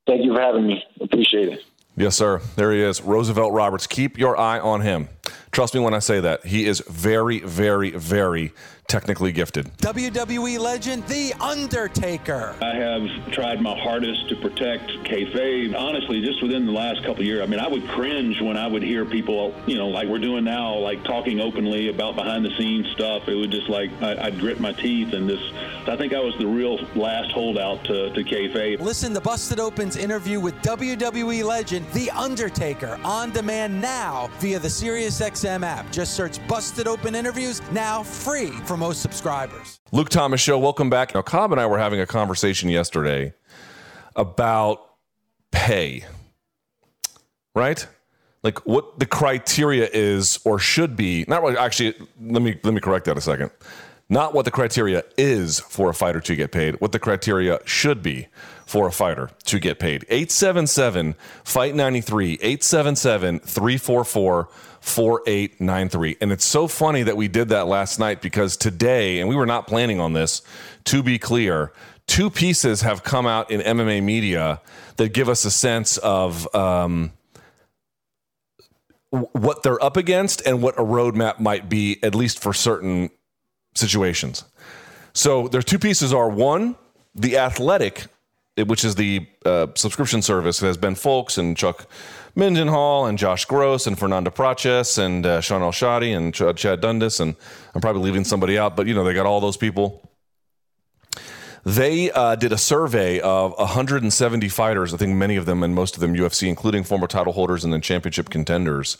Thank 0.06 0.24
you 0.24 0.34
for 0.34 0.40
having 0.40 0.66
me. 0.66 0.82
Appreciate 1.00 1.48
it. 1.48 1.60
Yes, 1.96 2.16
sir. 2.16 2.40
There 2.56 2.72
he 2.72 2.82
is. 2.82 3.00
Roosevelt 3.00 3.52
Roberts. 3.52 3.86
Keep 3.86 4.18
your 4.18 4.36
eye 4.36 4.58
on 4.58 4.80
him. 4.80 5.08
Trust 5.52 5.74
me 5.74 5.80
when 5.80 5.94
I 5.94 6.00
say 6.00 6.20
that. 6.20 6.44
He 6.44 6.66
is 6.66 6.80
very, 6.86 7.40
very, 7.40 7.90
very 7.90 8.52
technically 8.88 9.32
gifted. 9.32 9.66
WWE 9.78 10.58
legend, 10.58 11.06
The 11.08 11.32
Undertaker. 11.40 12.54
I 12.62 12.74
have 12.74 13.32
tried 13.32 13.60
my 13.60 13.78
hardest 13.78 14.28
to 14.28 14.36
protect 14.36 14.88
kayfabe. 15.04 15.76
Honestly, 15.76 16.20
just 16.22 16.42
within 16.42 16.66
the 16.66 16.72
last 16.72 17.04
couple 17.04 17.24
years, 17.24 17.42
I 17.42 17.46
mean, 17.46 17.60
I 17.60 17.68
would 17.68 17.86
cringe 17.88 18.40
when 18.40 18.56
I 18.56 18.66
would 18.66 18.82
hear 18.82 19.04
people, 19.04 19.54
you 19.66 19.76
know, 19.76 19.88
like 19.88 20.08
we're 20.08 20.18
doing 20.18 20.44
now, 20.44 20.76
like 20.76 21.02
talking 21.04 21.40
openly 21.40 21.88
about 21.88 22.14
behind 22.14 22.44
the 22.44 22.50
scenes 22.56 22.86
stuff. 22.92 23.28
It 23.28 23.34
would 23.34 23.50
just 23.50 23.68
like, 23.68 23.90
I, 24.00 24.30
would 24.30 24.38
grit 24.38 24.60
my 24.60 24.72
teeth 24.72 25.12
and 25.12 25.28
just, 25.28 25.52
I 25.88 25.96
think 25.96 26.12
I 26.12 26.20
was 26.20 26.36
the 26.38 26.46
real 26.46 26.78
last 26.94 27.32
holdout 27.32 27.84
to, 27.84 28.10
to 28.10 28.24
kayfabe. 28.24 28.80
Listen 28.80 29.12
to 29.14 29.20
Busted 29.20 29.58
Open's 29.58 29.96
interview 29.96 30.38
with 30.38 30.54
WWE 30.62 31.44
legend, 31.44 31.86
The 31.92 32.10
Undertaker, 32.12 32.98
on 33.04 33.30
demand 33.32 33.80
now 33.80 34.30
via 34.38 34.58
the 34.58 34.70
SiriusXM 35.16 35.64
app. 35.64 35.90
Just 35.90 36.14
search 36.14 36.46
Busted 36.46 36.86
Open 36.86 37.14
interviews 37.14 37.62
now 37.72 38.02
free 38.02 38.50
for 38.64 38.76
most 38.76 39.00
subscribers. 39.02 39.80
Luke 39.92 40.08
Thomas 40.08 40.40
Show, 40.40 40.58
welcome 40.58 40.90
back. 40.90 41.14
Now, 41.14 41.22
Cobb 41.22 41.52
and 41.52 41.60
I 41.60 41.66
were 41.66 41.78
having 41.78 42.00
a 42.00 42.06
conversation 42.06 42.68
yesterday 42.68 43.32
about 44.14 44.84
pay, 45.50 46.04
right? 47.54 47.86
Like 48.42 48.66
what 48.66 48.98
the 48.98 49.06
criteria 49.06 49.88
is 49.92 50.38
or 50.44 50.58
should 50.58 50.96
be. 50.96 51.24
Not 51.26 51.42
really, 51.42 51.56
actually. 51.56 51.94
Let 52.20 52.42
me 52.42 52.58
let 52.62 52.74
me 52.74 52.80
correct 52.80 53.06
that 53.06 53.16
a 53.16 53.20
second. 53.20 53.50
Not 54.08 54.34
what 54.34 54.44
the 54.44 54.52
criteria 54.52 55.02
is 55.18 55.58
for 55.58 55.90
a 55.90 55.94
fighter 55.94 56.20
to 56.20 56.36
get 56.36 56.52
paid. 56.52 56.80
What 56.80 56.92
the 56.92 57.00
criteria 57.00 57.58
should 57.64 58.04
be 58.04 58.28
for 58.64 58.86
a 58.86 58.92
fighter 58.92 59.30
to 59.46 59.58
get 59.58 59.80
paid. 59.80 60.04
877 60.08 61.16
Fight 61.42 61.74
93, 61.74 62.34
877 62.34 63.40
344 63.40 64.48
4893. 64.86 66.18
And 66.20 66.30
it's 66.30 66.44
so 66.44 66.68
funny 66.68 67.02
that 67.02 67.16
we 67.16 67.26
did 67.28 67.48
that 67.48 67.66
last 67.66 67.98
night 67.98 68.22
because 68.22 68.56
today, 68.56 69.18
and 69.18 69.28
we 69.28 69.34
were 69.34 69.46
not 69.46 69.66
planning 69.66 69.98
on 70.00 70.12
this, 70.12 70.42
to 70.84 71.02
be 71.02 71.18
clear, 71.18 71.72
two 72.06 72.30
pieces 72.30 72.82
have 72.82 73.02
come 73.02 73.26
out 73.26 73.50
in 73.50 73.60
MMA 73.60 74.02
media 74.02 74.60
that 74.96 75.12
give 75.12 75.28
us 75.28 75.44
a 75.44 75.50
sense 75.50 75.98
of 75.98 76.52
um, 76.54 77.12
what 79.10 79.64
they're 79.64 79.82
up 79.82 79.96
against 79.96 80.46
and 80.46 80.62
what 80.62 80.78
a 80.78 80.82
roadmap 80.82 81.40
might 81.40 81.68
be, 81.68 81.98
at 82.04 82.14
least 82.14 82.38
for 82.38 82.52
certain 82.52 83.10
situations. 83.74 84.44
So 85.14 85.48
there's 85.48 85.64
two 85.64 85.80
pieces 85.80 86.12
are 86.12 86.28
one, 86.28 86.76
the 87.14 87.38
athletic 87.38 88.06
which 88.64 88.84
is 88.84 88.94
the 88.94 89.26
uh, 89.44 89.66
subscription 89.74 90.22
service, 90.22 90.60
that 90.60 90.66
has 90.66 90.76
Ben 90.76 90.94
Fowlkes 90.94 91.36
and 91.36 91.56
Chuck 91.56 91.86
Mindenhall 92.36 93.08
and 93.08 93.18
Josh 93.18 93.44
Gross 93.44 93.86
and 93.86 93.98
Fernando 93.98 94.30
Praches 94.30 94.98
and 94.98 95.24
uh, 95.24 95.40
Shaun 95.40 95.62
Al-Shatti 95.62 96.16
and 96.16 96.34
Ch- 96.34 96.58
Chad 96.58 96.80
Dundas. 96.80 97.20
And 97.20 97.34
I'm 97.74 97.80
probably 97.80 98.02
leaving 98.02 98.24
somebody 98.24 98.58
out, 98.58 98.76
but 98.76 98.86
you 98.86 98.94
know, 98.94 99.04
they 99.04 99.14
got 99.14 99.26
all 99.26 99.40
those 99.40 99.56
people. 99.56 100.10
They 101.64 102.12
uh, 102.12 102.36
did 102.36 102.52
a 102.52 102.58
survey 102.58 103.20
of 103.20 103.52
170 103.58 104.48
fighters, 104.50 104.94
I 104.94 104.98
think 104.98 105.16
many 105.16 105.34
of 105.34 105.46
them 105.46 105.64
and 105.64 105.74
most 105.74 105.94
of 105.96 106.00
them 106.00 106.14
UFC, 106.14 106.46
including 106.48 106.84
former 106.84 107.08
title 107.08 107.32
holders 107.32 107.64
and 107.64 107.72
then 107.72 107.80
championship 107.80 108.30
contenders. 108.30 108.98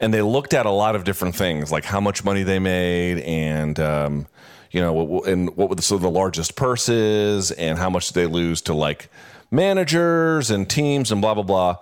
And 0.00 0.12
they 0.12 0.22
looked 0.22 0.52
at 0.52 0.66
a 0.66 0.70
lot 0.70 0.96
of 0.96 1.04
different 1.04 1.36
things, 1.36 1.70
like 1.70 1.84
how 1.84 2.00
much 2.00 2.24
money 2.24 2.42
they 2.42 2.58
made 2.58 3.20
and, 3.20 3.78
um, 3.78 4.26
you 4.70 4.80
know, 4.80 5.22
and 5.22 5.56
what 5.56 5.68
were 5.68 5.74
the, 5.74 5.82
so 5.82 5.98
the 5.98 6.10
largest 6.10 6.56
purses 6.56 7.50
and 7.50 7.78
how 7.78 7.90
much 7.90 8.08
did 8.08 8.14
they 8.14 8.26
lose 8.26 8.60
to 8.62 8.74
like 8.74 9.10
managers 9.50 10.50
and 10.50 10.68
teams 10.68 11.10
and 11.10 11.20
blah, 11.20 11.34
blah, 11.34 11.42
blah. 11.42 11.76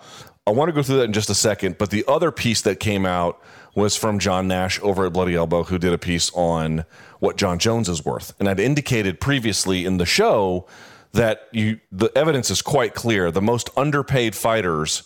I 0.46 0.50
want 0.50 0.70
to 0.70 0.72
go 0.72 0.82
through 0.82 0.98
that 0.98 1.04
in 1.04 1.12
just 1.12 1.28
a 1.28 1.34
second. 1.34 1.76
But 1.76 1.90
the 1.90 2.04
other 2.08 2.30
piece 2.30 2.62
that 2.62 2.80
came 2.80 3.04
out 3.04 3.42
was 3.74 3.96
from 3.96 4.18
John 4.18 4.48
Nash 4.48 4.80
over 4.82 5.06
at 5.06 5.12
Bloody 5.12 5.34
Elbow, 5.34 5.64
who 5.64 5.78
did 5.78 5.92
a 5.92 5.98
piece 5.98 6.30
on 6.32 6.84
what 7.20 7.36
Jon 7.36 7.58
Jones 7.58 7.88
is 7.88 8.04
worth. 8.04 8.34
And 8.40 8.48
I'd 8.48 8.58
indicated 8.58 9.20
previously 9.20 9.84
in 9.84 9.98
the 9.98 10.06
show 10.06 10.66
that 11.12 11.48
you 11.52 11.80
the 11.92 12.10
evidence 12.16 12.50
is 12.50 12.62
quite 12.62 12.94
clear. 12.94 13.30
The 13.30 13.42
most 13.42 13.70
underpaid 13.76 14.34
fighters 14.34 15.02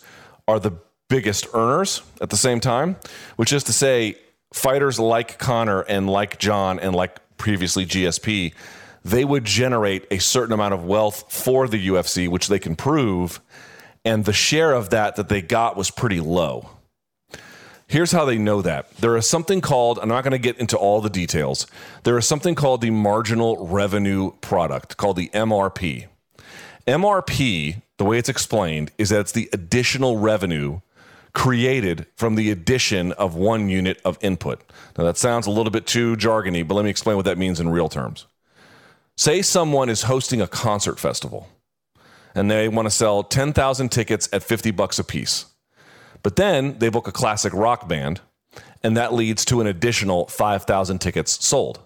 are 0.47 0.59
the 0.59 0.71
biggest 1.09 1.47
earners 1.53 2.01
at 2.21 2.29
the 2.29 2.37
same 2.37 2.59
time, 2.59 2.95
which 3.35 3.53
is 3.53 3.63
to 3.65 3.73
say, 3.73 4.17
fighters 4.53 4.99
like 4.99 5.37
Conor 5.39 5.81
and 5.81 6.09
like 6.09 6.39
Jon 6.39 6.79
and 6.79 6.95
like 6.95 7.19
previously 7.43 7.85
GSP, 7.85 8.53
they 9.03 9.25
would 9.25 9.43
generate 9.43 10.07
a 10.09 10.17
certain 10.17 10.53
amount 10.53 10.73
of 10.73 10.85
wealth 10.85 11.25
for 11.27 11.67
the 11.67 11.87
UFC, 11.89 12.29
which 12.29 12.47
they 12.47 12.57
can 12.57 12.73
prove. 12.73 13.41
And 14.05 14.23
the 14.23 14.31
share 14.31 14.71
of 14.71 14.91
that 14.91 15.17
that 15.17 15.27
they 15.27 15.41
got 15.41 15.75
was 15.75 15.91
pretty 15.91 16.21
low. 16.21 16.69
Here's 17.85 18.13
how 18.13 18.23
they 18.23 18.37
know 18.37 18.61
that. 18.61 18.95
There 18.95 19.17
is 19.17 19.27
something 19.27 19.59
called, 19.59 19.99
I'm 19.99 20.07
not 20.07 20.23
going 20.23 20.31
to 20.31 20.37
get 20.37 20.57
into 20.57 20.77
all 20.77 21.01
the 21.01 21.09
details, 21.09 21.67
there 22.03 22.17
is 22.17 22.25
something 22.25 22.55
called 22.55 22.79
the 22.79 22.91
marginal 22.91 23.67
revenue 23.67 24.31
product, 24.39 24.95
called 24.95 25.17
the 25.17 25.27
MRP. 25.33 26.07
MRP, 26.87 27.81
the 27.97 28.05
way 28.05 28.19
it's 28.19 28.29
explained, 28.29 28.91
is 28.97 29.09
that 29.09 29.19
it's 29.19 29.33
the 29.33 29.49
additional 29.51 30.17
revenue 30.17 30.79
created 31.33 32.05
from 32.15 32.35
the 32.35 32.51
addition 32.51 33.11
of 33.13 33.35
one 33.35 33.69
unit 33.69 33.99
of 34.05 34.17
input. 34.21 34.61
Now, 34.97 35.03
that 35.03 35.17
sounds 35.17 35.47
a 35.47 35.51
little 35.51 35.71
bit 35.71 35.87
too 35.87 36.15
jargony, 36.15 36.67
but 36.67 36.75
let 36.75 36.85
me 36.85 36.91
explain 36.91 37.15
what 37.15 37.25
that 37.25 37.37
means 37.37 37.59
in 37.59 37.69
real 37.69 37.89
terms. 37.89 38.27
Say 39.17 39.41
someone 39.41 39.89
is 39.89 40.03
hosting 40.03 40.41
a 40.41 40.47
concert 40.47 40.99
festival 40.99 41.47
and 42.35 42.49
they 42.49 42.67
want 42.67 42.87
to 42.87 42.91
sell 42.91 43.23
10,000 43.23 43.89
tickets 43.89 44.27
at 44.33 44.43
50 44.43 44.71
bucks 44.71 44.97
a 44.97 45.03
piece. 45.03 45.45
But 46.23 46.35
then 46.35 46.79
they 46.79 46.89
book 46.89 47.07
a 47.07 47.11
classic 47.11 47.53
rock 47.53 47.87
band 47.87 48.21
and 48.81 48.97
that 48.97 49.13
leads 49.13 49.45
to 49.45 49.61
an 49.61 49.67
additional 49.67 50.27
5,000 50.27 50.99
tickets 50.99 51.43
sold. 51.45 51.79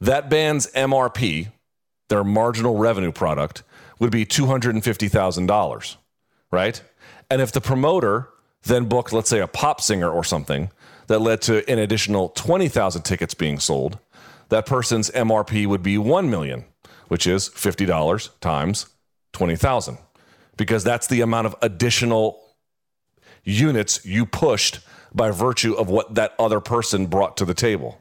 That 0.00 0.28
band's 0.28 0.70
MRP, 0.72 1.50
their 2.08 2.24
marginal 2.24 2.76
revenue 2.76 3.12
product, 3.12 3.62
would 3.98 4.12
be 4.12 4.24
$250,000, 4.24 5.96
right? 6.50 6.82
And 7.30 7.42
if 7.42 7.52
the 7.52 7.60
promoter 7.60 8.28
then 8.64 8.86
booked, 8.86 9.12
let's 9.12 9.30
say, 9.30 9.40
a 9.40 9.46
pop 9.46 9.80
singer 9.80 10.10
or 10.10 10.24
something 10.24 10.70
that 11.06 11.20
led 11.20 11.40
to 11.42 11.68
an 11.70 11.78
additional 11.78 12.28
20,000 12.30 13.02
tickets 13.02 13.34
being 13.34 13.58
sold, 13.58 13.98
that 14.50 14.66
person's 14.66 15.10
MRP 15.10 15.66
would 15.66 15.82
be 15.82 15.98
1 15.98 16.30
million, 16.30 16.64
which 17.08 17.26
is 17.26 17.48
$50 17.48 18.30
times 18.40 18.86
20,000 19.32 19.98
because 20.56 20.84
that's 20.84 21.06
the 21.06 21.22
amount 21.22 21.46
of 21.46 21.56
additional 21.62 22.40
units 23.44 24.04
you 24.04 24.26
pushed 24.26 24.80
by 25.14 25.30
virtue 25.30 25.72
of 25.72 25.88
what 25.88 26.14
that 26.16 26.34
other 26.38 26.60
person 26.60 27.06
brought 27.06 27.36
to 27.38 27.46
the 27.46 27.54
table. 27.54 27.98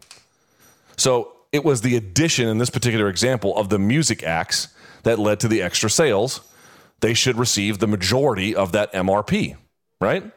So 0.98 1.34
it 1.54 1.64
was 1.64 1.82
the 1.82 1.96
addition 1.96 2.50
in 2.50 2.58
this 2.58 2.70
particular 2.70 3.08
example 3.08 3.56
of 3.56 3.70
the 3.70 3.80
music 3.80 4.24
acts 4.24 4.68
that 5.04 5.20
led 5.20 5.40
to 5.40 5.48
the 5.48 5.62
extra 5.62 5.90
sales. 5.90 6.42
They 7.00 7.14
should 7.14 7.38
receive 7.38 7.80
the 7.80 7.88
majority 7.88 8.56
of 8.56 8.74
that 8.74 8.92
MRP, 8.92 9.56
right? 10.02 10.32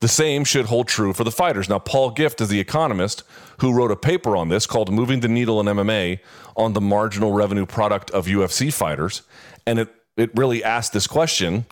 The 0.00 0.08
same 0.08 0.44
should 0.44 0.66
hold 0.66 0.88
true 0.88 1.12
for 1.14 1.24
the 1.24 1.30
fighters. 1.30 1.68
Now, 1.68 1.78
Paul 1.78 2.10
Gift 2.10 2.40
is 2.40 2.48
the 2.48 2.60
economist 2.60 3.22
who 3.60 3.72
wrote 3.72 3.90
a 3.90 3.96
paper 3.96 4.36
on 4.36 4.50
this 4.50 4.66
called 4.66 4.92
Moving 4.92 5.20
the 5.20 5.28
Needle 5.28 5.58
in 5.60 5.66
MMA 5.66 6.18
on 6.54 6.74
the 6.74 6.80
marginal 6.80 7.32
revenue 7.32 7.64
product 7.64 8.10
of 8.10 8.26
UFC 8.26 8.72
fighters. 8.72 9.22
And 9.66 9.78
it, 9.78 9.94
it 10.16 10.30
really 10.34 10.62
asked 10.62 10.92
this 10.92 11.06
question. 11.06 11.64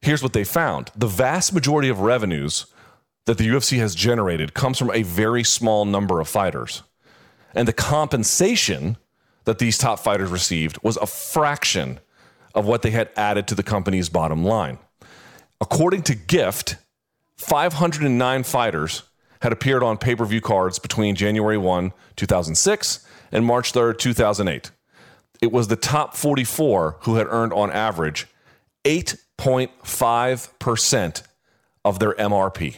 Here's 0.00 0.22
what 0.22 0.32
they 0.32 0.44
found 0.44 0.90
the 0.96 1.06
vast 1.06 1.52
majority 1.52 1.88
of 1.88 2.00
revenues 2.00 2.66
that 3.26 3.38
the 3.38 3.46
UFC 3.46 3.78
has 3.78 3.94
generated 3.94 4.54
comes 4.54 4.78
from 4.78 4.90
a 4.90 5.02
very 5.02 5.44
small 5.44 5.84
number 5.84 6.20
of 6.20 6.28
fighters. 6.28 6.82
And 7.54 7.68
the 7.68 7.72
compensation 7.72 8.96
that 9.44 9.58
these 9.58 9.78
top 9.78 10.00
fighters 10.00 10.30
received 10.30 10.78
was 10.82 10.96
a 10.96 11.06
fraction 11.06 12.00
of 12.54 12.66
what 12.66 12.82
they 12.82 12.90
had 12.90 13.10
added 13.16 13.46
to 13.48 13.54
the 13.54 13.62
company's 13.62 14.08
bottom 14.08 14.44
line. 14.44 14.78
According 15.60 16.02
to 16.02 16.14
Gift, 16.14 16.76
509 17.38 18.42
fighters 18.44 19.02
had 19.40 19.52
appeared 19.52 19.82
on 19.82 19.98
pay 19.98 20.14
per 20.14 20.24
view 20.24 20.40
cards 20.40 20.78
between 20.78 21.16
January 21.16 21.58
1, 21.58 21.92
2006 22.16 23.06
and 23.32 23.44
March 23.44 23.72
3, 23.72 23.94
2008. 23.96 24.70
It 25.40 25.50
was 25.50 25.66
the 25.68 25.76
top 25.76 26.14
44 26.16 26.98
who 27.00 27.16
had 27.16 27.26
earned 27.28 27.52
on 27.52 27.72
average 27.72 28.28
8.5% 28.84 31.22
of 31.84 31.98
their 31.98 32.12
MRP. 32.12 32.76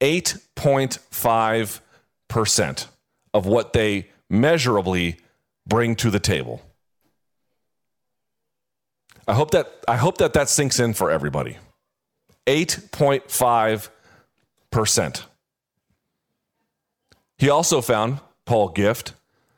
8.5% 0.00 2.86
of 3.32 3.46
what 3.46 3.72
they 3.72 4.10
measurably 4.28 5.16
bring 5.66 5.96
to 5.96 6.10
the 6.10 6.20
table. 6.20 6.60
I 9.26 9.32
hope 9.34 9.50
that 9.52 9.72
I 9.86 9.96
hope 9.96 10.18
that 10.18 10.32
that 10.32 10.48
sinks 10.48 10.80
in 10.80 10.94
for 10.94 11.08
everybody. 11.10 11.58
8.5%. 12.46 15.24
He 17.38 17.48
also 17.48 17.80
found 17.80 18.20
Paul 18.44 18.68
Gift 18.68 19.14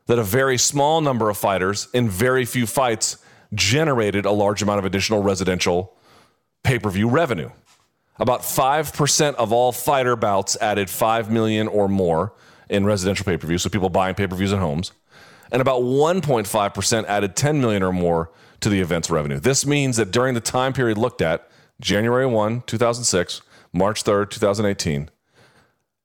that 0.07 0.19
a 0.19 0.25
very 0.25 0.59
small 0.59 1.01
number 1.01 1.31
of 1.31 1.39
fighters 1.39 1.89
in 1.95 2.09
very 2.09 2.45
few 2.45 2.67
fights 2.67 3.17
generated 3.55 4.27
a 4.27 4.31
large 4.31 4.63
amount 4.63 4.79
of 4.79 4.85
additional 4.85 5.23
residential 5.23 5.95
pay-per-view 6.63 7.09
revenue. 7.09 7.51
About 8.19 8.43
5% 8.43 9.35
of 9.35 9.53
all 9.53 9.73
fighter 9.73 10.17
bouts 10.17 10.57
added 10.61 10.89
5 10.89 11.31
million 11.31 11.69
or 11.69 11.89
more 11.89 12.33
in 12.69 12.85
residential 12.85 13.25
pay-per-view, 13.25 13.59
so 13.59 13.69
people 13.69 13.89
buying 13.89 14.15
pay-per-views 14.15 14.53
at 14.53 14.59
homes. 14.59 14.93
And 15.51 15.61
about 15.61 15.83
1.5% 15.83 17.05
added 17.05 17.37
10 17.37 17.61
million 17.61 17.83
or 17.83 17.93
more 17.93 18.31
to 18.61 18.69
the 18.69 18.81
event's 18.81 19.11
revenue. 19.11 19.39
This 19.39 19.67
means 19.67 19.97
that 19.97 20.11
during 20.11 20.35
the 20.35 20.41
time 20.41 20.73
period 20.73 20.97
looked 20.97 21.23
at, 21.23 21.49
January 21.81 22.27
1, 22.27 22.63
2006, 22.67 23.43
March 23.73 24.05
3rd, 24.05 24.31
2018, 24.31 25.11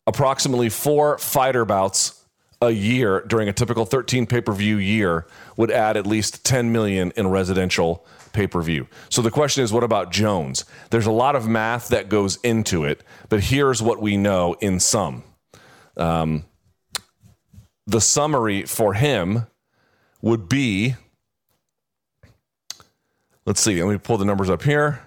approximately 0.07 0.69
4 0.69 1.17
fighter 1.17 1.65
bouts 1.65 2.25
a 2.61 2.71
year 2.71 3.21
during 3.27 3.47
a 3.47 3.53
typical 3.53 3.85
13 3.85 4.25
pay-per-view 4.25 4.77
year 4.77 5.25
would 5.55 5.71
add 5.71 5.95
at 5.95 6.05
least 6.05 6.45
10 6.45 6.71
million 6.71 7.11
in 7.15 7.27
residential 7.27 8.05
pay-per-view. 8.33 8.87
So 9.09 9.21
the 9.21 9.31
question 9.31 9.63
is 9.63 9.71
what 9.71 9.83
about 9.83 10.11
Jones? 10.11 10.65
There's 10.89 11.05
a 11.05 11.11
lot 11.11 11.35
of 11.35 11.47
math 11.47 11.87
that 11.89 12.09
goes 12.09 12.37
into 12.37 12.83
it, 12.83 13.03
but 13.29 13.41
here's 13.41 13.81
what 13.81 14.01
we 14.01 14.17
know 14.17 14.55
in 14.59 14.79
sum. 14.79 15.23
Um, 15.95 16.45
the 17.87 18.01
summary 18.01 18.63
for 18.63 18.93
him 18.93 19.47
would 20.21 20.49
be 20.49 20.95
let's 23.45 23.61
see, 23.61 23.81
let 23.81 23.91
me 23.91 23.97
pull 23.97 24.17
the 24.17 24.25
numbers 24.25 24.49
up 24.49 24.61
here. 24.61 25.01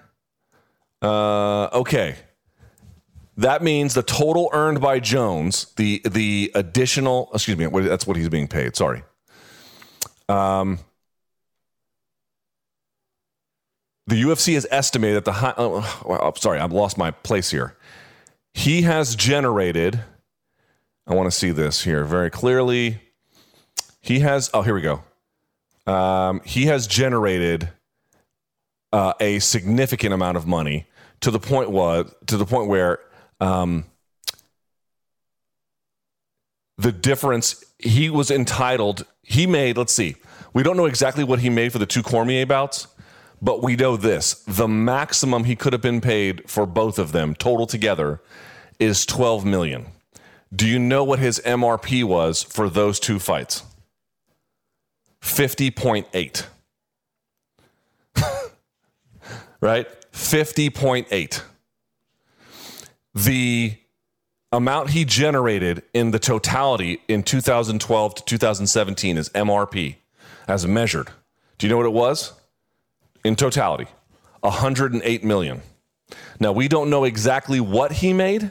Uh, 1.03 1.69
okay. 1.73 2.17
That 3.37 3.63
means 3.63 3.95
the 3.95 4.03
total 4.03 4.51
earned 4.53 4.81
by 4.81 5.01
Jones, 5.01 5.73
the 5.77 6.01
the 6.05 6.53
additional, 6.55 7.31
excuse 7.35 7.57
me, 7.57 7.67
that's 7.67 8.07
what 8.07 8.17
he's 8.17 8.29
being 8.29 8.47
paid. 8.47 8.77
Sorry. 8.77 9.03
Um, 10.29 10.79
the 14.07 14.23
UFC 14.23 14.55
has 14.55 14.67
estimated 14.71 15.17
that 15.17 15.25
the 15.25 15.33
high. 15.33 15.55
Oh, 15.57 16.33
sorry, 16.37 16.61
I've 16.61 16.73
lost 16.73 16.99
my 16.99 17.11
place 17.11 17.51
here. 17.51 17.77
He 18.55 18.83
has 18.83 19.17
generated. 19.17 20.01
I 21.07 21.15
want 21.15 21.27
to 21.27 21.37
see 21.37 21.51
this 21.51 21.83
here 21.83 22.05
very 22.05 22.31
clearly. 22.31 23.01
He 24.03 24.21
has. 24.21 24.51
Oh, 24.53 24.63
here 24.63 24.75
we 24.75 24.83
go. 24.83 25.03
Um, 25.87 26.43
he 26.45 26.67
has 26.67 26.87
generated 26.87 27.71
uh, 28.93 29.15
a 29.19 29.39
significant 29.39 30.13
amount 30.13 30.37
of 30.37 30.47
money 30.47 30.87
to 31.23 31.31
the 31.31 31.41
point 31.41 31.71
was 31.71 32.13
to 32.27 32.37
the 32.37 32.45
point 32.45 32.69
where 32.69 32.99
um, 33.41 33.85
the 36.77 36.93
difference 36.93 37.65
he 37.79 38.11
was 38.11 38.31
entitled. 38.31 39.07
He 39.23 39.47
made. 39.47 39.77
Let's 39.77 39.95
see. 39.95 40.17
We 40.53 40.63
don't 40.63 40.77
know 40.77 40.87
exactly 40.87 41.25
what 41.25 41.39
he 41.39 41.49
made 41.49 41.73
for 41.73 41.79
the 41.79 41.87
two 41.87 42.03
Cormier 42.03 42.45
bouts, 42.45 42.89
but 43.41 43.63
we 43.63 43.77
know 43.77 43.97
this: 43.97 44.35
the 44.47 44.69
maximum 44.69 45.45
he 45.45 45.57
could 45.57 45.73
have 45.73 45.83
been 45.83 46.01
paid 46.01 46.49
for 46.51 46.67
both 46.67 46.99
of 46.99 47.13
them 47.13 47.35
total 47.35 47.67
together 47.67 48.21
is 48.79 49.07
twelve 49.07 49.45
million. 49.45 49.87
Do 50.55 50.69
you 50.69 50.79
know 50.79 51.03
what 51.03 51.19
his 51.19 51.41
MRP 51.47 52.05
was 52.05 52.43
for 52.43 52.69
those 52.69 53.01
two 53.01 53.19
fights? 53.19 53.63
Fifty 55.21 55.71
point 55.71 56.09
eight. 56.15 56.47
right? 59.61 59.87
50.8 60.13 61.43
the 63.15 63.77
amount 64.51 64.91
he 64.91 65.05
generated 65.05 65.83
in 65.93 66.11
the 66.11 66.19
totality 66.19 67.01
in 67.09 67.23
2012 67.23 68.15
to 68.15 68.25
2017 68.25 69.19
is 69.19 69.29
MRP 69.31 69.97
as 70.49 70.67
measured. 70.67 71.09
Do 71.59 71.67
you 71.67 71.71
know 71.71 71.77
what 71.77 71.87
it 71.87 71.93
was? 71.93 72.33
In 73.25 73.37
totality, 73.37 73.87
108 74.41 75.25
million. 75.25 75.63
Now, 76.41 76.53
we 76.53 76.69
don't 76.69 76.91
know 76.91 77.05
exactly 77.05 77.61
what 77.61 77.93
he 77.93 78.13
made. 78.13 78.51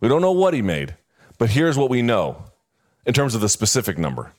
We 0.00 0.08
don't 0.08 0.22
know 0.22 0.32
what 0.32 0.54
he 0.54 0.62
made, 0.62 0.96
but 1.38 1.50
here's 1.50 1.76
what 1.76 1.90
we 1.90 2.02
know 2.02 2.44
in 3.06 3.12
terms 3.12 3.34
of 3.34 3.40
the 3.40 3.48
specific 3.48 3.98
number. 3.98 4.32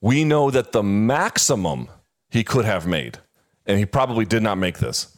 We 0.00 0.24
know 0.24 0.50
that 0.50 0.72
the 0.72 0.82
maximum 0.82 1.88
he 2.30 2.44
could 2.44 2.64
have 2.64 2.86
made, 2.86 3.18
and 3.66 3.78
he 3.78 3.86
probably 3.86 4.24
did 4.24 4.42
not 4.42 4.56
make 4.56 4.78
this, 4.78 5.16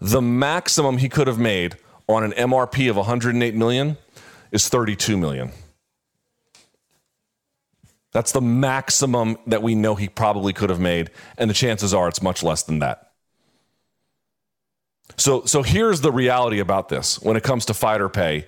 the 0.00 0.22
maximum 0.22 0.98
he 0.98 1.08
could 1.08 1.26
have 1.26 1.38
made 1.38 1.76
on 2.08 2.22
an 2.24 2.32
MRP 2.32 2.88
of 2.88 2.96
108 2.96 3.54
million 3.54 3.96
is 4.52 4.68
32 4.68 5.16
million. 5.16 5.52
That's 8.12 8.32
the 8.32 8.40
maximum 8.40 9.36
that 9.46 9.62
we 9.62 9.74
know 9.74 9.94
he 9.94 10.08
probably 10.08 10.52
could 10.52 10.70
have 10.70 10.80
made, 10.80 11.10
and 11.36 11.50
the 11.50 11.54
chances 11.54 11.92
are 11.92 12.08
it's 12.08 12.22
much 12.22 12.42
less 12.42 12.62
than 12.62 12.78
that. 12.78 13.10
So, 15.16 15.44
so 15.44 15.62
here's 15.62 16.00
the 16.00 16.12
reality 16.12 16.58
about 16.58 16.88
this 16.88 17.20
when 17.20 17.36
it 17.36 17.42
comes 17.42 17.66
to 17.66 17.74
fighter 17.74 18.08
pay. 18.08 18.46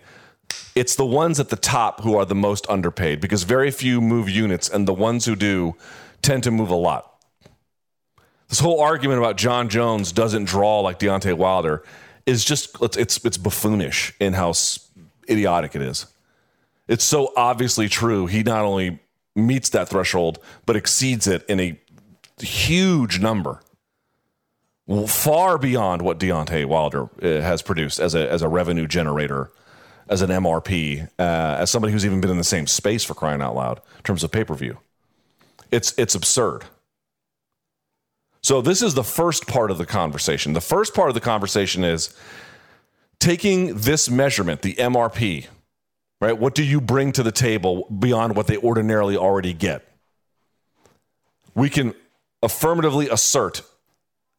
It's 0.75 0.97
the 0.97 1.05
ones 1.05 1.39
at 1.39 1.51
the 1.51 1.57
top 1.57 2.01
who 2.01 2.17
are 2.17 2.25
the 2.25 2.35
most 2.35 2.67
underpaid 2.69 3.21
because 3.21 3.43
very 3.43 3.71
few 3.71 4.01
move 4.01 4.31
units, 4.31 4.69
and 4.69 4.89
the 4.89 4.95
ones 4.95 5.25
who 5.27 5.37
do 5.37 5.75
tend 6.23 6.45
to 6.45 6.51
move 6.51 6.71
a 6.71 6.75
lot. 6.75 7.08
This 8.49 8.61
whole 8.61 8.81
argument 8.81 9.19
about 9.19 9.37
Jon 9.37 9.69
Jones 9.69 10.11
doesn't 10.13 10.45
draw 10.45 10.81
like 10.81 10.99
Deontay 10.99 11.35
Wilder 11.35 11.85
is 12.25 12.45
just 12.45 12.77
it's 12.81 12.97
it's 13.25 13.39
buffoonish 13.39 14.13
in 14.21 14.33
how 14.35 14.53
idiotic 15.29 15.77
it 15.77 15.83
is. 15.83 16.07
It's 16.87 17.05
so 17.05 17.33
obviously 17.37 17.89
true. 17.89 18.27
He 18.27 18.43
not 18.43 18.65
only 18.65 19.01
meets 19.37 19.69
that 19.71 19.89
threshold 19.89 20.39
but 20.65 20.77
exceeds 20.77 21.27
it 21.27 21.45
in 21.49 21.61
a 21.61 21.79
huge 22.41 23.21
number, 23.21 23.61
far 25.07 25.59
beyond 25.59 26.03
what 26.03 26.19
Deontay 26.19 26.65
Wilder 26.65 27.05
uh, 27.23 27.43
has 27.43 27.61
produced 27.61 28.01
as 28.01 28.15
a 28.15 28.31
as 28.31 28.41
a 28.41 28.49
revenue 28.49 28.87
generator, 28.87 29.51
as 30.09 30.23
an 30.23 30.31
MRP, 30.31 31.07
uh, 31.19 31.57
as 31.59 31.71
somebody 31.71 31.93
who's 31.93 32.07
even 32.07 32.23
been 32.23 32.31
in 32.31 32.39
the 32.39 32.45
same 32.45 32.67
space 32.67 33.05
for 33.05 33.13
crying 33.13 33.43
out 33.43 33.55
loud 33.55 33.83
in 33.99 34.03
terms 34.05 34.25
of 34.25 34.31
pay 34.31 34.45
per 34.45 34.55
view. 34.55 34.79
It's 35.71 35.93
it's 35.99 36.15
absurd. 36.15 36.65
So, 38.41 38.61
this 38.61 38.83
is 38.83 38.95
the 38.95 39.05
first 39.05 39.47
part 39.47 39.71
of 39.71 39.79
the 39.79 39.87
conversation. 39.87 40.53
The 40.53 40.61
first 40.61 40.95
part 40.95 41.09
of 41.09 41.15
the 41.15 41.21
conversation 41.21 41.85
is 41.85 42.15
taking 43.19 43.75
this 43.75 44.09
measurement, 44.09 44.63
the 44.63 44.75
MRP, 44.75 45.47
right? 46.21 46.37
What 46.37 46.55
do 46.55 46.63
you 46.63 46.81
bring 46.81 47.13
to 47.13 47.23
the 47.23 47.33
table 47.33 47.87
beyond 47.91 48.37
what 48.37 48.47
they 48.47 48.57
ordinarily 48.57 49.17
already 49.17 49.53
get? 49.53 49.85
We 51.55 51.69
can 51.69 51.95
affirmatively 52.43 53.09
assert 53.09 53.63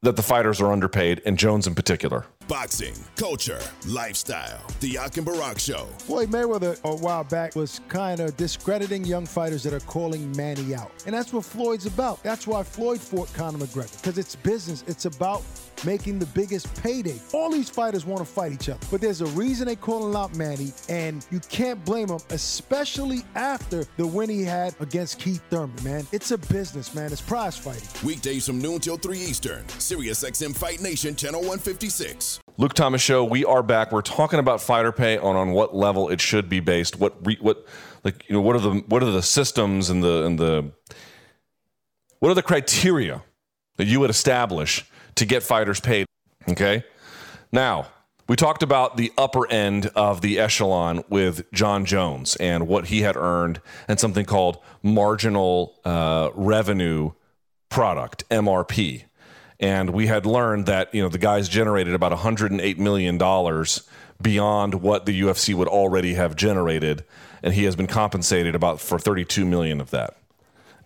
that 0.02 0.16
the 0.16 0.22
fighters 0.22 0.60
are 0.60 0.72
underpaid, 0.72 1.20
and 1.26 1.38
Jones 1.38 1.66
in 1.66 1.74
particular. 1.74 2.24
Boxing, 2.50 2.94
culture, 3.14 3.60
lifestyle. 3.86 4.60
The 4.80 4.88
Yak 4.88 5.16
and 5.18 5.24
Barack 5.24 5.60
Show. 5.60 5.84
Floyd 6.00 6.30
Mayweather, 6.30 6.82
a 6.82 6.96
while 6.96 7.22
back, 7.22 7.54
was 7.54 7.80
kind 7.86 8.18
of 8.18 8.36
discrediting 8.36 9.04
young 9.04 9.24
fighters 9.24 9.62
that 9.62 9.72
are 9.72 9.78
calling 9.78 10.36
Manny 10.36 10.74
out. 10.74 10.90
And 11.06 11.14
that's 11.14 11.32
what 11.32 11.44
Floyd's 11.44 11.86
about. 11.86 12.20
That's 12.24 12.48
why 12.48 12.64
Floyd 12.64 13.00
fought 13.00 13.32
Conor 13.34 13.58
McGregor, 13.58 13.96
because 14.02 14.18
it's 14.18 14.34
business. 14.34 14.82
It's 14.88 15.04
about 15.04 15.42
making 15.84 16.18
the 16.18 16.26
biggest 16.26 16.72
payday. 16.82 17.18
All 17.32 17.50
these 17.50 17.70
fighters 17.70 18.04
want 18.04 18.20
to 18.20 18.24
fight 18.24 18.52
each 18.52 18.68
other, 18.68 18.80
but 18.90 19.00
there's 19.00 19.20
a 19.20 19.26
reason 19.26 19.66
they 19.66 19.76
calling 19.76 20.14
out 20.14 20.34
Manny, 20.36 20.72
and 20.88 21.26
you 21.30 21.40
can't 21.40 21.84
blame 21.84 22.08
him, 22.08 22.20
especially 22.30 23.22
after 23.34 23.84
the 23.96 24.06
win 24.06 24.28
he 24.28 24.42
had 24.42 24.74
against 24.80 25.18
Keith 25.18 25.42
Thurman, 25.50 25.82
man. 25.84 26.06
It's 26.12 26.30
a 26.30 26.38
business, 26.38 26.94
man. 26.94 27.12
It's 27.12 27.20
prize 27.20 27.56
fighting. 27.56 27.88
Weekdays 28.04 28.46
from 28.46 28.60
noon 28.60 28.80
till 28.80 28.96
3 28.96 29.18
Eastern. 29.18 29.68
Sirius 29.68 30.22
XM 30.24 30.56
Fight 30.56 30.80
Nation, 30.80 31.14
Channel 31.14 31.40
156. 31.40 32.40
Luke 32.56 32.74
Thomas 32.74 33.00
Show, 33.00 33.24
we 33.24 33.44
are 33.44 33.62
back. 33.62 33.90
We're 33.90 34.02
talking 34.02 34.38
about 34.38 34.60
fighter 34.60 34.92
pay 34.92 35.16
on, 35.16 35.34
on 35.34 35.52
what 35.52 35.74
level 35.74 36.10
it 36.10 36.20
should 36.20 36.48
be 36.48 36.60
based, 36.60 36.98
what 36.98 37.14
re, 37.26 37.38
what 37.40 37.66
like 38.04 38.28
you 38.28 38.34
know 38.34 38.42
what 38.42 38.56
are 38.56 38.60
the 38.60 38.70
what 38.86 39.02
are 39.02 39.10
the 39.10 39.22
systems 39.22 39.88
and 39.88 40.02
the 40.02 40.26
and 40.26 40.38
the 40.38 40.70
what 42.18 42.30
are 42.30 42.34
the 42.34 42.42
criteria 42.42 43.22
that 43.76 43.86
you 43.86 43.98
would 44.00 44.10
establish 44.10 44.84
to 45.20 45.26
get 45.26 45.42
fighters 45.42 45.80
paid? 45.80 46.06
Okay. 46.48 46.82
Now, 47.52 47.88
we 48.26 48.36
talked 48.36 48.62
about 48.62 48.96
the 48.96 49.12
upper 49.18 49.50
end 49.50 49.86
of 49.94 50.22
the 50.22 50.38
echelon 50.38 51.04
with 51.08 51.50
Jon 51.52 51.84
Jones 51.84 52.36
and 52.36 52.66
what 52.66 52.86
he 52.86 53.02
had 53.02 53.16
earned 53.16 53.60
and 53.86 54.00
something 54.00 54.24
called 54.24 54.58
marginal 54.82 55.78
uh, 55.84 56.30
revenue 56.34 57.12
product, 57.68 58.28
MRP. 58.30 59.04
And 59.58 59.90
we 59.90 60.06
had 60.06 60.24
learned 60.24 60.66
that, 60.66 60.94
you 60.94 61.02
know, 61.02 61.08
the 61.08 61.18
guys 61.18 61.48
generated 61.48 61.92
about 61.92 62.12
$108 62.12 62.78
million 62.78 63.18
beyond 64.22 64.74
what 64.74 65.04
the 65.04 65.20
UFC 65.20 65.54
would 65.54 65.68
already 65.68 66.14
have 66.14 66.34
generated. 66.34 67.04
And 67.42 67.52
he 67.52 67.64
has 67.64 67.76
been 67.76 67.86
compensated 67.86 68.54
about 68.54 68.80
for 68.80 68.98
32 68.98 69.44
million 69.44 69.82
of 69.82 69.90
that 69.90 70.16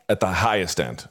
at 0.08 0.18
the 0.18 0.26
highest 0.26 0.80
end 0.80 1.08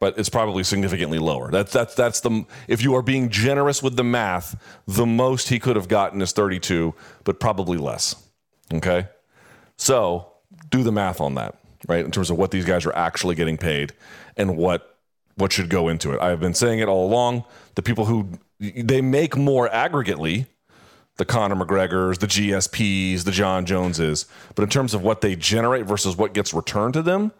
but 0.00 0.18
it's 0.18 0.28
probably 0.28 0.62
significantly 0.62 1.18
lower. 1.18 1.50
That's 1.50 1.72
that's 1.72 1.94
that's 1.94 2.20
the 2.20 2.44
if 2.66 2.82
you 2.82 2.94
are 2.94 3.02
being 3.02 3.28
generous 3.30 3.82
with 3.82 3.96
the 3.96 4.04
math, 4.04 4.56
the 4.86 5.06
most 5.06 5.48
he 5.48 5.58
could 5.58 5.76
have 5.76 5.88
gotten 5.88 6.22
is 6.22 6.32
32, 6.32 6.94
but 7.24 7.40
probably 7.40 7.78
less. 7.78 8.14
Okay? 8.72 9.08
So, 9.76 10.32
do 10.70 10.82
the 10.82 10.92
math 10.92 11.20
on 11.20 11.34
that, 11.34 11.56
right? 11.86 12.04
In 12.04 12.10
terms 12.10 12.30
of 12.30 12.38
what 12.38 12.50
these 12.50 12.64
guys 12.64 12.84
are 12.86 12.94
actually 12.94 13.34
getting 13.34 13.56
paid 13.56 13.92
and 14.36 14.56
what 14.56 14.98
what 15.36 15.52
should 15.52 15.68
go 15.68 15.88
into 15.88 16.12
it. 16.12 16.20
I 16.20 16.30
have 16.30 16.40
been 16.40 16.54
saying 16.54 16.80
it 16.80 16.88
all 16.88 17.06
along. 17.06 17.44
The 17.76 17.82
people 17.82 18.06
who 18.06 18.28
they 18.58 19.00
make 19.00 19.36
more 19.36 19.68
aggregately, 19.68 20.46
the 21.16 21.24
Conor 21.24 21.54
McGregors, 21.54 22.18
the 22.18 22.26
GSPs, 22.26 23.24
the 23.24 23.30
Jon 23.30 23.64
Joneses, 23.64 24.26
but 24.56 24.64
in 24.64 24.68
terms 24.68 24.94
of 24.94 25.02
what 25.02 25.20
they 25.20 25.36
generate 25.36 25.86
versus 25.86 26.16
what 26.16 26.34
gets 26.34 26.52
returned 26.52 26.94
to 26.94 27.02
them, 27.02 27.32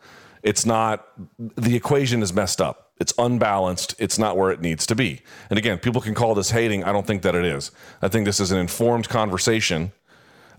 it's 0.42 0.64
not, 0.66 1.06
the 1.38 1.76
equation 1.76 2.22
is 2.22 2.32
messed 2.32 2.60
up. 2.60 2.92
It's 3.00 3.12
unbalanced. 3.16 3.94
It's 3.98 4.18
not 4.18 4.36
where 4.36 4.50
it 4.50 4.60
needs 4.60 4.84
to 4.86 4.94
be. 4.94 5.22
And 5.50 5.58
again, 5.58 5.78
people 5.78 6.00
can 6.00 6.14
call 6.14 6.34
this 6.34 6.50
hating. 6.50 6.82
I 6.84 6.92
don't 6.92 7.06
think 7.06 7.22
that 7.22 7.34
it 7.34 7.44
is. 7.44 7.70
I 8.02 8.08
think 8.08 8.24
this 8.24 8.40
is 8.40 8.50
an 8.50 8.58
informed 8.58 9.08
conversation 9.08 9.92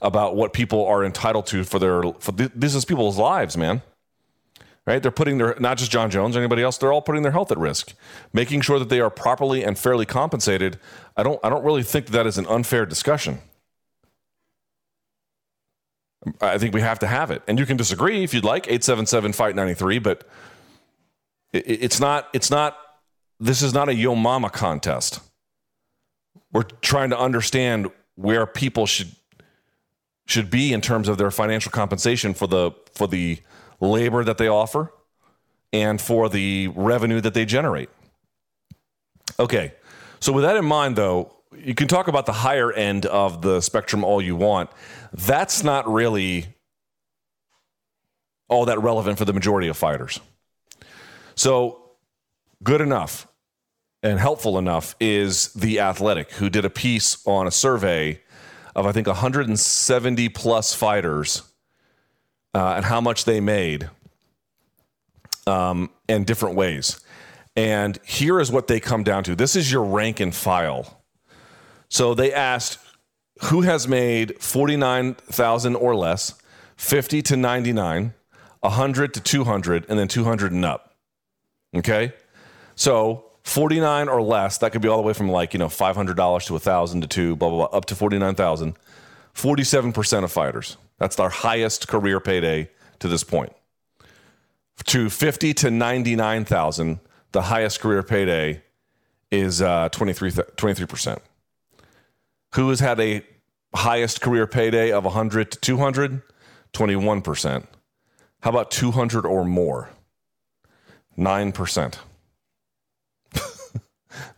about 0.01 0.35
what 0.35 0.53
people 0.53 0.85
are 0.85 1.03
entitled 1.03 1.45
to 1.47 1.63
for 1.65 1.79
their, 1.79 2.01
for 2.19 2.31
th- 2.31 2.51
this 2.55 2.75
is 2.75 2.85
people's 2.85 3.17
lives, 3.17 3.57
man. 3.57 3.81
Right? 4.85 5.03
They're 5.03 5.11
putting 5.11 5.37
their, 5.37 5.55
not 5.59 5.77
just 5.77 5.91
Jon 5.91 6.09
Jones 6.09 6.35
or 6.35 6.39
anybody 6.39 6.63
else, 6.63 6.77
they're 6.77 6.93
all 6.93 7.01
putting 7.01 7.21
their 7.21 7.33
health 7.33 7.51
at 7.51 7.57
risk. 7.57 7.93
Making 8.33 8.61
sure 8.61 8.79
that 8.79 8.89
they 8.89 9.01
are 9.01 9.09
properly 9.09 9.63
and 9.63 9.77
fairly 9.77 10.05
compensated. 10.05 10.79
I 11.17 11.23
don't, 11.23 11.39
I 11.43 11.49
don't 11.49 11.63
really 11.63 11.83
think 11.83 12.05
that, 12.07 12.13
that 12.13 12.25
is 12.25 12.37
an 12.37 12.47
unfair 12.47 12.85
discussion. 12.85 13.39
I 16.41 16.57
think 16.57 16.73
we 16.73 16.81
have 16.81 16.99
to 16.99 17.07
have 17.07 17.31
it. 17.31 17.41
And 17.47 17.59
you 17.59 17.65
can 17.65 17.77
disagree 17.77 18.23
if 18.23 18.33
you'd 18.33 18.43
like, 18.43 18.67
877 18.67 19.33
Fight 19.33 19.55
93, 19.55 19.99
but 19.99 20.27
it's 21.51 21.99
not, 21.99 22.27
it's 22.33 22.51
not, 22.51 22.77
this 23.39 23.61
is 23.61 23.73
not 23.73 23.89
a 23.89 23.93
yo 23.93 24.15
mama 24.15 24.49
contest. 24.49 25.21
We're 26.51 26.63
trying 26.63 27.11
to 27.11 27.19
understand 27.19 27.89
where 28.15 28.45
people 28.45 28.85
should 28.85 29.11
should 30.25 30.51
be 30.51 30.73
in 30.73 30.81
terms 30.81 31.09
of 31.09 31.17
their 31.17 31.31
financial 31.31 31.71
compensation 31.71 32.35
for 32.35 32.45
the 32.45 32.71
for 32.93 33.07
the 33.07 33.39
labor 33.79 34.23
that 34.23 34.37
they 34.37 34.47
offer 34.47 34.93
and 35.73 35.99
for 35.99 36.29
the 36.29 36.67
revenue 36.75 37.19
that 37.19 37.33
they 37.33 37.45
generate. 37.45 37.89
Okay. 39.39 39.73
So 40.19 40.31
with 40.31 40.43
that 40.43 40.55
in 40.55 40.65
mind 40.65 40.95
though, 40.95 41.33
you 41.63 41.75
can 41.75 41.87
talk 41.87 42.07
about 42.07 42.25
the 42.25 42.33
higher 42.33 42.71
end 42.71 43.05
of 43.05 43.41
the 43.41 43.61
spectrum 43.61 44.03
all 44.03 44.21
you 44.21 44.35
want. 44.35 44.69
That's 45.13 45.63
not 45.63 45.91
really 45.91 46.47
all 48.47 48.65
that 48.65 48.81
relevant 48.81 49.17
for 49.17 49.25
the 49.25 49.33
majority 49.33 49.67
of 49.67 49.77
fighters. 49.77 50.19
So, 51.35 51.91
good 52.63 52.81
enough 52.81 53.27
and 54.03 54.19
helpful 54.19 54.57
enough 54.57 54.95
is 54.99 55.53
The 55.53 55.79
Athletic, 55.79 56.31
who 56.33 56.49
did 56.49 56.65
a 56.65 56.69
piece 56.69 57.25
on 57.25 57.47
a 57.47 57.51
survey 57.51 58.21
of, 58.75 58.85
I 58.85 58.91
think, 58.91 59.07
170 59.07 60.29
plus 60.29 60.73
fighters 60.73 61.43
uh, 62.53 62.73
and 62.75 62.85
how 62.85 63.01
much 63.01 63.25
they 63.25 63.39
made 63.39 63.89
um, 65.47 65.89
in 66.07 66.23
different 66.23 66.55
ways. 66.55 66.99
And 67.55 67.99
here 68.05 68.39
is 68.39 68.51
what 68.51 68.67
they 68.67 68.79
come 68.79 69.03
down 69.03 69.23
to 69.25 69.35
this 69.35 69.55
is 69.55 69.71
your 69.71 69.83
rank 69.83 70.19
and 70.19 70.33
file 70.33 70.98
so 71.89 72.13
they 72.13 72.33
asked 72.33 72.79
who 73.43 73.61
has 73.61 73.87
made 73.87 74.41
49,000 74.41 75.75
or 75.75 75.95
less, 75.95 76.35
50 76.75 77.21
to 77.23 77.37
99, 77.37 78.13
100 78.61 79.13
to 79.13 79.21
200, 79.21 79.85
and 79.89 79.97
then 79.97 80.07
200 80.07 80.51
and 80.51 80.65
up. 80.65 80.93
Okay? 81.75 82.13
So 82.75 83.25
49 83.43 84.09
or 84.09 84.21
less, 84.21 84.57
that 84.57 84.71
could 84.71 84.81
be 84.81 84.87
all 84.87 84.97
the 84.97 85.07
way 85.07 85.13
from 85.13 85.29
like, 85.29 85.53
you 85.53 85.59
know, 85.59 85.67
$500 85.67 86.45
to 86.45 86.53
1000 86.53 87.01
to 87.01 87.07
2, 87.07 87.35
blah, 87.35 87.49
blah, 87.49 87.67
blah, 87.67 87.77
up 87.77 87.85
to 87.85 87.95
49,000. 87.95 88.75
47% 89.33 90.23
of 90.23 90.31
fighters. 90.31 90.77
That's 90.97 91.17
our 91.19 91.29
highest 91.29 91.87
career 91.87 92.19
payday 92.19 92.69
to 92.99 93.07
this 93.07 93.23
point. 93.23 93.53
To 94.85 95.09
50 95.09 95.53
to 95.55 95.71
99,000, 95.71 96.99
the 97.31 97.43
highest 97.43 97.79
career 97.79 98.03
payday 98.03 98.63
is 99.31 99.61
uh, 99.61 99.87
23, 99.89 100.31
23% 100.31 101.19
who 102.55 102.69
has 102.69 102.79
had 102.79 102.99
a 102.99 103.23
highest 103.75 104.21
career 104.21 104.47
payday 104.47 104.91
of 104.91 105.05
100 105.05 105.51
to 105.51 105.59
200 105.59 106.21
21% 106.73 107.65
how 108.41 108.51
about 108.51 108.71
200 108.71 109.25
or 109.25 109.43
more? 109.45 109.89
9% 111.17 111.97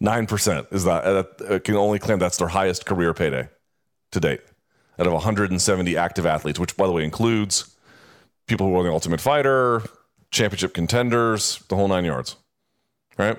9% 0.01 0.67
is 0.73 0.83
that 0.83 1.41
uh, 1.47 1.59
can 1.59 1.75
only 1.75 1.99
claim 1.99 2.17
that's 2.17 2.37
their 2.37 2.47
highest 2.47 2.87
career 2.87 3.13
payday 3.13 3.47
to 4.11 4.19
date. 4.19 4.41
Out 4.97 5.05
of 5.05 5.13
170 5.13 5.97
active 5.97 6.25
athletes 6.25 6.59
which 6.59 6.75
by 6.75 6.87
the 6.87 6.91
way 6.91 7.03
includes 7.03 7.75
people 8.47 8.67
who 8.67 8.75
are 8.75 8.83
the 8.83 8.91
ultimate 8.91 9.21
fighter 9.21 9.83
championship 10.31 10.73
contenders 10.73 11.63
the 11.69 11.75
whole 11.75 11.87
nine 11.87 12.05
yards. 12.05 12.35
Right? 13.17 13.37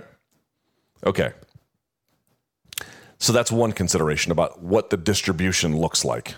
Okay 1.04 1.32
so 3.22 3.32
that's 3.32 3.52
one 3.52 3.70
consideration 3.70 4.32
about 4.32 4.60
what 4.60 4.90
the 4.90 4.96
distribution 4.96 5.78
looks 5.78 6.04
like. 6.04 6.34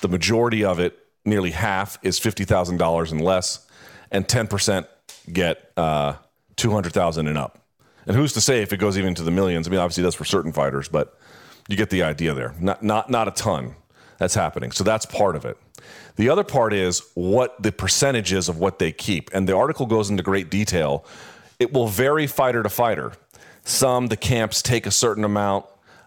The 0.00 0.06
majority 0.06 0.64
of 0.64 0.78
it, 0.78 0.96
nearly 1.24 1.50
half, 1.50 1.98
is 2.04 2.20
fifty 2.20 2.44
thousand 2.44 2.76
dollars 2.76 3.10
and 3.10 3.20
less, 3.20 3.66
and 4.12 4.28
ten 4.28 4.46
percent 4.46 4.86
get 5.32 5.72
uh, 5.76 6.14
two 6.54 6.70
hundred 6.70 6.92
thousand 6.92 7.26
and 7.26 7.36
up. 7.36 7.58
And 8.06 8.16
who's 8.16 8.32
to 8.34 8.40
say 8.40 8.62
if 8.62 8.72
it 8.72 8.76
goes 8.76 8.96
even 8.96 9.16
to 9.16 9.24
the 9.24 9.32
millions? 9.32 9.66
I 9.66 9.72
mean, 9.72 9.80
obviously 9.80 10.04
that's 10.04 10.14
for 10.14 10.24
certain 10.24 10.52
fighters, 10.52 10.88
but 10.88 11.18
you 11.66 11.76
get 11.76 11.90
the 11.90 12.04
idea 12.04 12.32
there. 12.32 12.54
Not 12.60 12.80
not 12.84 13.10
not 13.10 13.26
a 13.26 13.32
ton 13.32 13.74
that's 14.18 14.36
happening. 14.36 14.70
So 14.70 14.84
that's 14.84 15.06
part 15.06 15.34
of 15.34 15.44
it. 15.44 15.58
The 16.14 16.28
other 16.28 16.44
part 16.44 16.72
is 16.72 17.02
what 17.14 17.60
the 17.60 17.72
percentage 17.72 18.32
is 18.32 18.48
of 18.48 18.60
what 18.60 18.78
they 18.78 18.92
keep. 18.92 19.30
And 19.34 19.48
the 19.48 19.56
article 19.56 19.86
goes 19.86 20.10
into 20.10 20.22
great 20.22 20.48
detail. 20.48 21.04
It 21.58 21.72
will 21.72 21.88
vary 21.88 22.28
fighter 22.28 22.62
to 22.62 22.68
fighter. 22.68 23.14
Some 23.64 24.06
the 24.06 24.16
camps 24.16 24.62
take 24.62 24.86
a 24.86 24.92
certain 24.92 25.24
amount, 25.24 25.64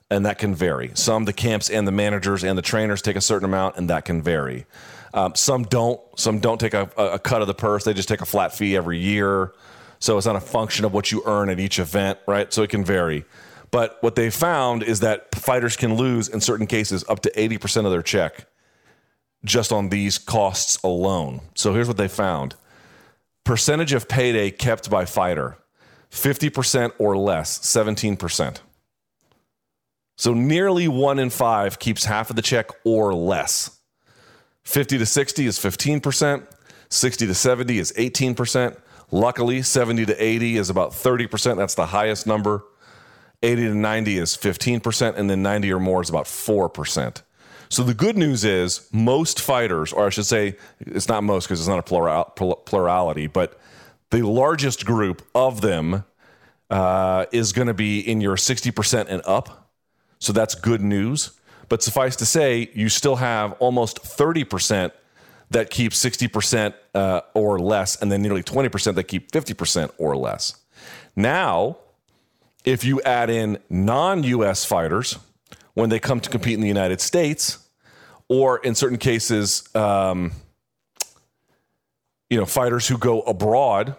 and 0.09 0.25
that 0.25 0.37
can 0.37 0.55
vary. 0.55 0.91
Some 0.93 1.25
the 1.25 1.33
camps 1.33 1.69
and 1.69 1.87
the 1.87 1.91
managers 1.91 2.43
and 2.43 2.57
the 2.57 2.61
trainers 2.61 3.01
take 3.01 3.15
a 3.15 3.21
certain 3.21 3.45
amount, 3.45 3.77
and 3.77 3.89
that 3.89 4.05
can 4.05 4.21
vary. 4.21 4.65
Um, 5.13 5.35
some 5.35 5.63
don't. 5.63 5.99
Some 6.17 6.39
don't 6.39 6.59
take 6.59 6.73
a, 6.73 6.89
a, 6.97 7.19
cut 7.19 7.41
of 7.41 7.47
the 7.47 7.53
purse. 7.53 7.83
They 7.83 7.93
just 7.93 8.09
take 8.09 8.21
a 8.21 8.25
flat 8.25 8.53
fee 8.53 8.75
every 8.75 8.99
year. 8.99 9.53
So 9.99 10.17
it's 10.17 10.27
not 10.27 10.35
a 10.35 10.41
function 10.41 10.85
of 10.85 10.93
what 10.93 11.11
you 11.11 11.23
earn 11.25 11.49
at 11.49 11.59
each 11.59 11.79
event, 11.79 12.19
right? 12.27 12.53
So 12.53 12.61
it 12.61 12.69
can 12.69 12.85
vary. 12.85 13.25
But 13.71 13.97
what 14.01 14.15
they 14.15 14.29
found 14.29 14.83
is 14.83 14.99
that 15.01 15.33
fighters 15.35 15.75
can 15.75 15.95
lose 15.95 16.29
in 16.29 16.39
certain 16.39 16.67
cases 16.67 17.03
up 17.09 17.21
to 17.21 17.31
80% 17.31 17.85
of 17.85 17.91
their 17.91 18.03
check 18.03 18.47
just 19.43 19.71
on 19.71 19.89
these 19.89 20.17
costs 20.17 20.77
alone. 20.83 21.41
So 21.55 21.73
here's 21.73 21.87
what 21.87 21.97
they 21.97 22.07
found 22.07 22.55
percentage 23.43 23.93
of 23.93 24.07
payday 24.07 24.51
kept 24.51 24.89
by 24.89 25.05
fighter 25.05 25.57
50% 26.11 26.93
or 26.99 27.17
less, 27.17 27.59
17%. 27.59 28.59
So 30.17 30.33
nearly 30.33 30.87
one 30.87 31.19
in 31.19 31.29
five 31.29 31.77
keeps 31.77 32.05
half 32.05 32.31
of 32.31 32.35
the 32.35 32.41
check 32.41 32.71
or 32.83 33.13
less. 33.13 33.79
50 34.63 34.97
to 34.97 35.05
60 35.05 35.45
is 35.45 35.59
15%, 35.59 36.45
60 36.89 37.27
to 37.27 37.33
70 37.33 37.77
is 37.77 37.93
18%. 37.93 38.77
Luckily, 39.11 39.61
70 39.61 40.07
to 40.07 40.21
80 40.21 40.57
is 40.57 40.69
about 40.69 40.91
30%. 40.91 41.55
That's 41.55 41.75
the 41.75 41.85
highest 41.85 42.27
number. 42.27 42.65
80 43.43 43.67
to 43.67 43.75
90 43.75 44.17
is 44.17 44.35
15%, 44.35 45.15
and 45.15 45.29
then 45.29 45.43
90 45.43 45.71
or 45.71 45.79
more 45.79 46.01
is 46.01 46.09
about 46.09 46.25
4%. 46.25 47.21
So 47.69 47.83
the 47.83 47.93
good 47.93 48.17
news 48.17 48.43
is 48.43 48.89
most 48.91 49.39
fighters, 49.39 49.93
or 49.93 50.07
I 50.07 50.09
should 50.09 50.25
say, 50.25 50.57
it's 50.79 51.07
not 51.07 51.23
most 51.23 51.45
because 51.45 51.59
it's 51.59 51.69
not 51.69 51.79
a 51.79 51.83
plural, 51.83 52.25
plurality, 52.65 53.27
but 53.27 53.59
the 54.09 54.23
largest 54.23 54.85
group 54.85 55.25
of 55.35 55.61
them 55.61 56.03
uh, 56.69 57.25
is 57.31 57.53
going 57.53 57.67
to 57.67 57.73
be 57.73 57.99
in 57.99 58.19
your 58.19 58.35
60% 58.35 59.05
and 59.07 59.21
up 59.25 59.66
so 60.19 60.33
that's 60.33 60.55
good 60.55 60.81
news. 60.81 61.31
But 61.69 61.83
suffice 61.83 62.15
to 62.17 62.25
say, 62.25 62.69
you 62.73 62.89
still 62.89 63.17
have 63.17 63.53
almost 63.53 64.01
30% 64.03 64.91
that 65.49 65.69
keep 65.69 65.91
60% 65.91 66.73
uh, 66.93 67.21
or 67.33 67.59
less, 67.59 68.01
and 68.01 68.11
then 68.11 68.21
nearly 68.21 68.43
20% 68.43 68.95
that 68.95 69.03
keep 69.05 69.31
50% 69.31 69.91
or 69.97 70.15
less. 70.15 70.55
Now, 71.15 71.77
if 72.65 72.83
you 72.83 73.01
add 73.01 73.29
in 73.29 73.59
non 73.69 74.23
US 74.23 74.65
fighters 74.65 75.17
when 75.73 75.89
they 75.89 75.99
come 75.99 76.19
to 76.19 76.29
compete 76.29 76.55
in 76.55 76.61
the 76.61 76.67
United 76.67 76.99
States, 77.01 77.59
or 78.29 78.57
in 78.59 78.75
certain 78.75 78.97
cases, 78.97 79.63
um, 79.75 80.31
you 82.29 82.37
know, 82.37 82.45
fighters 82.45 82.87
who 82.87 82.97
go 82.97 83.21
abroad 83.21 83.95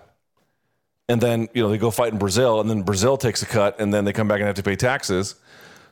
and 1.09 1.21
then, 1.21 1.49
you 1.55 1.63
know, 1.63 1.71
they 1.71 1.79
go 1.79 1.91
fight 1.91 2.13
in 2.13 2.19
Brazil 2.19 2.61
and 2.61 2.69
then 2.69 2.83
Brazil 2.83 3.17
takes 3.17 3.43
a 3.43 3.47
cut 3.47 3.81
and 3.81 3.93
then 3.93 4.05
they 4.05 4.13
come 4.13 4.29
back 4.29 4.41
and 4.41 4.47
have 4.47 4.57
to 4.57 4.63
pay 4.63 4.77
taxes. 4.77 5.37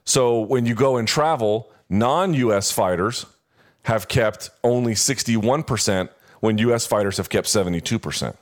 So 0.07 0.41
when 0.41 0.65
you 0.65 0.75
go 0.75 0.97
and 0.97 1.07
travel, 1.07 1.71
non 1.91 2.33
US 2.35 2.73
fighters 2.73 3.27
have 3.83 4.09
kept 4.09 4.51
only 4.65 4.95
61% 4.95 6.09
when 6.41 6.59
US 6.59 6.87
fighters 6.87 7.19
have 7.19 7.29
kept 7.29 7.49
72%. 7.49 8.37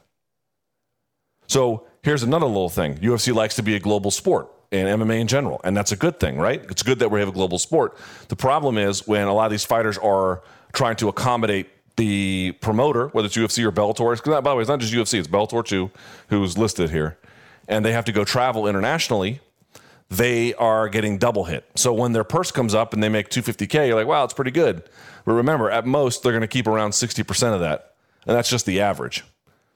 So 1.47 1.87
here's 2.03 2.23
another 2.23 2.47
little 2.47 2.69
thing 2.69 2.97
UFC 2.99 3.35
likes 3.35 3.57
to 3.57 3.63
be 3.63 3.75
a 3.75 3.81
global 3.81 4.11
sport 4.11 4.51
and 4.73 4.89
MMA 5.01 5.21
in 5.21 5.27
general. 5.27 5.61
And 5.65 5.77
that's 5.77 5.93
a 5.93 5.97
good 5.97 6.19
thing, 6.19 6.39
right? 6.39 6.63
It's 6.71 6.83
good 6.83 6.99
that 6.99 7.11
we 7.11 7.21
have 7.21 7.29
a 7.29 7.33
global 7.33 7.59
sport. 7.59 7.97
The 8.29 8.37
problem 8.37 8.79
is 8.79 9.07
when 9.07 9.27
a 9.27 9.35
lot 9.35 9.47
of 9.47 9.51
these 9.51 9.65
fighters 9.65 9.99
are 9.99 10.43
trying 10.73 10.97
to 10.97 11.09
accommodate 11.09 11.69
the 11.97 12.53
promoter, 12.61 13.09
whether 13.09 13.27
it's 13.27 13.37
UFC 13.37 13.65
or 13.65 13.71
Bellator. 13.71 14.11
Because 14.17 14.43
by 14.43 14.51
the 14.51 14.57
way, 14.57 14.63
it's 14.63 14.69
not 14.69 14.81
just 14.81 14.93
UFC, 14.93 15.19
it's 15.19 15.29
Bellator 15.29 15.65
too, 15.65 15.91
who's 16.29 16.59
listed 16.59 16.91
here. 16.91 17.19
And 17.69 17.85
they 17.85 17.93
have 17.93 18.05
to 18.07 18.13
go 18.13 18.25
travel 18.25 18.67
internationally. 18.67 19.41
They 20.15 20.55
are 20.55 20.89
getting 20.89 21.19
double 21.19 21.45
hit. 21.45 21.69
So 21.75 21.93
when 21.93 22.13
their 22.13 22.23
purse 22.23 22.53
comes 22.53 22.73
up 22.73 22.95
and 22.95 23.03
they 23.03 23.09
make 23.09 23.31
250K, 23.31 23.89
you're 23.89 23.97
like, 23.97 24.07
wow, 24.07 24.23
it's 24.23 24.33
pretty 24.33 24.53
good. 24.53 24.85
But 25.25 25.33
remember, 25.33 25.71
at 25.71 25.87
most, 25.87 26.23
they're 26.23 26.31
going 26.31 26.43
to 26.43 26.47
keep 26.47 26.69
around 26.69 26.91
60% 26.91 27.53
of 27.53 27.61
that. 27.61 27.95
And 28.25 28.37
that's 28.37 28.49
just 28.49 28.65
the 28.65 28.81
average. 28.81 29.25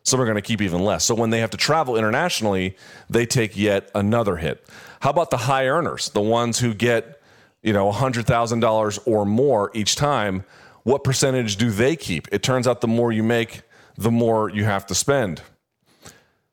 Some 0.05 0.21
are 0.21 0.25
going 0.25 0.37
to 0.37 0.43
keep 0.43 0.63
even 0.63 0.85
less. 0.85 1.05
So 1.05 1.15
when 1.17 1.31
they 1.31 1.41
have 1.41 1.51
to 1.51 1.57
travel 1.57 1.97
internationally, 1.97 2.77
they 3.11 3.27
take 3.27 3.57
yet 3.57 3.91
another 3.97 4.37
hit. 4.37 4.65
How 5.01 5.11
about 5.11 5.31
the 5.31 5.39
high 5.39 5.67
earners, 5.67 6.11
the 6.11 6.21
ones 6.21 6.61
who 6.61 6.73
get, 6.73 7.21
you 7.63 7.73
know, 7.73 7.91
$100,000 7.91 8.99
or 9.07 9.27
more 9.27 9.73
each 9.75 9.97
time? 9.97 10.45
What 10.85 11.03
percentage 11.03 11.57
do 11.57 11.73
they 11.73 11.97
keep? 11.97 12.29
It 12.31 12.45
turns 12.45 12.69
out 12.69 12.81
the 12.81 12.87
more 12.87 13.11
you 13.11 13.25
make, 13.25 13.63
the 13.97 14.13
more 14.13 14.51
you 14.51 14.65
have 14.65 14.87
to 14.87 14.95
spend. 14.95 15.43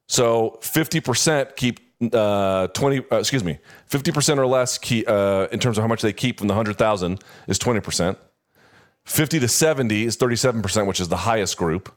So 0.08 0.58
50% 0.62 1.56
keep 1.56 1.85
uh, 2.12 2.68
20 2.68 3.06
uh, 3.12 3.18
excuse 3.18 3.44
me 3.44 3.60
50% 3.90 4.38
or 4.38 4.46
less 4.46 4.78
key, 4.78 5.06
uh, 5.06 5.48
in 5.48 5.60
terms 5.60 5.78
of 5.78 5.84
how 5.84 5.88
much 5.88 6.02
they 6.02 6.14
keep 6.14 6.40
from 6.40 6.48
the 6.48 6.54
100000 6.54 7.24
is 7.48 7.60
20% 7.60 8.18
50 9.06 9.40
to 9.40 9.48
70 9.48 10.06
is 10.06 10.18
37% 10.18 10.88
which 10.88 11.00
is 11.00 11.08
the 11.08 11.18
highest 11.18 11.58
group 11.58 11.94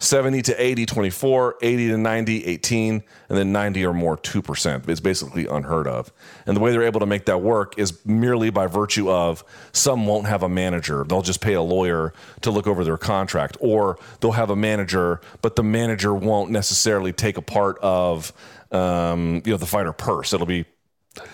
70 0.00 0.42
to 0.42 0.62
80, 0.62 0.86
24, 0.86 1.56
80 1.60 1.88
to 1.88 1.98
90, 1.98 2.46
18, 2.46 3.02
and 3.28 3.38
then 3.38 3.52
90 3.52 3.84
or 3.84 3.92
more, 3.92 4.16
2%. 4.16 4.88
It's 4.88 5.00
basically 5.00 5.46
unheard 5.46 5.88
of. 5.88 6.12
And 6.46 6.56
the 6.56 6.60
way 6.60 6.70
they're 6.70 6.84
able 6.84 7.00
to 7.00 7.06
make 7.06 7.24
that 7.26 7.38
work 7.38 7.76
is 7.78 8.04
merely 8.06 8.50
by 8.50 8.68
virtue 8.68 9.10
of 9.10 9.42
some 9.72 10.06
won't 10.06 10.26
have 10.26 10.44
a 10.44 10.48
manager. 10.48 11.04
They'll 11.04 11.22
just 11.22 11.40
pay 11.40 11.54
a 11.54 11.62
lawyer 11.62 12.12
to 12.42 12.50
look 12.50 12.68
over 12.68 12.84
their 12.84 12.98
contract, 12.98 13.56
or 13.60 13.98
they'll 14.20 14.32
have 14.32 14.50
a 14.50 14.56
manager, 14.56 15.20
but 15.42 15.56
the 15.56 15.64
manager 15.64 16.14
won't 16.14 16.50
necessarily 16.52 17.12
take 17.12 17.36
a 17.36 17.42
part 17.42 17.76
of 17.80 18.32
um, 18.72 19.42
you 19.44 19.52
know, 19.52 19.56
the 19.56 19.66
fighter 19.66 19.92
purse. 19.92 20.32
It'll 20.32 20.46
be 20.46 20.64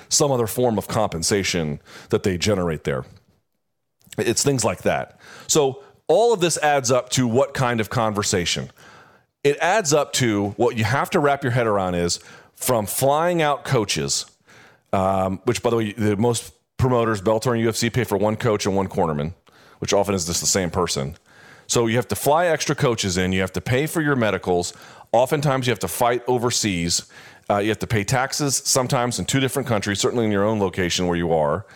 some 0.09 0.31
other 0.31 0.47
form 0.47 0.79
of 0.79 0.89
compensation 0.89 1.81
that 2.11 2.23
they 2.23 2.39
generate 2.39 2.85
there. 2.85 3.05
It's 4.19 4.43
things 4.43 4.65
like 4.65 4.83
that. 4.83 5.19
So 5.47 5.83
all 6.07 6.33
of 6.33 6.41
this 6.41 6.57
adds 6.59 6.91
up 6.91 7.09
to 7.11 7.27
what 7.27 7.55
kind 7.55 7.81
of 7.81 7.91
conversation? 7.91 8.71
It 9.43 9.57
adds 9.59 9.93
up 9.93 10.13
to 10.15 10.51
what 10.51 10.77
you 10.77 10.85
have 10.85 11.11
to 11.11 11.21
wrap 11.21 11.43
your 11.43 11.53
head 11.53 11.67
around 11.67 11.97
is 11.97 12.21
from 12.55 12.87
flying 12.87 13.43
out 13.43 13.65
coaches, 13.65 14.27
um, 14.93 15.41
which, 15.45 15.63
by 15.63 15.71
the 15.71 15.77
way, 15.77 15.93
the 15.93 16.17
most 16.17 16.53
promoters, 16.77 17.21
Bellator 17.21 17.55
and 17.55 17.65
UFC, 17.67 17.93
pay 17.93 18.05
for 18.05 18.17
one 18.17 18.37
coach 18.37 18.67
and 18.67 18.77
one 18.77 18.89
cornerman, 18.89 19.35
which 19.81 19.93
often 19.93 20.15
is 20.15 20.27
just 20.27 20.41
the 20.41 20.47
same 20.47 20.71
person. 20.71 21.17
So 21.67 21.87
you 21.87 21.97
have 21.97 22.09
to 22.09 22.17
fly 22.17 22.47
extra 22.47 22.75
coaches 22.75 23.17
in. 23.17 23.33
You 23.33 23.41
have 23.41 23.53
to 23.55 23.61
pay 23.61 23.87
for 23.87 24.01
your 24.01 24.17
medicals. 24.17 24.75
Oftentimes, 25.15 25.69
you 25.69 25.71
have 25.71 25.79
to 25.79 25.87
fight 25.87 26.25
overseas. 26.27 27.07
Uh, 27.49 27.59
you 27.59 27.69
have 27.69 27.79
to 27.79 27.87
pay 27.87 28.03
taxes 28.03 28.61
sometimes 28.65 29.21
in 29.21 29.25
two 29.25 29.39
different 29.39 29.69
countries, 29.69 30.01
certainly 30.01 30.25
in 30.25 30.33
your 30.33 30.45
own 30.45 30.59
location 30.59 31.07
where 31.07 31.17
you 31.17 31.33
are. 31.33 31.67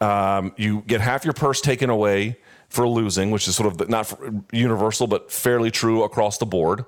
Um, 0.00 0.54
you 0.56 0.80
get 0.86 1.02
half 1.02 1.22
your 1.22 1.34
purse 1.34 1.60
taken 1.60 1.90
away 1.90 2.38
for 2.70 2.88
losing, 2.88 3.30
which 3.30 3.46
is 3.46 3.54
sort 3.54 3.70
of 3.78 3.90
not 3.90 4.18
universal, 4.52 5.06
but 5.06 5.30
fairly 5.30 5.70
true 5.70 6.02
across 6.02 6.38
the 6.38 6.46
board, 6.46 6.86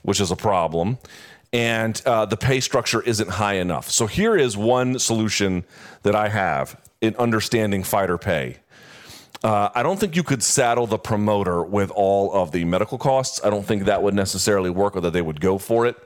which 0.00 0.18
is 0.18 0.30
a 0.30 0.36
problem. 0.36 0.96
And 1.52 2.00
uh, 2.06 2.24
the 2.24 2.38
pay 2.38 2.60
structure 2.60 3.02
isn't 3.02 3.28
high 3.28 3.56
enough. 3.56 3.90
So 3.90 4.06
here 4.06 4.36
is 4.36 4.56
one 4.56 4.98
solution 4.98 5.64
that 6.04 6.14
I 6.14 6.28
have 6.28 6.80
in 7.02 7.14
understanding 7.16 7.82
fighter 7.82 8.16
pay. 8.16 8.60
Uh, 9.44 9.68
I 9.74 9.82
don't 9.82 10.00
think 10.00 10.16
you 10.16 10.22
could 10.22 10.42
saddle 10.42 10.86
the 10.86 10.96
promoter 10.96 11.62
with 11.62 11.90
all 11.90 12.32
of 12.32 12.50
the 12.50 12.64
medical 12.64 12.96
costs. 12.96 13.42
I 13.44 13.50
don't 13.50 13.66
think 13.66 13.84
that 13.84 14.02
would 14.02 14.14
necessarily 14.14 14.70
work 14.70 14.96
or 14.96 15.02
that 15.02 15.12
they 15.12 15.20
would 15.20 15.38
go 15.38 15.58
for 15.58 15.84
it. 15.84 15.96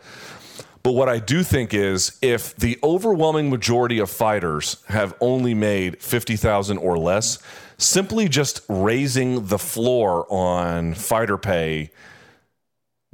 But 0.82 0.93
what 0.93 1.09
I 1.09 1.20
do 1.20 1.45
think 1.45 1.72
is 1.72 2.18
if 2.20 2.57
the 2.57 2.80
overwhelming 2.82 3.49
majority 3.49 4.01
of 4.01 4.11
fighters 4.11 4.82
have 4.89 5.14
only 5.20 5.55
made 5.55 6.03
50,000 6.03 6.78
or 6.78 6.99
less, 6.99 7.39
simply 7.76 8.28
just 8.28 8.61
raising 8.68 9.47
the 9.47 9.59
floor 9.59 10.26
on 10.28 10.95
fighter 10.95 11.39
pay 11.39 11.93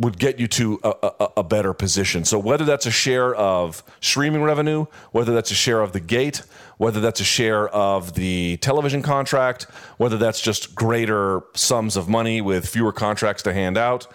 would 0.05 0.19
get 0.19 0.39
you 0.39 0.47
to 0.47 0.79
a, 0.85 0.95
a, 1.03 1.29
a, 1.39 1.43
better 1.43 1.73
position. 1.73 2.27
So 2.27 2.39
whether 2.39 2.67
that's 2.67 2.85
a 2.85 2.91
share 2.91 3.35
of 3.35 3.83
streaming 4.03 4.43
revenue, 4.43 4.85
whether 5.13 5.33
that's 5.33 5.51
a 5.51 5.55
share 5.55 5.81
of 5.81 5.93
the 5.93 6.01
gate, 6.01 6.43
whether 6.77 7.01
that's 7.01 7.21
a 7.21 7.25
share 7.25 7.69
of 7.71 8.13
the 8.13 8.59
television 8.59 9.01
contract, 9.01 9.63
whether 9.97 10.19
that's 10.19 10.43
just 10.43 10.75
greater 10.75 11.43
sums 11.55 11.97
of 11.97 12.07
money 12.07 12.43
with 12.43 12.69
fewer 12.69 12.93
contracts 12.93 13.43
to 13.45 13.55
hand 13.55 13.79
out, 13.79 14.07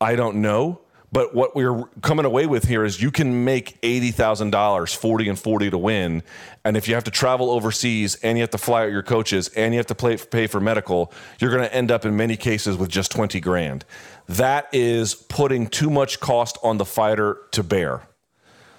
I 0.00 0.14
don't 0.14 0.36
know. 0.36 0.80
But 1.14 1.32
what 1.32 1.54
we're 1.54 1.84
coming 2.02 2.26
away 2.26 2.46
with 2.46 2.64
here 2.64 2.84
is 2.84 3.00
you 3.00 3.12
can 3.12 3.44
make 3.44 3.80
$80,000, 3.82 4.96
40 4.96 5.28
and 5.28 5.38
40 5.38 5.70
to 5.70 5.78
win. 5.78 6.24
And 6.64 6.76
if 6.76 6.88
you 6.88 6.94
have 6.94 7.04
to 7.04 7.12
travel 7.12 7.50
overseas 7.50 8.16
and 8.16 8.36
you 8.36 8.42
have 8.42 8.50
to 8.50 8.58
fly 8.58 8.82
out 8.82 8.90
your 8.90 9.04
coaches 9.04 9.46
and 9.50 9.72
you 9.72 9.78
have 9.78 9.86
to 9.86 9.94
pay, 9.94 10.16
pay 10.16 10.48
for 10.48 10.58
medical, 10.58 11.12
you're 11.38 11.52
going 11.52 11.62
to 11.62 11.72
end 11.72 11.92
up 11.92 12.04
in 12.04 12.16
many 12.16 12.36
cases 12.36 12.76
with 12.76 12.90
just 12.90 13.12
20 13.12 13.38
grand. 13.38 13.84
That 14.26 14.68
is 14.72 15.14
putting 15.14 15.68
too 15.68 15.88
much 15.88 16.18
cost 16.18 16.58
on 16.64 16.78
the 16.78 16.84
fighter 16.84 17.38
to 17.52 17.62
bear. 17.62 18.08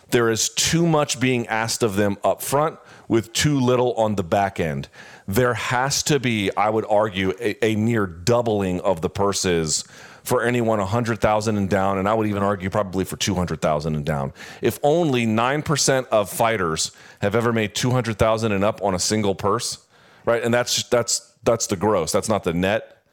There 0.09 0.29
is 0.29 0.49
too 0.49 0.85
much 0.85 1.21
being 1.21 1.47
asked 1.47 1.83
of 1.83 1.95
them 1.95 2.17
up 2.21 2.41
front 2.41 2.79
with 3.07 3.31
too 3.31 3.61
little 3.61 3.93
on 3.93 4.15
the 4.15 4.23
back 4.23 4.59
end. 4.59 4.89
There 5.25 5.53
has 5.53 6.03
to 6.03 6.19
be, 6.19 6.51
I 6.57 6.69
would 6.69 6.85
argue, 6.89 7.31
a, 7.39 7.65
a 7.65 7.75
near 7.75 8.05
doubling 8.05 8.81
of 8.81 8.99
the 8.99 9.09
purses 9.09 9.85
for 10.25 10.43
anyone 10.43 10.79
100,000 10.79 11.57
and 11.57 11.69
down, 11.69 11.99
and 11.99 12.09
I 12.09 12.13
would 12.13 12.27
even 12.27 12.43
argue 12.43 12.69
probably 12.69 13.05
for 13.05 13.15
200,000 13.15 13.95
and 13.95 14.03
down. 14.03 14.33
If 14.61 14.79
only 14.83 15.25
9% 15.25 16.07
of 16.07 16.29
fighters 16.29 16.91
have 17.21 17.35
ever 17.35 17.53
made 17.53 17.75
200,000 17.75 18.51
and 18.51 18.63
up 18.63 18.81
on 18.81 18.95
a 18.95 18.99
single 18.99 19.35
purse, 19.35 19.85
right? 20.25 20.43
And 20.43 20.53
that's 20.53 20.83
that's 20.83 21.31
that's 21.43 21.67
the 21.67 21.75
gross. 21.75 22.11
That's 22.11 22.27
not 22.27 22.43
the 22.43 22.53
net. 22.53 23.03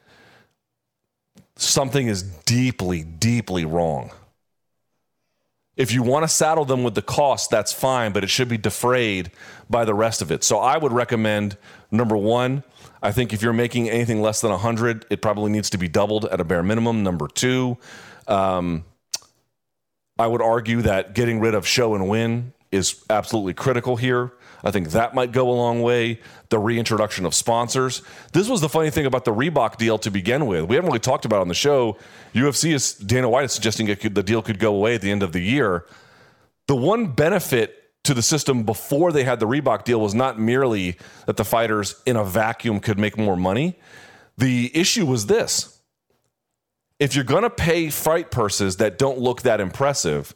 Something 1.55 2.07
is 2.07 2.23
deeply 2.23 3.03
deeply 3.03 3.63
wrong. 3.63 4.11
If 5.75 5.91
you 5.91 6.03
want 6.03 6.23
to 6.23 6.27
saddle 6.27 6.65
them 6.65 6.83
with 6.83 6.93
the 6.93 7.01
cost, 7.01 7.49
that's 7.49 7.73
fine, 7.73 8.11
but 8.11 8.23
it 8.23 8.29
should 8.29 8.47
be 8.47 8.57
defrayed 8.57 9.31
by 9.69 9.85
the 9.85 9.93
rest 9.93 10.21
of 10.21 10.31
it. 10.31 10.43
So 10.43 10.59
I 10.59 10.77
would 10.77 10.91
recommend 10.91 11.57
number 11.89 12.15
1, 12.15 12.63
I 13.03 13.11
think 13.11 13.33
if 13.33 13.41
you're 13.41 13.51
making 13.51 13.89
anything 13.89 14.21
less 14.21 14.39
than 14.39 14.51
100, 14.51 15.05
it 15.09 15.21
probably 15.21 15.51
needs 15.51 15.69
to 15.71 15.77
be 15.77 15.89
doubled 15.89 16.23
at 16.25 16.39
a 16.39 16.45
bare 16.45 16.63
minimum. 16.63 17.03
Number 17.03 17.27
two, 17.27 17.77
um, 18.29 18.85
I 20.17 20.25
would 20.25 20.41
argue 20.41 20.81
that 20.83 21.13
getting 21.13 21.41
rid 21.41 21.53
of 21.53 21.67
show 21.67 21.95
and 21.95 22.07
win 22.07 22.53
is 22.71 23.03
absolutely 23.09 23.53
critical 23.53 23.97
here. 23.97 24.31
I 24.63 24.71
think 24.71 24.91
that 24.91 25.13
might 25.13 25.33
go 25.33 25.49
a 25.49 25.51
long 25.51 25.81
way. 25.81 26.21
The 26.47 26.57
reintroduction 26.57 27.25
of 27.25 27.35
sponsors. 27.35 28.01
This 28.31 28.47
was 28.47 28.61
the 28.61 28.69
funny 28.69 28.89
thing 28.89 29.05
about 29.05 29.25
the 29.25 29.33
Reebok 29.33 29.75
deal 29.75 29.97
to 29.99 30.09
begin 30.09 30.45
with. 30.45 30.63
We 30.63 30.75
haven't 30.75 30.89
really 30.89 30.99
talked 30.99 31.25
about 31.25 31.41
on 31.41 31.49
the 31.49 31.53
show. 31.53 31.97
UFC 32.33 32.73
is 32.73 32.93
Dana 32.93 33.27
White 33.27 33.43
is 33.45 33.51
suggesting 33.51 33.93
could, 33.97 34.15
the 34.15 34.23
deal 34.23 34.41
could 34.41 34.59
go 34.59 34.73
away 34.73 34.95
at 34.95 35.01
the 35.01 35.11
end 35.11 35.23
of 35.23 35.33
the 35.33 35.41
year. 35.41 35.85
The 36.67 36.75
one 36.75 37.07
benefit 37.07 37.82
to 38.03 38.13
the 38.13 38.21
system 38.21 38.63
before 38.63 39.11
they 39.11 39.23
had 39.23 39.39
the 39.39 39.47
Reebok 39.47 39.85
deal 39.85 40.01
was 40.01 40.13
not 40.13 40.39
merely 40.39 40.97
that 41.25 41.37
the 41.37 41.45
fighters 41.45 42.01
in 42.05 42.15
a 42.15 42.23
vacuum 42.23 42.79
could 42.79 42.99
make 42.99 43.17
more 43.17 43.37
money. 43.37 43.79
The 44.37 44.71
issue 44.75 45.05
was 45.05 45.27
this 45.27 45.79
if 46.99 47.15
you're 47.15 47.23
going 47.23 47.43
to 47.43 47.49
pay 47.49 47.89
fight 47.89 48.31
purses 48.31 48.77
that 48.77 48.97
don't 48.97 49.19
look 49.19 49.41
that 49.41 49.59
impressive, 49.59 50.33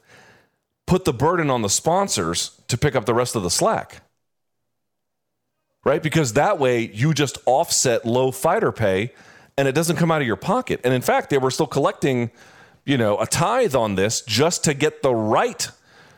put 0.85 1.05
the 1.05 1.13
burden 1.13 1.49
on 1.49 1.61
the 1.61 1.69
sponsors 1.69 2.61
to 2.67 2.77
pick 2.77 2.95
up 2.95 3.05
the 3.05 3.13
rest 3.13 3.35
of 3.35 3.43
the 3.43 3.49
slack. 3.49 4.01
Right? 5.83 6.03
Because 6.03 6.33
that 6.33 6.59
way 6.59 6.81
you 6.81 7.13
just 7.13 7.37
offset 7.45 8.05
low 8.05 8.31
fighter 8.31 8.71
pay 8.71 9.13
and 9.57 9.67
it 9.67 9.73
doesn't 9.73 9.95
come 9.95 10.11
out 10.11 10.21
of 10.21 10.27
your 10.27 10.35
pocket. 10.35 10.81
And 10.83 10.93
in 10.93 11.01
fact, 11.01 11.29
they 11.29 11.37
were 11.37 11.51
still 11.51 11.67
collecting, 11.67 12.31
you 12.85 12.97
know, 12.97 13.17
a 13.19 13.25
tithe 13.25 13.73
on 13.73 13.95
this 13.95 14.21
just 14.21 14.63
to 14.65 14.73
get 14.73 15.01
the 15.01 15.15
right 15.15 15.69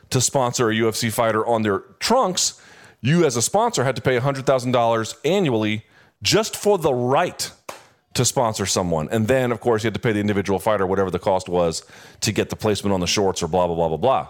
to 0.10 0.22
sponsor 0.22 0.70
a 0.70 0.74
UFC 0.74 1.12
fighter 1.12 1.45
on 1.45 1.62
their 1.62 1.80
trunks. 1.99 2.62
You, 3.01 3.26
as 3.26 3.36
a 3.36 3.41
sponsor, 3.41 3.84
had 3.84 3.95
to 3.95 4.01
pay 4.01 4.20
$100,000 4.20 5.16
annually 5.24 5.86
just 6.22 6.55
for 6.55 6.78
the 6.78 6.93
right 6.93 7.51
to 8.14 8.26
sponsor 8.26 8.66
someone. 8.66 9.07
And 9.12 9.28
then, 9.28 9.51
of 9.51 9.60
course, 9.60 9.84
you 9.84 9.88
had 9.88 9.93
to 9.93 9.99
pay 9.99 10.12
the 10.12 10.20
individual 10.20 10.60
fighter 10.60 10.86
whatever 10.86 11.12
the 11.12 11.20
cost 11.20 11.47
was 11.47 11.84
to 12.22 12.32
get 12.32 12.49
the 12.49 12.55
placement 12.55 12.93
on 12.93 12.99
the 12.99 13.07
shorts 13.07 13.41
or 13.43 13.47
blah, 13.47 13.68
blah, 13.68 13.76
blah, 13.76 13.88
blah, 13.88 13.97
blah. 13.97 14.28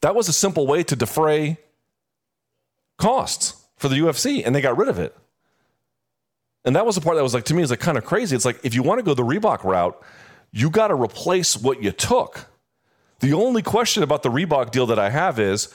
That 0.00 0.14
was 0.14 0.28
a 0.28 0.32
simple 0.32 0.66
way 0.66 0.82
to 0.82 0.96
defray 0.96 1.58
costs 2.98 3.64
for 3.76 3.88
the 3.88 3.96
UFC, 3.96 4.42
and 4.44 4.54
they 4.54 4.60
got 4.60 4.76
rid 4.76 4.88
of 4.88 4.98
it. 4.98 5.16
And 6.64 6.74
that 6.74 6.84
was 6.84 6.96
the 6.96 7.00
part 7.00 7.16
that 7.16 7.22
was 7.22 7.34
like, 7.34 7.44
to 7.44 7.54
me, 7.54 7.62
is 7.62 7.70
like 7.70 7.80
kind 7.80 7.96
of 7.96 8.04
crazy. 8.04 8.34
It's 8.34 8.44
like, 8.44 8.58
if 8.64 8.74
you 8.74 8.82
want 8.82 8.98
to 8.98 9.04
go 9.04 9.14
the 9.14 9.22
Reebok 9.22 9.62
route, 9.62 10.00
you 10.50 10.68
got 10.68 10.88
to 10.88 10.94
replace 10.94 11.56
what 11.56 11.82
you 11.82 11.92
took. 11.92 12.46
The 13.20 13.32
only 13.32 13.62
question 13.62 14.02
about 14.02 14.22
the 14.22 14.30
Reebok 14.30 14.70
deal 14.70 14.86
that 14.86 14.98
I 14.98 15.10
have 15.10 15.38
is 15.38 15.72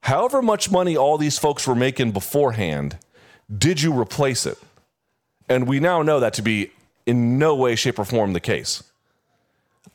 however 0.00 0.42
much 0.42 0.70
money 0.70 0.96
all 0.96 1.18
these 1.18 1.38
folks 1.38 1.66
were 1.66 1.74
making 1.74 2.12
beforehand, 2.12 2.98
did 3.56 3.80
you 3.80 3.98
replace 3.98 4.46
it? 4.46 4.58
And 5.48 5.66
we 5.66 5.80
now 5.80 6.02
know 6.02 6.20
that 6.20 6.34
to 6.34 6.42
be 6.42 6.70
in 7.06 7.38
no 7.38 7.54
way, 7.54 7.74
shape, 7.74 7.98
or 7.98 8.04
form 8.04 8.32
the 8.32 8.40
case. 8.40 8.82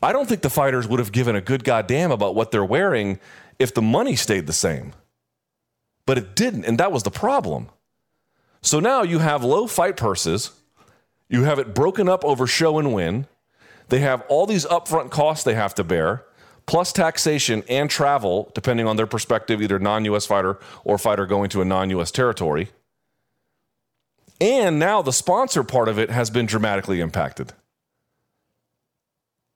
I 0.02 0.12
don't 0.12 0.28
think 0.28 0.42
the 0.42 0.50
fighters 0.50 0.88
would 0.88 1.00
have 1.00 1.12
given 1.12 1.36
a 1.36 1.42
good 1.42 1.64
goddamn 1.64 2.12
about 2.12 2.36
what 2.36 2.52
they're 2.52 2.66
wearing 2.66 3.20
if 3.58 3.74
the 3.74 3.82
money 3.82 4.16
stayed 4.16 4.46
the 4.46 4.54
same. 4.54 4.94
But 6.06 6.18
it 6.18 6.36
didn't, 6.36 6.66
and 6.66 6.78
that 6.78 6.92
was 6.92 7.04
the 7.04 7.12
problem. 7.12 7.70
So 8.62 8.80
now 8.80 9.02
you 9.04 9.20
have 9.20 9.44
low 9.44 9.68
fight 9.68 9.98
purses, 9.98 10.52
you 11.30 11.44
have 11.44 11.60
it 11.60 11.74
broken 11.74 12.08
up 12.08 12.24
over 12.24 12.48
show 12.48 12.78
and 12.80 12.94
win. 12.94 13.28
They 13.90 14.00
have 14.00 14.24
all 14.28 14.46
these 14.46 14.66
upfront 14.66 15.12
costs 15.12 15.44
they 15.44 15.56
have 15.56 15.76
to 15.76 15.84
bear, 15.84 16.24
plus 16.68 16.94
taxation 16.94 17.64
and 17.68 17.90
travel, 17.90 18.52
depending 18.54 18.86
on 18.86 18.98
their 18.98 19.08
perspective, 19.08 19.62
either 19.62 19.80
non 19.80 20.06
US 20.06 20.28
fighter 20.28 20.60
or 20.84 21.00
fighter 21.00 21.26
going 21.26 21.50
to 21.50 21.62
a 21.62 21.66
non 21.66 21.90
US 21.90 22.12
territory. 22.12 22.70
And 24.40 24.78
now 24.78 25.02
the 25.02 25.14
sponsor 25.14 25.64
part 25.64 25.88
of 25.88 25.98
it 25.98 26.12
has 26.12 26.30
been 26.30 26.46
dramatically 26.46 27.02
impacted. 27.02 27.54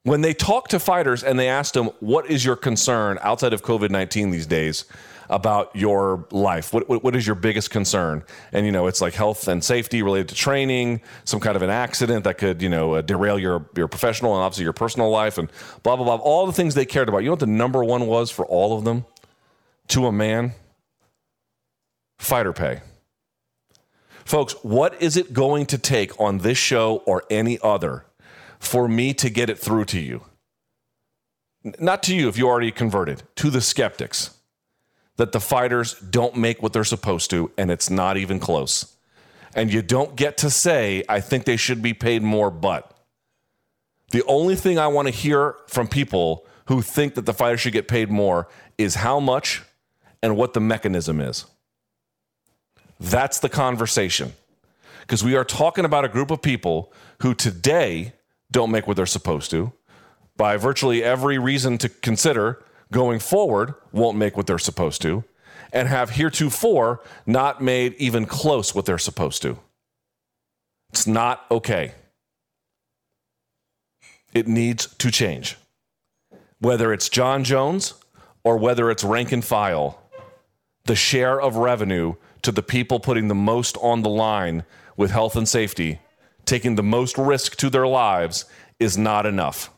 When 0.03 0.22
they 0.22 0.34
talk 0.34 0.70
to 0.70 0.80
fighters 0.80 1.24
and 1.24 1.38
they 1.38 1.47
ask 1.47 1.76
them, 1.76 1.91
What 1.99 2.30
is 2.32 2.43
your 2.43 2.55
concern 2.55 3.20
outside 3.22 3.53
of 3.53 3.62
COVID 3.62 3.91
19 3.91 4.32
these 4.32 4.47
days 4.47 4.86
about 5.32 5.74
your 5.74 6.28
life? 6.30 6.74
What, 6.74 6.88
what, 6.90 7.04
what 7.04 7.16
is 7.16 7.26
your 7.26 7.38
biggest 7.38 7.72
concern? 7.72 8.24
And, 8.52 8.66
you 8.66 8.72
know, 8.72 8.88
it's 8.88 9.00
like 9.00 9.14
health 9.14 9.48
and 9.48 9.64
safety 9.64 10.04
related 10.04 10.28
to 10.30 10.36
training, 10.36 11.02
some 11.24 11.40
kind 11.40 11.56
of 11.56 11.62
an 11.62 11.70
accident 11.70 12.26
that 12.26 12.38
could, 12.38 12.62
you 12.62 12.68
know, 12.68 12.96
uh, 12.96 13.02
derail 13.02 13.40
your, 13.40 13.66
your 13.76 13.88
professional 13.88 14.36
and 14.36 14.44
obviously 14.44 14.66
your 14.66 14.74
personal 14.74 15.10
life, 15.10 15.38
and 15.38 15.50
blah, 15.84 15.96
blah, 15.96 16.04
blah. 16.04 16.16
All 16.16 16.46
the 16.46 16.52
things 16.52 16.76
they 16.76 16.86
cared 16.86 17.08
about. 17.08 17.20
You 17.20 17.28
know 17.28 17.32
what 17.32 17.40
the 17.40 17.48
number 17.48 17.84
one 17.84 18.08
was 18.08 18.30
for 18.30 18.46
all 18.46 18.78
of 18.78 18.84
them 18.84 19.06
to 19.88 20.06
a 20.06 20.12
man? 20.12 20.52
Fighter 22.20 22.54
pay. 22.54 22.82
Folks, 24.26 24.54
what 24.62 25.02
is 25.02 25.16
it 25.16 25.34
going 25.34 25.66
to 25.68 25.78
take 25.78 26.20
on 26.20 26.40
this 26.40 26.58
show 26.58 26.98
or 27.06 27.24
any 27.30 27.58
other 27.64 28.06
for 28.60 28.88
me 28.88 29.14
to 29.14 29.30
get 29.30 29.50
it 29.50 29.58
through 29.58 29.86
to 29.86 30.00
you? 30.00 30.26
Not 31.80 32.04
to 32.04 32.16
you 32.16 32.28
if 32.28 32.38
you 32.38 32.48
already 32.48 32.72
converted, 32.72 33.24
to 33.36 33.50
the 33.50 33.62
skeptics 33.62 34.31
that 35.22 35.34
the 35.34 35.39
fighters 35.39 35.93
don't 35.99 36.36
make 36.36 36.63
what 36.63 36.74
they're 36.74 36.84
supposed 36.84 37.30
to, 37.30 37.51
and 37.55 37.69
it's 37.69 37.91
not 37.91 38.17
even 38.17 38.39
close. 38.39 38.95
And 39.53 39.72
you 39.72 39.84
don't 39.84 40.15
get 40.15 40.36
to 40.39 40.49
say, 40.49 41.03
I 41.07 41.19
think 41.19 41.45
they 41.45 41.57
should 41.57 41.84
be 41.84 41.93
paid 41.93 42.24
more, 42.24 42.49
but. 42.49 42.97
The 44.09 44.24
only 44.24 44.55
thing 44.55 44.80
I 44.80 44.88
want 44.88 45.07
to 45.09 45.13
hear 45.13 45.57
from 45.67 45.88
people 45.88 46.47
who 46.65 46.82
think 46.82 47.13
that 47.13 47.28
the 47.28 47.36
fighters 47.36 47.59
should 47.59 47.74
get 47.74 47.88
paid 47.88 48.09
more 48.09 48.47
is 48.80 48.95
how 48.95 49.19
much 49.19 49.61
and 50.24 50.36
what 50.36 50.55
the 50.55 50.59
mechanism 50.59 51.22
is. 51.22 51.45
That's 52.99 53.38
the 53.38 53.49
conversation. 53.49 54.34
Because 55.01 55.24
we 55.24 55.36
are 55.36 55.45
talking 55.45 55.86
about 55.86 56.03
a 56.03 56.09
group 56.09 56.32
of 56.32 56.41
people 56.41 56.91
who 57.22 57.36
today 57.36 58.13
don't 58.49 58.72
make 58.72 58.88
what 58.88 58.97
they're 58.97 59.05
supposed 59.05 59.51
to, 59.51 59.72
by 60.36 60.57
virtually 60.57 61.03
every 61.03 61.38
reason 61.38 61.78
to 61.78 61.89
consider 61.89 62.63
going 62.92 63.20
forward, 63.20 63.74
won't 63.92 64.18
make 64.18 64.38
what 64.38 64.48
they're 64.48 64.60
supposed 64.60 65.02
to, 65.02 65.24
and 65.74 65.88
have 65.88 66.12
heretofore 66.12 67.02
not 67.26 67.62
made 67.62 67.94
even 67.96 68.26
close 68.26 68.76
what 68.76 68.86
they're 68.86 68.98
supposed 68.98 69.42
to. 69.42 69.58
It's 70.92 71.08
not 71.08 71.46
okay. 71.50 71.94
It 74.34 74.48
needs 74.48 74.88
to 74.96 75.12
change. 75.12 75.58
Whether 76.60 76.94
it's 76.94 77.10
Jon 77.10 77.44
Jones 77.44 77.94
or 78.44 78.58
whether 78.58 78.92
it's 78.92 79.04
rank 79.04 79.32
and 79.32 79.44
file, 79.44 80.02
the 80.86 80.96
share 80.96 81.39
of 81.39 81.56
revenue 81.56 82.16
to 82.42 82.52
the 82.52 82.64
people 82.64 83.00
putting 83.00 83.28
the 83.28 83.36
most 83.36 83.78
on 83.78 84.02
the 84.02 84.10
line 84.10 84.64
with 84.98 85.12
health 85.12 85.36
and 85.36 85.48
safety, 85.48 86.00
taking 86.46 86.76
the 86.76 86.84
most 86.84 87.18
risk 87.18 87.56
to 87.58 87.70
their 87.70 87.88
lives, 87.88 88.46
is 88.80 88.98
not 88.98 89.26
enough. 89.26 89.70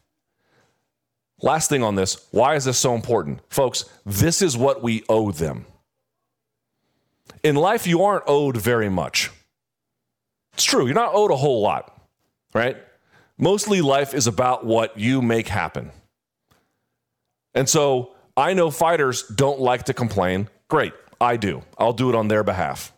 Last 1.43 1.69
thing 1.69 1.83
on 1.83 1.95
this 1.95 2.25
why 2.31 2.55
is 2.55 2.65
this 2.65 2.79
so 2.79 2.95
important? 2.95 3.41
Folks, 3.49 3.85
this 4.05 4.41
is 4.41 4.57
what 4.57 4.81
we 4.81 5.03
owe 5.09 5.31
them. 5.31 5.65
In 7.43 7.55
life, 7.55 7.85
you 7.85 8.01
aren't 8.03 8.23
owed 8.25 8.57
very 8.57 8.89
much. 8.89 9.29
It's 10.53 10.63
true, 10.63 10.85
you're 10.85 10.95
not 10.95 11.13
owed 11.13 11.31
a 11.31 11.35
whole 11.35 11.61
lot, 11.61 11.95
right? 12.53 12.77
Mostly 13.37 13.81
life 13.81 14.13
is 14.13 14.25
about 14.25 14.65
what 14.65 14.97
you 14.97 15.21
make 15.21 15.49
happen. 15.49 15.91
And 17.53 17.67
so 17.67 18.13
I 18.37 18.53
know 18.53 18.71
fighters 18.71 19.23
don't 19.23 19.59
like 19.59 19.83
to 19.83 19.93
complain. 19.93 20.47
Great. 20.69 20.93
I 21.19 21.37
do. 21.37 21.63
I'll 21.77 21.93
do 21.93 22.09
it 22.09 22.15
on 22.15 22.27
their 22.27 22.43
behalf. 22.43 22.93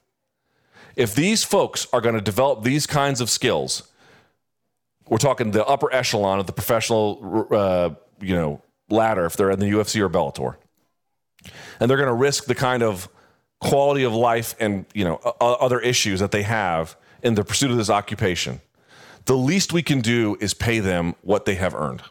If 0.95 1.15
these 1.15 1.43
folks 1.43 1.87
are 1.91 2.01
going 2.01 2.15
to 2.15 2.21
develop 2.21 2.63
these 2.63 2.85
kinds 2.85 3.21
of 3.21 3.29
skills, 3.29 3.83
we're 5.09 5.17
talking 5.17 5.51
the 5.51 5.65
upper 5.65 5.93
echelon 5.93 6.39
of 6.39 6.47
the 6.47 6.53
professional, 6.53 7.47
uh, 7.51 7.89
you 8.21 8.35
know, 8.35 8.61
ladder 8.89 9.25
if 9.25 9.35
they're 9.37 9.51
in 9.51 9.59
the 9.59 9.67
UFC 9.67 10.01
or 10.01 10.09
Bellator, 10.09 10.55
and 11.79 11.89
they're 11.89 11.97
going 11.97 12.07
to 12.07 12.13
risk 12.13 12.45
the 12.45 12.55
kind 12.55 12.83
of 12.83 13.09
quality 13.59 14.03
of 14.03 14.13
life 14.13 14.55
and 14.59 14.85
you 14.93 15.03
know 15.03 15.15
other 15.39 15.79
issues 15.79 16.19
that 16.19 16.31
they 16.31 16.43
have 16.43 16.95
in 17.23 17.35
the 17.35 17.43
pursuit 17.43 17.71
of 17.71 17.77
this 17.77 17.89
occupation. 17.89 18.61
The 19.25 19.35
least 19.35 19.73
we 19.73 19.81
can 19.81 20.01
do 20.01 20.37
is 20.39 20.53
pay 20.53 20.79
them 20.79 21.15
what 21.21 21.45
they 21.45 21.55
have 21.55 21.73
earned. 21.73 22.03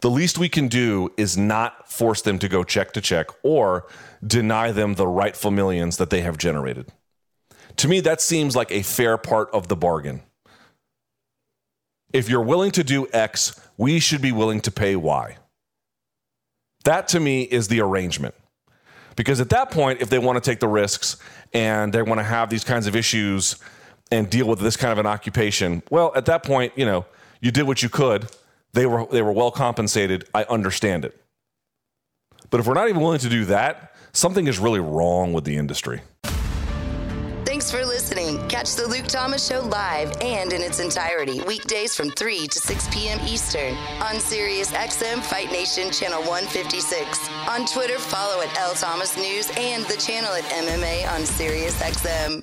The 0.00 0.10
least 0.10 0.38
we 0.38 0.48
can 0.48 0.68
do 0.68 1.12
is 1.16 1.36
not 1.36 1.90
force 1.90 2.22
them 2.22 2.38
to 2.38 2.48
go 2.48 2.64
check 2.64 2.92
to 2.92 3.00
check 3.00 3.26
or 3.42 3.86
deny 4.24 4.72
them 4.72 4.94
the 4.94 5.06
rightful 5.06 5.50
millions 5.50 5.98
that 5.98 6.10
they 6.10 6.22
have 6.22 6.38
generated. 6.38 6.90
To 7.76 7.88
me, 7.88 8.00
that 8.00 8.20
seems 8.20 8.56
like 8.56 8.70
a 8.70 8.82
fair 8.82 9.18
part 9.18 9.50
of 9.52 9.68
the 9.68 9.76
bargain. 9.76 10.22
If 12.12 12.28
you're 12.28 12.42
willing 12.42 12.70
to 12.72 12.84
do 12.84 13.06
X, 13.12 13.58
we 13.76 14.00
should 14.00 14.20
be 14.20 14.32
willing 14.32 14.60
to 14.62 14.70
pay 14.70 14.96
Y. 14.96 15.36
That 16.84 17.08
to 17.08 17.20
me 17.20 17.42
is 17.42 17.68
the 17.68 17.80
arrangement. 17.80 18.34
Because 19.16 19.40
at 19.40 19.50
that 19.50 19.70
point, 19.70 20.00
if 20.00 20.08
they 20.08 20.18
want 20.18 20.42
to 20.42 20.50
take 20.50 20.60
the 20.60 20.68
risks 20.68 21.16
and 21.52 21.92
they 21.92 22.02
want 22.02 22.18
to 22.20 22.24
have 22.24 22.48
these 22.48 22.64
kinds 22.64 22.86
of 22.86 22.96
issues 22.96 23.56
and 24.10 24.30
deal 24.30 24.46
with 24.46 24.60
this 24.60 24.76
kind 24.76 24.92
of 24.92 24.98
an 24.98 25.06
occupation, 25.06 25.82
well, 25.90 26.12
at 26.14 26.26
that 26.26 26.42
point, 26.42 26.72
you 26.76 26.86
know, 26.86 27.04
you 27.40 27.50
did 27.50 27.64
what 27.64 27.82
you 27.82 27.88
could. 27.88 28.30
They 28.72 28.86
were 28.86 29.06
they 29.10 29.20
were 29.22 29.32
well 29.32 29.50
compensated. 29.50 30.28
I 30.32 30.44
understand 30.44 31.04
it. 31.04 31.20
But 32.50 32.60
if 32.60 32.66
we're 32.66 32.74
not 32.74 32.88
even 32.88 33.00
willing 33.00 33.18
to 33.20 33.28
do 33.28 33.44
that, 33.46 33.94
something 34.12 34.46
is 34.46 34.58
really 34.58 34.80
wrong 34.80 35.32
with 35.32 35.44
the 35.44 35.56
industry. 35.56 36.02
Listening. 38.10 38.48
Catch 38.48 38.74
the 38.74 38.88
Luke 38.88 39.06
Thomas 39.06 39.46
Show 39.46 39.60
live 39.60 40.12
and 40.20 40.52
in 40.52 40.62
its 40.62 40.80
entirety 40.80 41.42
weekdays 41.42 41.94
from 41.94 42.10
3 42.10 42.48
to 42.48 42.58
6 42.58 42.88
p.m. 42.88 43.20
Eastern 43.24 43.76
on 44.02 44.18
Sirius 44.18 44.72
XM 44.72 45.22
Fight 45.22 45.52
Nation 45.52 45.92
Channel 45.92 46.20
156. 46.22 47.30
On 47.48 47.64
Twitter, 47.66 48.00
follow 48.00 48.42
at 48.42 48.58
L 48.58 48.74
Thomas 48.74 49.16
News 49.16 49.48
and 49.56 49.84
the 49.84 49.96
channel 49.96 50.32
at 50.32 50.42
MMA 50.42 51.08
on 51.14 51.24
Sirius 51.24 51.80
XM. 51.80 52.42